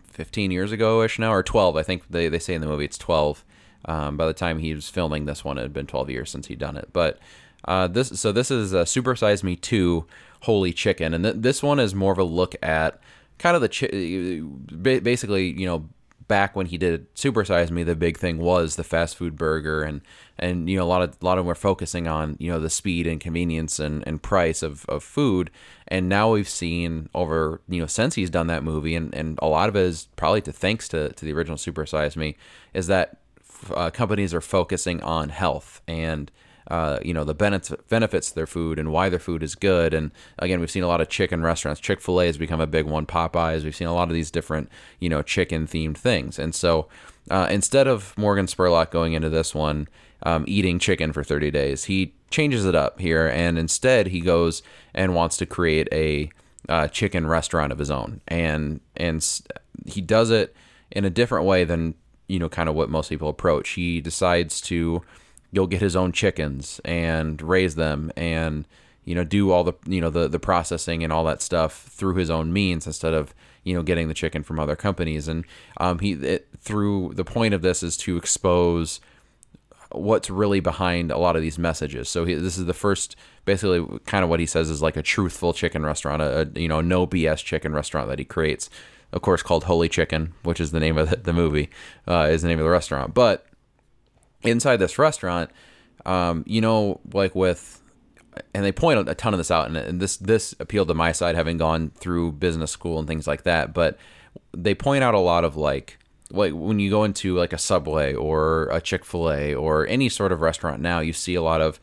[0.07, 1.75] fifteen years ago ish now, or twelve.
[1.77, 3.45] I think they they say in the movie it's twelve.
[3.85, 6.47] Um, by the time he was filming this one, it had been twelve years since
[6.47, 6.89] he'd done it.
[6.91, 7.19] But
[7.65, 10.07] uh, this so this is uh, Supersize Me two,
[10.41, 12.99] Holy Chicken, and th- this one is more of a look at
[13.37, 15.89] kind of the chi- basically you know
[16.29, 20.01] back when he did Supersize Me, the big thing was the fast food burger, and
[20.37, 22.59] and you know a lot of a lot of them were focusing on you know
[22.59, 25.51] the speed and convenience and, and price of, of food,
[25.89, 29.47] and now we've seen over you know since he's done that movie, and, and a
[29.47, 32.37] lot of it is probably to thanks to to the original Supersize Me,
[32.73, 33.17] is that
[33.73, 35.81] uh, companies are focusing on health.
[35.87, 36.31] And
[36.69, 39.93] uh, you know the benefits benefits of their food and why their food is good.
[39.93, 41.81] And again, we've seen a lot of chicken restaurants.
[41.81, 43.05] Chick Fil A has become a big one.
[43.05, 43.63] Popeyes.
[43.63, 44.69] We've seen a lot of these different
[44.99, 46.37] you know chicken themed things.
[46.37, 46.87] And so
[47.29, 49.87] uh, instead of Morgan Spurlock going into this one
[50.23, 54.61] um, eating chicken for 30 days, he changes it up here, and instead he goes
[54.93, 56.29] and wants to create a
[56.67, 59.41] uh, chicken restaurant of his own, and and
[59.85, 60.55] he does it
[60.91, 61.95] in a different way than
[62.27, 63.69] you know kind of what most people approach.
[63.71, 65.01] He decides to
[65.53, 68.65] go get his own chickens and raise them and
[69.05, 72.15] you know do all the you know the the processing and all that stuff through
[72.15, 75.45] his own means instead of you know getting the chicken from other companies and
[75.77, 78.99] um, he it, through the point of this is to expose
[79.91, 82.09] what's really behind a lot of these messages.
[82.09, 83.15] So he, this is the first,
[83.45, 86.67] basically, kind of what he says is like a truthful chicken restaurant, a, a, you
[86.67, 88.69] know no BS chicken restaurant that he creates.
[89.11, 91.71] Of course, called Holy Chicken, which is the name of the, the movie,
[92.07, 93.15] uh, is the name of the restaurant.
[93.15, 93.47] But
[94.43, 95.51] inside this restaurant,
[96.05, 97.81] um, you know, like with,
[98.53, 101.11] and they point a ton of this out, and, and this this appealed to my
[101.11, 103.73] side, having gone through business school and things like that.
[103.73, 103.97] But
[104.55, 105.97] they point out a lot of like
[106.31, 110.09] like when you go into like a Subway or a Chick Fil A or any
[110.09, 111.79] sort of restaurant now, you see a lot of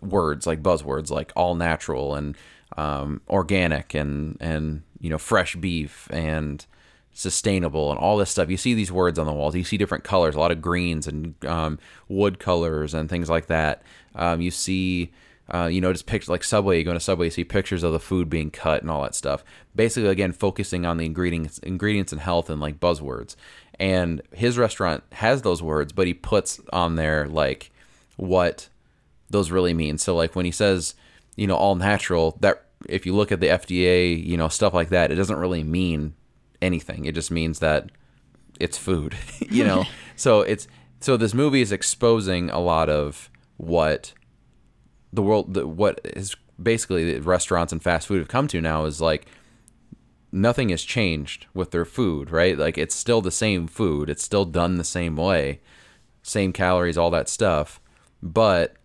[0.00, 2.36] words like buzzwords like all natural and
[2.76, 6.66] um, organic and and you know fresh beef and
[7.12, 8.50] sustainable and all this stuff.
[8.50, 9.54] You see these words on the walls.
[9.54, 11.78] You see different colors, a lot of greens and um,
[12.08, 13.82] wood colors and things like that.
[14.14, 15.12] Um, you see.
[15.52, 16.78] Uh, you know, just pictures like Subway.
[16.78, 19.16] You go to Subway, you see pictures of the food being cut and all that
[19.16, 19.42] stuff.
[19.74, 23.34] Basically, again, focusing on the ingredients, ingredients and health and like buzzwords
[23.80, 27.72] and his restaurant has those words but he puts on there like
[28.16, 28.68] what
[29.30, 30.94] those really mean so like when he says
[31.34, 34.90] you know all natural that if you look at the FDA you know stuff like
[34.90, 36.14] that it doesn't really mean
[36.62, 37.04] anything.
[37.04, 37.90] It just means that
[38.58, 39.84] it's food you know?
[40.16, 40.68] So it's
[41.00, 44.12] so this movie is exposing a lot of what
[45.14, 48.84] the world the, what is basically the restaurants and fast food have come to now
[48.84, 49.24] is like
[50.30, 52.58] nothing has changed with their food, right?
[52.58, 55.60] Like it's still the same food, it's still done the same way,
[56.22, 57.80] same calories, all that stuff,
[58.22, 58.76] but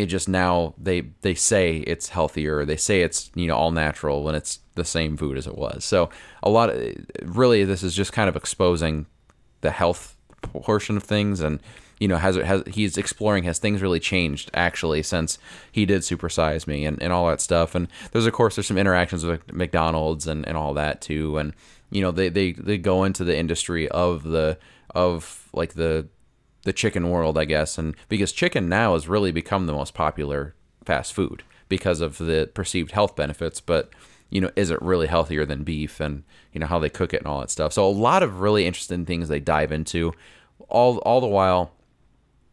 [0.00, 4.22] it just now they they say it's healthier, they say it's you know all natural
[4.22, 5.84] when it's the same food as it was.
[5.84, 6.10] So
[6.42, 9.06] a lot of really this is just kind of exposing
[9.60, 11.60] the health portion of things and
[11.98, 15.38] you know has has he's exploring has things really changed actually since
[15.70, 18.78] he did supersize me and, and all that stuff and there's of course there's some
[18.78, 21.52] interactions with McDonald's and, and all that too and
[21.90, 24.56] you know they, they they go into the industry of the
[24.94, 26.08] of like the
[26.62, 27.78] the chicken world I guess.
[27.78, 30.54] And because chicken now has really become the most popular
[30.84, 33.90] fast food because of the perceived health benefits but
[34.30, 37.18] you know is it really healthier than beef and you know how they cook it
[37.18, 37.72] and all that stuff.
[37.72, 40.12] So a lot of really interesting things they dive into.
[40.68, 41.72] All all the while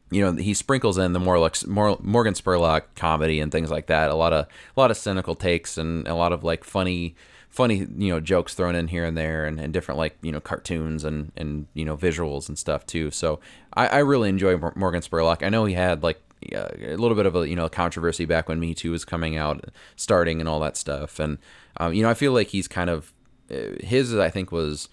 [0.10, 3.88] you know he sprinkles in the more like more Morgan Spurlock comedy and things like
[3.88, 4.10] that.
[4.10, 7.16] A lot of a lot of cynical takes and a lot of like funny
[7.58, 10.40] funny you know jokes thrown in here and there and, and different like you know
[10.40, 13.10] cartoons and and you know visuals and stuff too.
[13.10, 13.40] So
[13.74, 15.42] I, I really enjoy Morgan Spurlock.
[15.42, 16.22] I know he had like
[16.54, 19.66] a little bit of a you know controversy back when Me Too was coming out,
[19.96, 21.20] starting and all that stuff.
[21.20, 21.40] And
[21.78, 23.12] um, you know I feel like he's kind of
[23.50, 24.88] uh, his I think was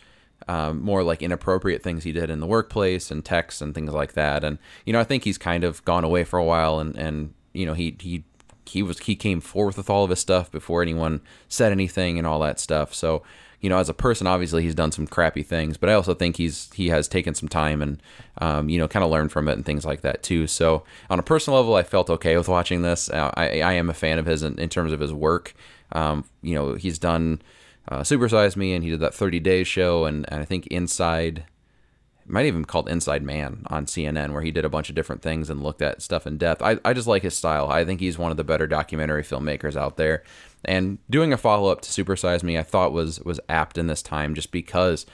[0.48, 4.14] um, more like inappropriate things he did in the workplace and texts and things like
[4.14, 4.42] that.
[4.42, 7.34] And you know, I think he's kind of gone away for a while, and and
[7.52, 8.24] you know, he he
[8.66, 12.26] he was he came forth with all of his stuff before anyone said anything and
[12.26, 12.94] all that stuff.
[12.94, 13.22] So
[13.60, 16.36] you know, as a person, obviously he's done some crappy things, but I also think
[16.36, 18.02] he's he has taken some time and
[18.38, 20.46] um, you know kind of learned from it and things like that too.
[20.46, 23.08] So on a personal level, I felt okay with watching this.
[23.08, 25.54] Uh, I I am a fan of his in, in terms of his work.
[25.92, 27.40] Um, you know, he's done
[27.88, 31.44] uh, Supersize Me, and he did that 30 Days show, and, and I think Inside,
[32.26, 35.50] might even called Inside Man on CNN, where he did a bunch of different things
[35.50, 36.62] and looked at stuff in depth.
[36.62, 37.68] I, I just like his style.
[37.68, 40.22] I think he's one of the better documentary filmmakers out there.
[40.64, 44.02] And doing a follow up to Supersize Me, I thought was was apt in this
[44.02, 45.04] time, just because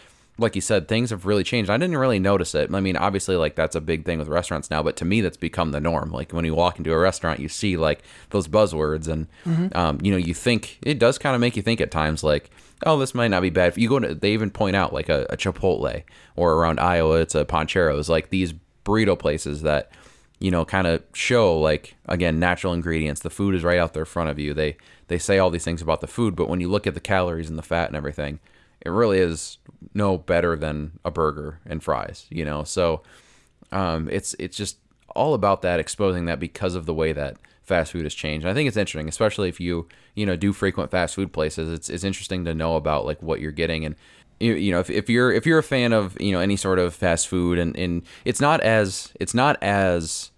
[0.41, 1.71] like you said, things have really changed.
[1.71, 2.75] I didn't really notice it.
[2.75, 5.37] I mean, obviously, like that's a big thing with restaurants now, but to me, that's
[5.37, 6.11] become the norm.
[6.11, 9.77] Like when you walk into a restaurant, you see like those buzzwords, and mm-hmm.
[9.77, 12.51] um, you know, you think it does kind of make you think at times, like,
[12.87, 13.69] oh, this might not be bad.
[13.69, 16.03] If you go to, they even point out like a, a Chipotle
[16.37, 18.55] or around Iowa, it's a Pancheros, like these
[18.85, 19.93] burrito places that
[20.39, 23.21] you know kind of show like again natural ingredients.
[23.21, 24.55] The food is right out there in front of you.
[24.55, 24.77] They
[25.09, 27.51] they say all these things about the food, but when you look at the calories
[27.51, 28.39] and the fat and everything
[28.85, 29.59] it really is
[29.95, 32.65] no better than a burger and fries, you know.
[32.65, 33.03] So
[33.73, 34.79] um, it's it's just
[35.15, 38.45] all about that exposing that because of the way that fast food has changed.
[38.45, 41.73] And I think it's interesting, especially if you you know do frequent fast food places.
[41.73, 43.97] It's it's interesting to know about like what you're getting and
[44.39, 46.79] you, you know if, if you're if you're a fan of you know any sort
[46.79, 50.31] of fast food and, and it's not as it's not as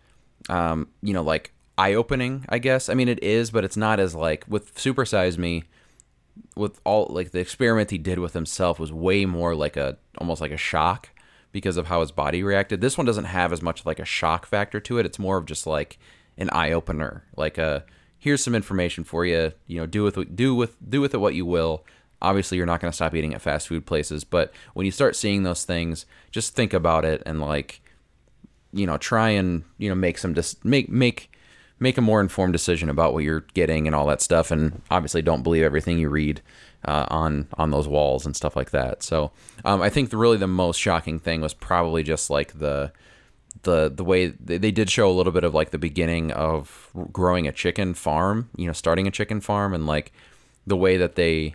[0.48, 2.44] um, you know, like eye opening.
[2.48, 2.88] I guess.
[2.88, 5.64] I mean, it is, but it's not as like with Super Size Me.
[6.56, 10.40] With all like the experiment he did with himself was way more like a almost
[10.40, 11.10] like a shock
[11.52, 12.80] because of how his body reacted.
[12.80, 15.06] This one doesn't have as much like a shock factor to it.
[15.06, 15.98] It's more of just like
[16.38, 17.84] an eye opener, like a
[18.18, 19.52] here's some information for you.
[19.66, 21.84] You know, do with do with do with it what you will.
[22.20, 25.16] Obviously, you're not going to stop eating at fast food places, but when you start
[25.16, 27.80] seeing those things, just think about it and like,
[28.72, 31.31] you know, try and you know make some dis- make make
[31.82, 34.50] make a more informed decision about what you're getting and all that stuff.
[34.50, 36.40] And obviously, don't believe everything you read
[36.84, 39.02] uh, on on those walls and stuff like that.
[39.02, 39.32] So,
[39.64, 42.92] um, I think the, really the most shocking thing was probably just like the
[43.62, 46.90] the the way they, they did show a little bit of like the beginning of
[47.12, 50.12] growing a chicken farm, you know, starting a chicken farm and like
[50.66, 51.54] the way that they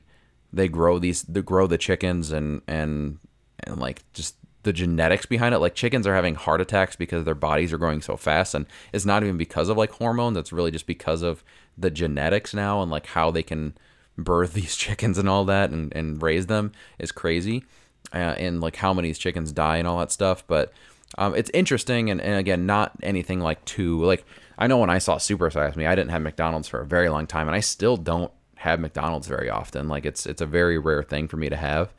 [0.53, 3.19] they grow these they grow the chickens and and
[3.63, 5.59] and like just the genetics behind it.
[5.59, 9.05] Like chickens are having heart attacks because their bodies are growing so fast and it's
[9.05, 10.33] not even because of like hormone.
[10.33, 11.43] That's really just because of
[11.77, 13.75] the genetics now and like how they can
[14.17, 17.63] birth these chickens and all that and, and raise them is crazy
[18.13, 20.45] uh, and like how many chickens die and all that stuff.
[20.47, 20.71] But
[21.17, 24.25] um, it's interesting and, and again not anything like too like
[24.57, 27.07] i know when i saw super size me i didn't have mcdonald's for a very
[27.07, 29.87] long time and i still don't have mcdonald's very often.
[29.87, 31.93] Like it's it's a very rare thing for me to have.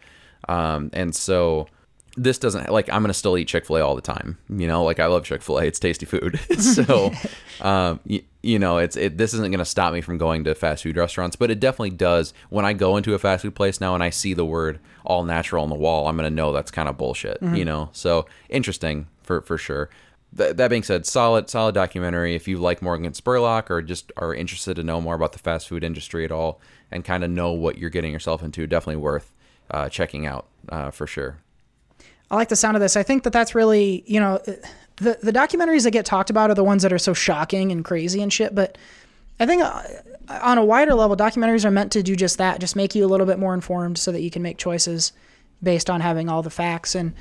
[0.48, 1.68] Um, and so
[2.23, 4.82] this doesn't like i'm gonna still eat chick-fil-a all the time you know?
[4.85, 5.65] Like i love chick-fil-a.
[5.65, 6.39] It's tasty food.
[6.59, 7.12] So
[7.61, 10.82] um, you, you know it's it this isn't gonna stop me from going to fast
[10.82, 12.35] food restaurants but it definitely does.
[12.51, 15.24] When i go into a fast food place now and i see the word all
[15.24, 17.57] natural on the wall i'm gonna know that's kind of bullshit Mhm.
[17.59, 17.89] you know?
[17.93, 19.89] So interesting for for sure.
[20.36, 22.35] Th- that being said solid solid documentary.
[22.35, 25.69] If you like morgan spurlock or just are interested to know more about the fast
[25.69, 29.35] food industry at all and kind of know what you're getting yourself into definitely worth
[29.70, 31.39] uh, checking out uh, for sure
[32.30, 32.96] I like the sound of this.
[32.96, 34.38] I think that that's really, you know,
[34.96, 37.84] the the documentaries that get talked about are the ones that are so shocking and
[37.84, 38.55] crazy and shit.
[38.55, 38.76] But
[39.40, 39.82] I think uh,
[40.28, 43.09] on a wider level, documentaries are meant to do just that, just make you a
[43.09, 45.12] little bit more informed so that you can make choices
[45.62, 46.94] based on having all the facts.
[46.94, 47.14] And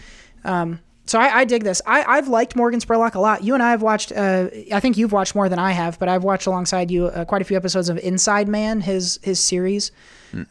[0.44, 1.82] um, so I, I dig this.
[1.86, 3.44] I, I've liked Morgan Spurlock a lot.
[3.44, 4.12] You and I have watched.
[4.12, 7.26] Uh, I think you've watched more than I have, but I've watched alongside you uh,
[7.26, 9.92] quite a few episodes of Inside Man, his his series,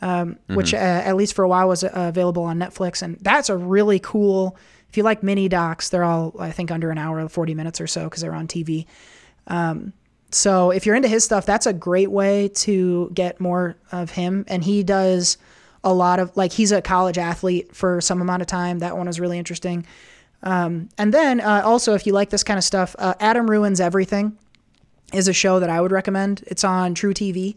[0.03, 0.79] um, which Mhm.
[0.79, 3.99] uh, at least for a while was uh, available on Netflix, and that's a really
[4.01, 4.57] cool.
[4.89, 7.87] If you like mini docs, they're all I think under an hour, forty minutes or
[7.87, 8.87] so, because they're on TV.
[9.49, 9.93] Um,
[10.31, 14.45] so if you're into his stuff, that's a great way to get more of him.
[14.49, 15.39] And he does
[15.85, 18.81] a lot of like he's a college athlete for some amount of time.
[18.81, 19.87] That one was really interesting.
[20.47, 23.81] Um, and then uh, also, if you like this kind of stuff, uh, Adam Ruins
[23.81, 24.39] Everything
[25.13, 26.45] is a show that I would recommend.
[26.47, 27.57] It's on truTV,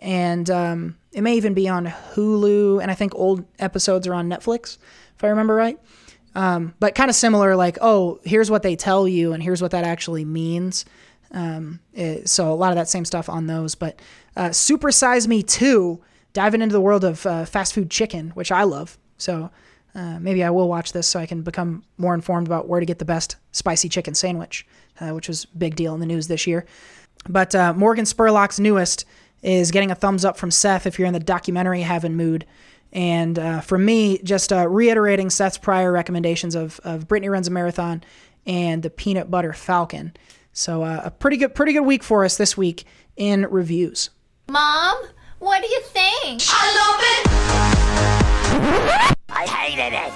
[0.00, 2.82] and um, it may even be on Hulu.
[2.82, 4.78] And I think old episodes are on Netflix,
[5.16, 5.78] if I remember right.
[6.34, 9.70] Um, but kind of similar, like, oh, here's what they tell you, and here's what
[9.70, 10.84] that actually means.
[11.30, 13.76] Um, it- so a lot of that same stuff on those.
[13.76, 14.00] But
[14.36, 16.00] uh, Super Size Me 2,
[16.32, 18.98] diving into the world of uh, fast food chicken, which I love.
[19.18, 19.50] So
[19.98, 22.86] uh, maybe I will watch this so I can become more informed about where to
[22.86, 24.64] get the best spicy chicken sandwich,
[25.00, 26.66] uh, which was a big deal in the news this year.
[27.28, 29.04] But uh, Morgan Spurlock's newest
[29.42, 32.46] is getting a thumbs up from Seth if you're in the documentary having mood.
[32.92, 37.50] And uh, for me, just uh, reiterating Seth's prior recommendations of, of Brittany Runs a
[37.50, 38.04] Marathon
[38.46, 40.14] and the Peanut Butter Falcon.
[40.52, 42.84] So uh, a pretty good, pretty good week for us this week
[43.16, 44.10] in reviews.
[44.48, 44.96] Mom,
[45.40, 46.42] what do you think?
[46.46, 47.77] I love it.
[49.92, 50.12] It.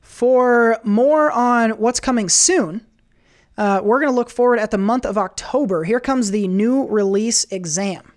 [0.00, 2.86] For more on what's coming soon,
[3.58, 5.84] uh, we're going to look forward at the month of October.
[5.84, 8.12] Here comes the new release exam.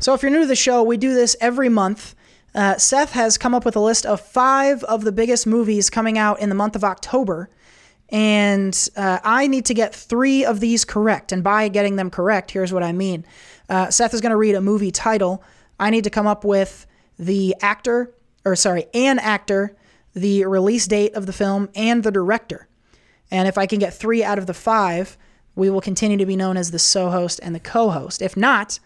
[0.00, 2.14] So, if you're new to the show, we do this every month.
[2.54, 6.16] Uh, Seth has come up with a list of five of the biggest movies coming
[6.16, 7.50] out in the month of October.
[8.08, 11.30] And uh, I need to get three of these correct.
[11.30, 13.24] And by getting them correct, here's what I mean
[13.68, 15.42] uh, Seth is going to read a movie title.
[15.78, 16.86] I need to come up with
[17.18, 18.14] the actor,
[18.44, 19.76] or sorry, an actor,
[20.14, 22.68] the release date of the film, and the director.
[23.30, 25.16] And if I can get three out of the five,
[25.54, 28.22] we will continue to be known as the so host and the co host.
[28.22, 28.78] If not,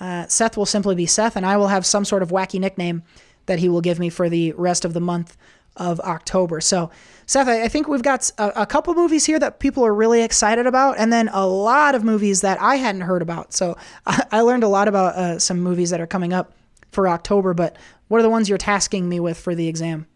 [0.00, 3.02] uh, Seth will simply be Seth, and I will have some sort of wacky nickname
[3.46, 5.36] that he will give me for the rest of the month
[5.76, 6.60] of October.
[6.60, 6.90] So,
[7.26, 10.22] Seth, I, I think we've got a, a couple movies here that people are really
[10.22, 13.52] excited about, and then a lot of movies that I hadn't heard about.
[13.52, 13.76] So,
[14.06, 16.52] I, I learned a lot about uh, some movies that are coming up
[16.92, 17.76] for October, but
[18.08, 20.06] what are the ones you're tasking me with for the exam?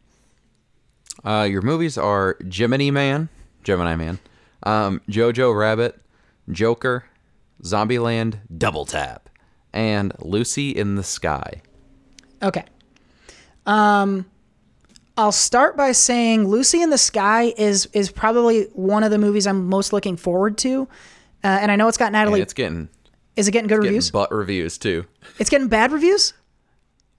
[1.24, 3.28] Uh, your movies are Gemini Man,
[3.64, 4.18] Gemini Man,
[4.62, 6.01] um, Jojo Rabbit,
[6.51, 7.05] Joker,
[7.62, 9.28] Zombieland, Double Tap,
[9.72, 11.62] and Lucy in the Sky.
[12.43, 12.64] Okay.
[13.66, 14.26] Um,
[15.19, 19.47] I'll start by saying Lucy in the Sky is is probably one of the movies
[19.49, 20.89] I'm most looking forward to.
[21.45, 22.40] Uh, and I know it's got And Natalie.
[22.40, 22.89] it's getting
[23.36, 24.11] is it getting good getting reviews?
[24.12, 25.05] butt reviews too.
[25.39, 26.35] it's getting bad reviews?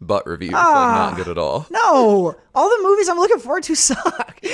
[0.01, 1.09] Butt reviews, Ah.
[1.09, 1.67] like not good at all.
[1.69, 2.33] No.
[2.55, 4.41] All the movies I'm looking forward to suck.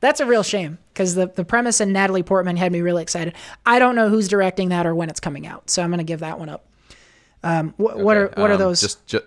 [0.00, 3.34] That's a real shame because the, the premise and Natalie Portman had me really excited.
[3.66, 6.04] I don't know who's directing that or when it's coming out, so I'm going to
[6.04, 6.64] give that one up.
[7.42, 8.80] Um, wh- what are what are Um, those?
[8.80, 9.20] Just, ju-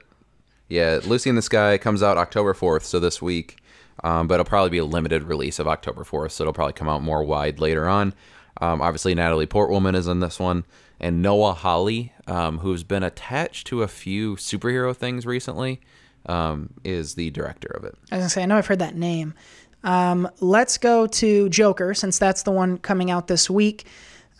[0.73, 3.57] yeah, Lucy in the Sky comes out October fourth, so this week.
[4.03, 6.89] Um, but it'll probably be a limited release of October fourth, so it'll probably come
[6.89, 8.15] out more wide later on.
[8.59, 10.65] Um, obviously, Natalie Portwoman is in this one,
[10.99, 15.79] and Noah Hawley, um, who's been attached to a few superhero things recently,
[16.25, 17.95] um, is the director of it.
[18.11, 19.35] I was gonna say I know I've heard that name.
[19.83, 23.85] Um, let's go to Joker since that's the one coming out this week.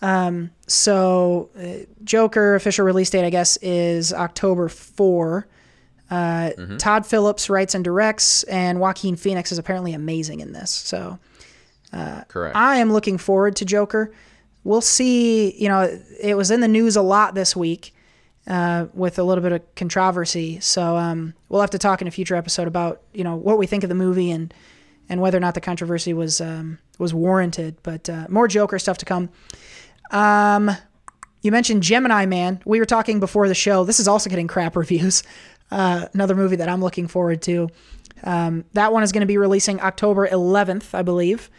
[0.02, 5.48] Um, so uh, Joker official release date I guess is October four.
[6.14, 10.70] Uh, Todd Phillips writes and directs, and Joaquin Phoenix is apparently amazing in this.
[10.70, 11.20] So
[12.28, 12.56] Correct.
[12.56, 14.14] I am looking forward to Joker.
[14.64, 15.56] We'll see.
[15.60, 17.94] You know, it was in the news a lot this week
[18.48, 20.60] uh, with a little bit of controversy.
[20.60, 23.68] So um, we'll have to talk in a future episode about you know what we
[23.68, 24.54] think of the movie and
[25.10, 27.78] and whether or not the controversy was um, was warranted.
[27.84, 29.30] But uh, more Joker stuff to come.
[30.12, 30.72] Um,
[31.42, 32.62] you mentioned Gemini Man.
[32.66, 33.84] We were talking before the show.
[33.84, 35.24] This is also getting crap reviews.
[35.72, 37.70] Uh, another movie that I'm looking forward to.
[38.24, 41.50] Um, that one is going to be releasing October 11th, I believe.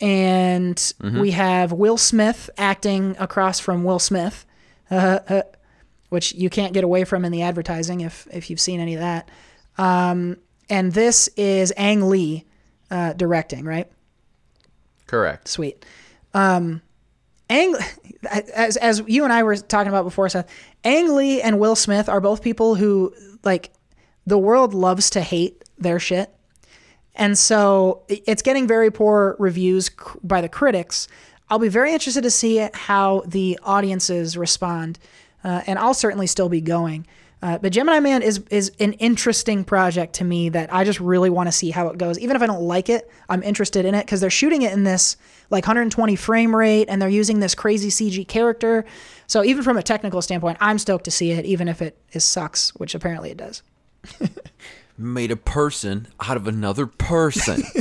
[0.00, 4.46] And we have Will Smith acting across from Will Smith,
[4.90, 5.42] uh,
[6.08, 9.00] which you can't get away from in the advertising if if you've seen any of
[9.00, 9.28] that.
[9.76, 10.36] Um,
[10.70, 12.44] and this is Ang Lee
[12.92, 13.90] uh, directing, right?
[15.06, 15.48] Correct.
[15.48, 15.84] Sweet.
[16.32, 16.82] Um,
[17.50, 17.76] Ang,
[18.30, 20.48] as as you and I were talking about before, Seth,
[20.84, 23.70] Ang Lee and Will Smith are both people who like
[24.26, 26.30] the world loves to hate their shit,
[27.14, 29.90] and so it's getting very poor reviews
[30.22, 31.08] by the critics.
[31.48, 34.98] I'll be very interested to see how the audiences respond,
[35.42, 37.06] uh, and I'll certainly still be going.
[37.40, 41.30] Uh, but Gemini Man is is an interesting project to me that I just really
[41.30, 42.18] want to see how it goes.
[42.18, 44.82] Even if I don't like it, I'm interested in it because they're shooting it in
[44.82, 45.16] this
[45.50, 48.84] like 120 frame rate and they're using this crazy CG character.
[49.28, 52.24] So even from a technical standpoint, I'm stoked to see it, even if it is
[52.24, 53.62] sucks, which apparently it does.
[54.98, 57.62] Made a person out of another person.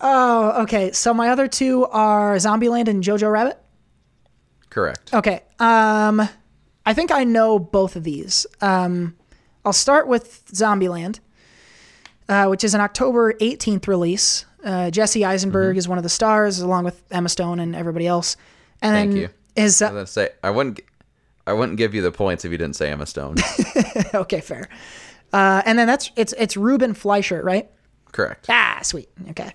[0.00, 0.92] Oh, okay.
[0.92, 3.58] So my other two are Zombieland and Jojo Rabbit.
[4.70, 5.12] Correct.
[5.14, 5.42] Okay.
[5.58, 6.28] Um,
[6.86, 8.46] I think I know both of these.
[8.62, 9.16] Um,
[9.64, 11.18] I'll start with Zombieland,
[12.28, 14.46] uh, which is an October 18th release.
[14.64, 15.78] Uh, Jesse Eisenberg Mm-hmm.
[15.78, 18.36] is one of the stars, along with Emma Stone and everybody else.
[18.80, 19.28] And Thank you.
[19.56, 20.80] is I was say I wouldn't.
[21.48, 23.36] I wouldn't give you the points if you didn't say Emma Stone.
[24.14, 24.68] okay, fair.
[25.32, 27.70] Uh, and then that's it's it's Ruben Fleischer, right?
[28.12, 28.46] Correct.
[28.48, 29.08] Ah, sweet.
[29.30, 29.52] Okay.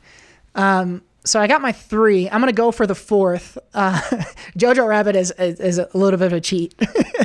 [0.56, 2.30] Um, so I got my three.
[2.30, 3.58] I'm gonna go for the fourth.
[3.74, 4.00] Uh,
[4.58, 6.74] Jojo Rabbit is, is is a little bit of a cheat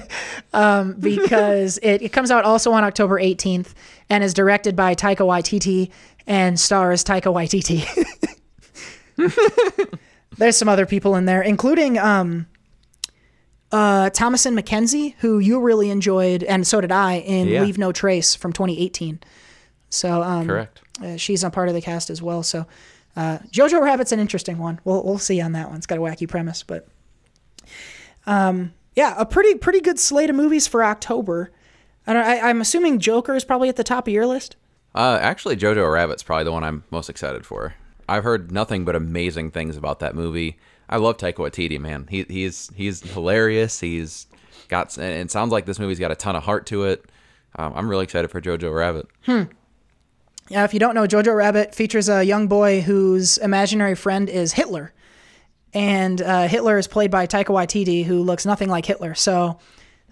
[0.52, 3.72] um, because it, it comes out also on October 18th
[4.10, 5.90] and is directed by Taika Waititi
[6.26, 7.84] and stars Taika Waititi.
[10.38, 12.46] There's some other people in there, including um,
[13.72, 17.62] uh, Thomasin McKenzie, who you really enjoyed, and so did I in Yeah.
[17.62, 19.20] Leave No Trace from 2018.
[19.88, 20.82] So um, Correct.
[21.02, 22.42] uh, she's a part of the cast as well.
[22.42, 22.66] So
[23.16, 24.78] uh, Jojo Rabbit's an interesting one.
[24.84, 25.78] We'll we'll see on that one.
[25.78, 26.86] It's got a wacky premise, but
[28.26, 31.50] um, yeah, a pretty pretty good slate of movies for October.
[32.06, 34.56] I don't, I, I'm assuming Joker is probably at the top of your list.
[34.94, 37.74] Uh, actually, Jojo Rabbit's probably the one I'm most excited for.
[38.08, 40.58] I've heard nothing but amazing things about that movie.
[40.88, 42.06] I love Taika Waititi, man.
[42.08, 43.80] He, he's he's hilarious.
[43.80, 44.26] He's
[44.68, 47.04] got and it sounds like this movie's got a ton of heart to it.
[47.56, 49.08] Um, I'm really excited for Jojo Rabbit.
[50.48, 54.52] Yeah, if you don't know, Jojo Rabbit features a young boy whose imaginary friend is
[54.52, 54.92] Hitler,
[55.74, 59.14] and uh, Hitler is played by Taika Waititi, who looks nothing like Hitler.
[59.14, 59.58] So,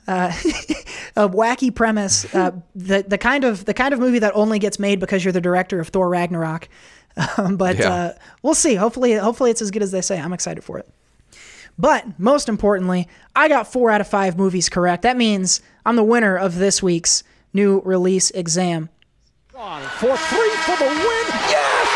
[0.09, 0.32] uh,
[1.16, 4.78] a wacky premise, uh, the the kind of the kind of movie that only gets
[4.78, 6.69] made because you're the director of Thor Ragnarok.
[7.39, 7.93] Um, but Yeah.
[7.94, 8.12] uh,
[8.43, 8.74] we'll see.
[8.74, 10.19] Hopefully, hopefully it's as good as they say.
[10.19, 10.89] I'm excited for it.
[11.78, 15.02] But most importantly, I got four out of five movies correct.
[15.02, 18.89] That means I'm the winner of this week's new release exam.
[19.55, 19.60] For
[20.16, 21.26] three for the win.
[21.48, 21.89] Yes!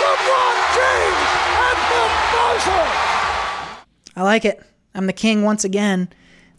[0.00, 1.28] LeBron James
[1.60, 3.82] at the buzzer.
[4.16, 4.62] I like it.
[4.94, 6.08] I'm the king once again,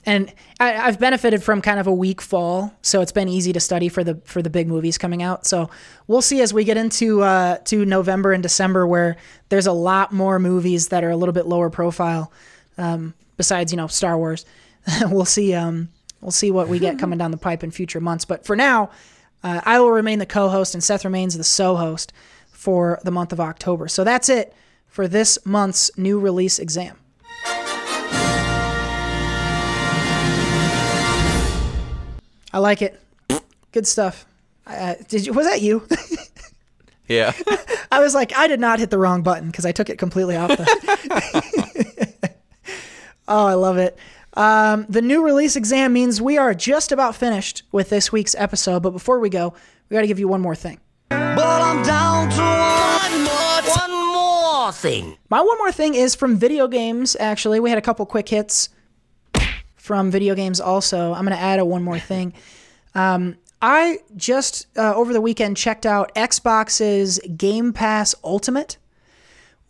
[0.06, 3.60] and I, I've benefited from kind of a weak fall, so it's been easy to
[3.60, 5.48] study for the for the big movies coming out.
[5.48, 5.72] So
[6.06, 9.18] we'll see as we get into uh, to November and December, where
[9.50, 12.32] there's a lot more movies that are a little bit lower profile.
[12.78, 14.46] Um, besides, you know, Star Wars,
[15.08, 15.56] we'll see.
[15.56, 15.90] Um,
[16.22, 18.24] we'll see what we get coming down the pipe in future months.
[18.24, 18.92] But for now,
[19.44, 22.14] uh, I will remain the co-host, and Seth remains the so-host
[22.52, 23.88] for the month of October.
[23.88, 24.54] So that's it
[24.88, 26.98] for this month's new release exam.
[32.54, 33.00] I like it.
[33.72, 34.26] Good stuff.
[34.68, 35.34] Uh, did you?
[35.34, 35.88] Was that you?
[37.12, 37.34] Yeah.
[37.92, 40.38] I was like, I did not hit the wrong button because I took it completely
[40.38, 42.14] off the.
[43.28, 43.98] oh, I love it.
[44.34, 48.82] Um, the new release exam means we are just about finished with this week's episode.
[48.84, 49.54] But before we go,
[49.90, 50.80] we got to give you one more thing.
[51.10, 55.18] But I'm down to one more, one more thing.
[55.30, 57.60] My one more thing is from video games, actually.
[57.60, 58.70] We had a couple quick hits
[59.76, 61.14] from video games also.
[61.14, 62.34] I'm going to add a one more thing.
[62.96, 68.78] Um, I just uh, over the weekend checked out Xbox's Game Pass Ultimate,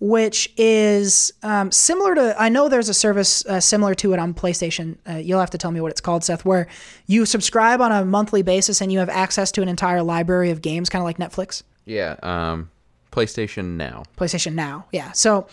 [0.02, 2.36] which is um, similar to.
[2.38, 4.98] I know there's a service uh, similar to it on PlayStation.
[5.08, 6.44] Uh, you'll have to tell me what it's called, Seth.
[6.44, 6.68] Where
[7.06, 10.64] you subscribe on a monthly basis and you have access to an entire library of
[10.64, 11.62] games, kind of like Netflix.
[11.86, 12.16] Yeah.
[12.24, 12.72] Um,
[13.12, 14.04] PlayStation Now.
[14.18, 14.86] PlayStation Now.
[14.92, 15.12] Yeah.
[15.12, 15.48] So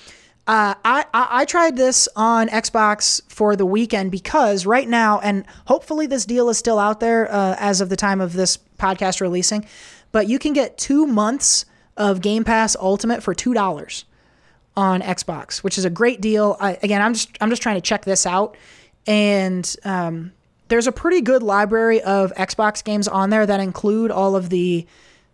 [0.47, 5.45] uh, I, I I tried this on Xbox for the weekend because right now, and
[5.67, 9.21] hopefully this deal is still out there uh, as of the time of this podcast
[9.21, 9.67] releasing,
[10.11, 11.67] but you can get two months
[11.99, 14.07] of Game Pass Ultimate for two dollars
[14.79, 16.57] on Xbox, which is a great deal.
[16.61, 18.57] I, again, I'm just I'm just trying to check this out,
[19.09, 20.33] and um,
[20.69, 24.87] there's a pretty good library of Xbox games on there that include all of the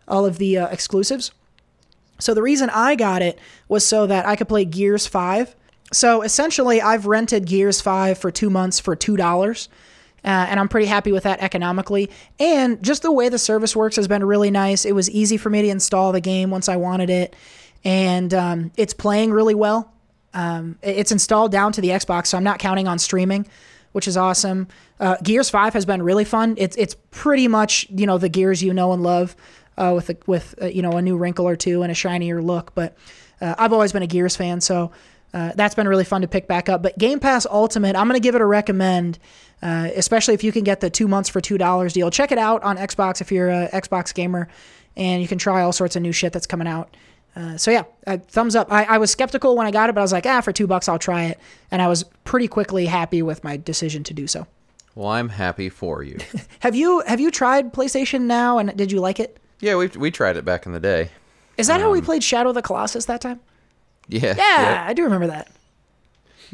[0.09, 1.31] all of the uh, exclusives.
[2.19, 3.39] So the reason I got it
[3.69, 5.55] was so that I could play Gears 5.
[5.93, 9.69] So essentially, I've rented Gears 5 for two months for $2.
[10.25, 12.09] Uh, and I'm pretty happy with that economically.
[12.39, 14.87] And just the way the service works has been really nice.
[14.87, 17.37] It was easy for me to install the game once I wanted it.
[17.85, 19.93] And um, it's playing really well.
[20.33, 23.47] Um, it's installed down to the Xbox, so I'm not counting on streaming,
[23.93, 24.67] which is awesome.
[24.99, 26.55] Uh, Gears 5 has been really fun.
[26.59, 29.37] It's, it's pretty much, you know, the Gears you know and love
[29.77, 32.43] uh, with a, with uh, you know a new wrinkle or two and a shinier
[32.43, 32.75] look.
[32.75, 32.97] But
[33.41, 34.93] uh, I've always been a Gears fan, so
[35.33, 36.83] uh, that's been really fun to pick back up.
[36.83, 39.19] But Game Pass Ultimate, I'm going to give it a recommend,
[39.63, 42.11] especially if you can get the two months for two dollars deal.
[42.11, 44.49] Check it out on Xbox if you're a Xbox gamer,
[44.97, 46.97] and you can try all sorts of new shit that's coming out.
[47.37, 48.71] Uh, so yeah, uh, thumbs up.
[48.71, 50.67] I, I was skeptical when I got it, but I was like, ah, for two
[50.67, 51.41] bucks, I'll try it,
[51.71, 54.47] and I was pretty quickly happy with my decision to do so.
[54.95, 56.19] Well, I'm happy for you.
[56.61, 59.39] Have you have you tried PlayStation Now, and did you like it?
[59.61, 61.11] yeah, we we tried it back in the day.
[61.57, 63.41] Is that how we played Shadow of the Colossus that time?
[64.09, 64.35] Yeah.
[64.37, 65.49] Yeah, I do remember that.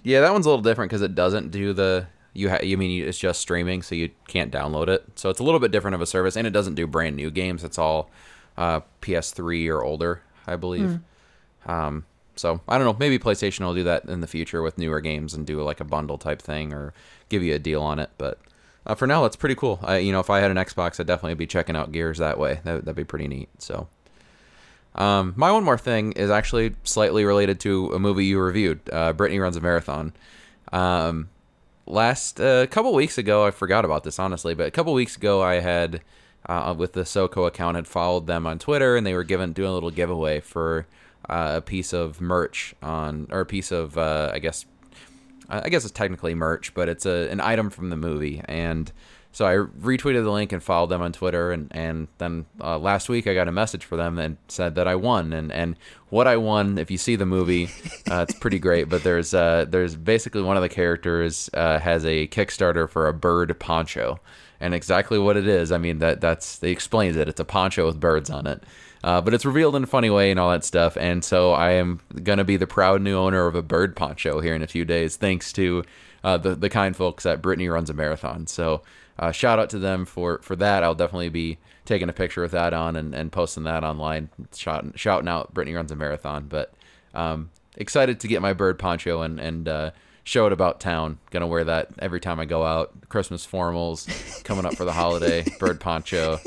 [0.03, 2.49] Yeah, that one's a little different because it doesn't do the you.
[2.51, 5.05] Ha- you mean it's just streaming, so you can't download it.
[5.17, 7.31] So it's a little bit different of a service, and it doesn't do brand new
[7.31, 7.65] games.
[7.65, 8.11] It's all
[8.57, 10.99] uh, PS3 or older, I believe.
[11.67, 12.05] Um,
[12.37, 12.97] so I don't know.
[12.99, 15.85] Maybe PlayStation will do that in the future with newer games and do like a
[15.85, 16.93] bundle type thing or
[17.29, 18.11] give you a deal on it.
[18.19, 18.39] But
[18.87, 19.79] uh, for now, that's pretty cool.
[19.83, 22.39] I, you know, if I had an Xbox, I'd definitely be checking out Gears that
[22.39, 22.61] way.
[22.65, 23.49] That, that'd be pretty neat.
[23.59, 23.89] So.
[24.95, 28.81] Um, my one more thing is actually slightly related to a movie you reviewed.
[28.91, 30.13] Uh, Brittany runs a marathon.
[30.73, 31.29] Um,
[31.87, 35.17] last a uh, couple weeks ago, I forgot about this honestly, but a couple weeks
[35.17, 36.01] ago, I had
[36.47, 39.71] uh, with the SoCo account had followed them on Twitter, and they were given doing
[39.71, 40.87] a little giveaway for
[41.29, 44.65] uh, a piece of merch on or a piece of uh, I guess
[45.49, 48.91] I guess it's technically merch, but it's a an item from the movie and.
[49.33, 53.09] So I retweeted the link and followed them on Twitter, and and then uh, last
[53.09, 55.77] week I got a message for them and said that I won, and and
[56.09, 56.79] what I won.
[56.79, 57.67] If you see the movie,
[58.11, 58.89] uh, it's pretty great.
[58.89, 63.57] But there's uh, there's basically one of the characters has a Kickstarter for a bird
[63.61, 64.19] poncho,
[64.61, 65.73] and exactly what it is.
[65.73, 67.29] I mean that that's they explains it.
[67.29, 68.63] It's a poncho with birds on it.
[69.03, 70.95] Uh, but it's revealed in a funny way and all that stuff.
[70.99, 74.55] And so I am gonna be the proud new owner of a bird poncho here
[74.55, 75.85] in a few days, thanks to
[76.23, 78.47] uh, the the kind folks at Brittany runs a marathon.
[78.47, 78.83] So
[79.19, 80.85] uh, shout out to them for for that.
[80.85, 84.93] I'll definitely be taking a picture with that on and, and posting that online, shouting,
[84.95, 86.47] shouting out Brittany runs a marathon.
[86.49, 86.73] But
[87.15, 89.91] um, excited to get my bird poncho and and uh,
[90.25, 91.19] show it about town.
[91.31, 92.93] Gonna wear that every time I go out.
[93.09, 95.45] Christmas formals coming up for the holiday.
[95.59, 96.39] bird poncho.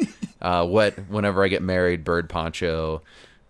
[0.41, 3.01] Uh, what whenever I get married, bird poncho.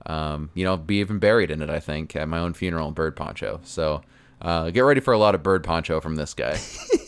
[0.05, 1.69] Um, you know, be even buried in it.
[1.69, 3.59] I think at my own funeral, bird poncho.
[3.63, 4.01] So.
[4.41, 6.59] Uh, get ready for a lot of bird poncho from this guy.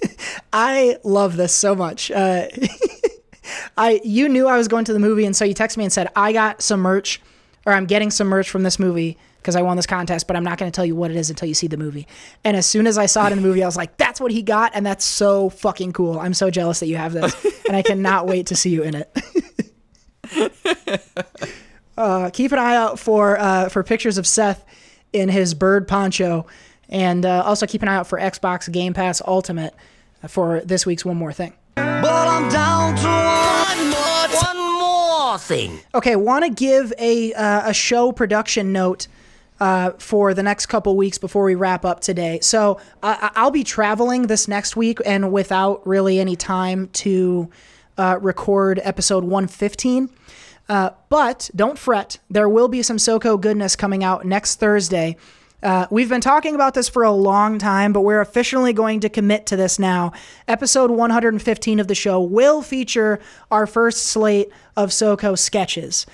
[0.53, 2.09] I love this so much.
[2.09, 2.47] Uh,
[3.77, 5.91] I you knew I was going to the movie, and so you texted me and
[5.93, 7.21] said I got some merch,
[7.65, 10.43] or I'm getting some merch from this movie because I won this contest, but I'm
[10.43, 12.07] not going to tell you what it is until you see the movie.
[12.43, 14.31] And as soon as I saw it in the movie, I was like, "That's what
[14.31, 16.19] he got," and that's so fucking cool.
[16.19, 18.95] I'm so jealous that you have this, and I cannot wait to see you in
[18.95, 19.15] it.
[21.97, 24.65] uh, keep an eye out for uh, for pictures of Seth
[25.13, 26.47] in his bird poncho,
[26.89, 29.75] and uh, also keep an eye out for Xbox Game Pass Ultimate
[30.27, 31.53] for this week's one more thing.
[31.75, 35.79] But I'm down to one more, one more thing.
[35.93, 39.07] Okay, want to give a uh, a show production note
[39.59, 42.39] uh, for the next couple weeks before we wrap up today.
[42.41, 47.49] So I I'll be traveling this next week and without really any time to
[47.97, 50.09] uh, record episode 115.
[50.67, 55.15] Uh, but don't fret, there will be some SoCo goodness coming out next Thursday.
[55.63, 59.09] Uh, we've been talking about this for a long time, but we're officially going to
[59.09, 60.11] commit to this now.
[60.47, 63.19] Episode 115 of the show will feature
[63.49, 66.05] our first slate of SoCo sketches.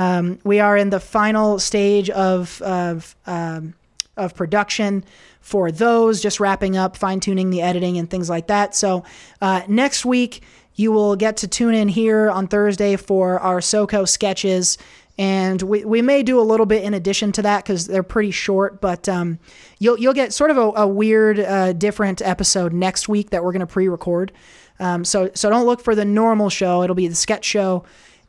[0.00, 3.74] Um, we are in the final stage of of, um,
[4.16, 5.04] of production
[5.42, 8.74] for those, just wrapping up, fine tuning the editing and things like that.
[8.74, 9.04] So
[9.42, 10.42] uh, next week
[10.74, 14.78] you will get to tune in here on Thursday for our SoCo sketches.
[15.18, 18.30] And we, we may do a little bit in addition to that because they're pretty
[18.30, 19.38] short, but um,
[19.78, 23.52] you'll you'll get sort of a, a weird, uh, different episode next week that we're
[23.52, 24.32] going to pre-record.
[24.78, 27.84] Um, so so don't look for the normal show; it'll be the sketch show,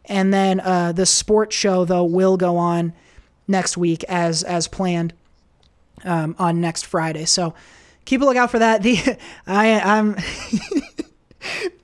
[0.05, 2.93] and then uh, the sports show though will go on
[3.47, 5.13] next week as as planned
[6.03, 7.25] um, on next Friday.
[7.25, 7.53] So
[8.05, 8.83] keep a lookout for that.
[8.83, 9.17] The
[9.47, 10.15] I I'm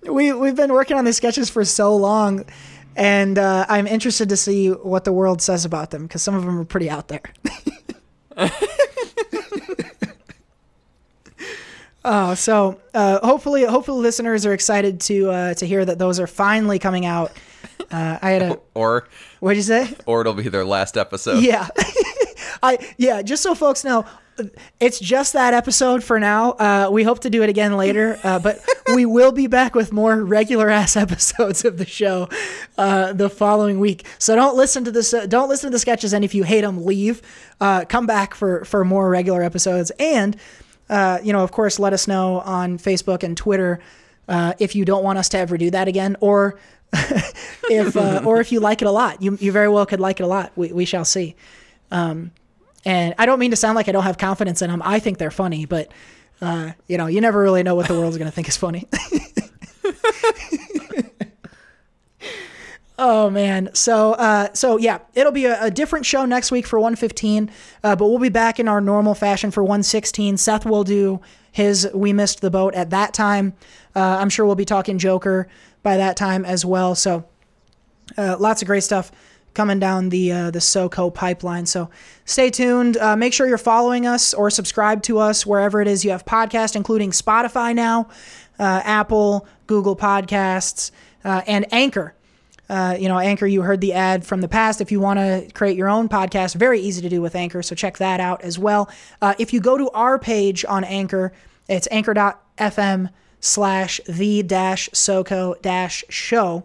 [0.12, 2.46] we we've been working on these sketches for so long,
[2.96, 6.46] and uh, I'm interested to see what the world says about them because some of
[6.46, 7.22] them are pretty out there.
[12.04, 16.28] Oh, so uh, hopefully, hopefully, listeners are excited to uh, to hear that those are
[16.28, 17.32] finally coming out.
[17.92, 19.08] Uh, I had a Or
[19.40, 19.94] what'd you say?
[20.06, 21.44] or it'll be their last episode.
[21.44, 21.68] Yeah,
[22.64, 23.22] I yeah.
[23.22, 24.06] Just so folks know,
[24.80, 26.52] it's just that episode for now.
[26.52, 28.60] Uh, we hope to do it again later, uh, but
[28.96, 32.30] we will be back with more regular ass episodes of the show
[32.78, 34.06] uh, the following week.
[34.20, 35.12] So don't listen to this.
[35.28, 37.22] don't listen to the sketches, and if you hate them, leave.
[37.60, 40.36] Uh, come back for for more regular episodes, and
[40.90, 43.80] uh, you know, of course, let us know on Facebook and Twitter
[44.28, 46.60] uh, if you don't want us to ever do that again, or
[47.70, 49.22] if or if you like it a lot.
[49.22, 50.52] You you very well could like it a lot.
[50.56, 51.36] We we shall see.
[51.92, 52.32] Um,
[52.86, 54.82] and I don't mean to sound like I don't have confidence in them.
[54.84, 55.92] I think they're funny, but
[56.42, 58.88] uh, you know, you never really know what the world's going to think is funny.
[62.98, 66.80] oh man, so uh, so yeah, it'll be a, a, different show next week for
[66.80, 67.52] 115,
[67.84, 70.38] uh, but we'll be back in our normal fashion for 116.
[70.38, 71.20] Seth will do
[71.52, 73.54] his "We Missed the Boat" at that time.
[73.96, 75.48] Uh, I'm sure we'll be talking Joker
[75.88, 76.96] by that time as well.
[76.96, 77.24] So
[78.18, 79.10] uh, lots of great stuff
[79.54, 81.66] coming down the uh, the SoCo pipeline.
[81.66, 81.90] So
[82.26, 82.98] stay tuned.
[82.98, 86.26] Uh, make sure you're following us or subscribe to us wherever it is you have
[86.26, 88.10] podcast, including Spotify now,
[88.60, 90.92] uh, Apple, Google Podcasts,
[91.24, 92.14] uh, and Anchor.
[92.68, 94.82] Uh, you know, Anchor, you heard the ad from the past.
[94.82, 97.64] If you want to create your own podcast, very easy to do with Anchor.
[97.64, 98.90] So check that out as well.
[99.22, 101.32] Uh, if you go to our page on Anchor,
[101.70, 103.10] it's anchor.fm
[103.40, 106.64] slash the dash SoCo dash show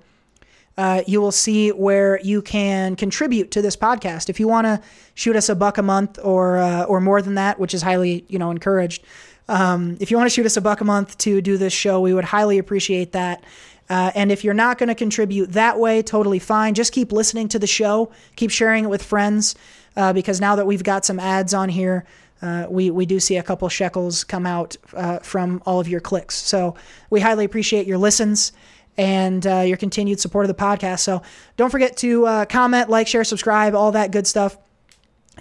[0.79, 4.31] uh, you will see where you can contribute to this podcast.
[4.31, 4.81] If you want to
[5.15, 8.25] shoot us a buck a month or uh, or more than that, which is highly
[8.29, 9.05] you know encouraged.
[9.49, 12.01] Um, if you want to shoot us a buck a month to do this show,
[12.01, 13.45] we would highly appreciate that.
[13.91, 16.73] Uh, and if you're not going to contribute that way, totally fine.
[16.73, 19.55] Just keep listening to the show, keep sharing it with friends,
[19.97, 22.07] uh, because now that we've got some ads on here,
[22.43, 26.01] uh, we, we do see a couple shekels come out uh, from all of your
[26.01, 26.35] clicks.
[26.35, 26.75] So
[27.09, 28.53] we highly appreciate your listens
[28.99, 31.01] and uh, your continued support of the podcast.
[31.01, 31.23] So
[31.57, 34.59] don't forget to uh, comment, like, share, subscribe, all that good stuff.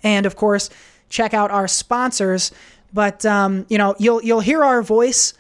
[0.04, 0.70] And of course,
[1.10, 2.52] check out our sponsors.
[2.94, 5.34] But um, you know, you'll you'll hear our voice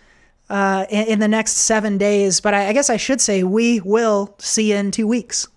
[0.49, 2.41] uh, in, in, the next seven days.
[2.41, 5.47] But I, I guess I should say we will see you in two weeks.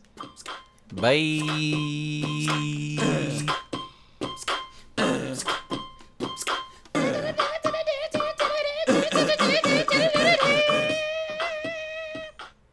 [0.93, 1.41] Bye.
[6.97, 7.54] あ!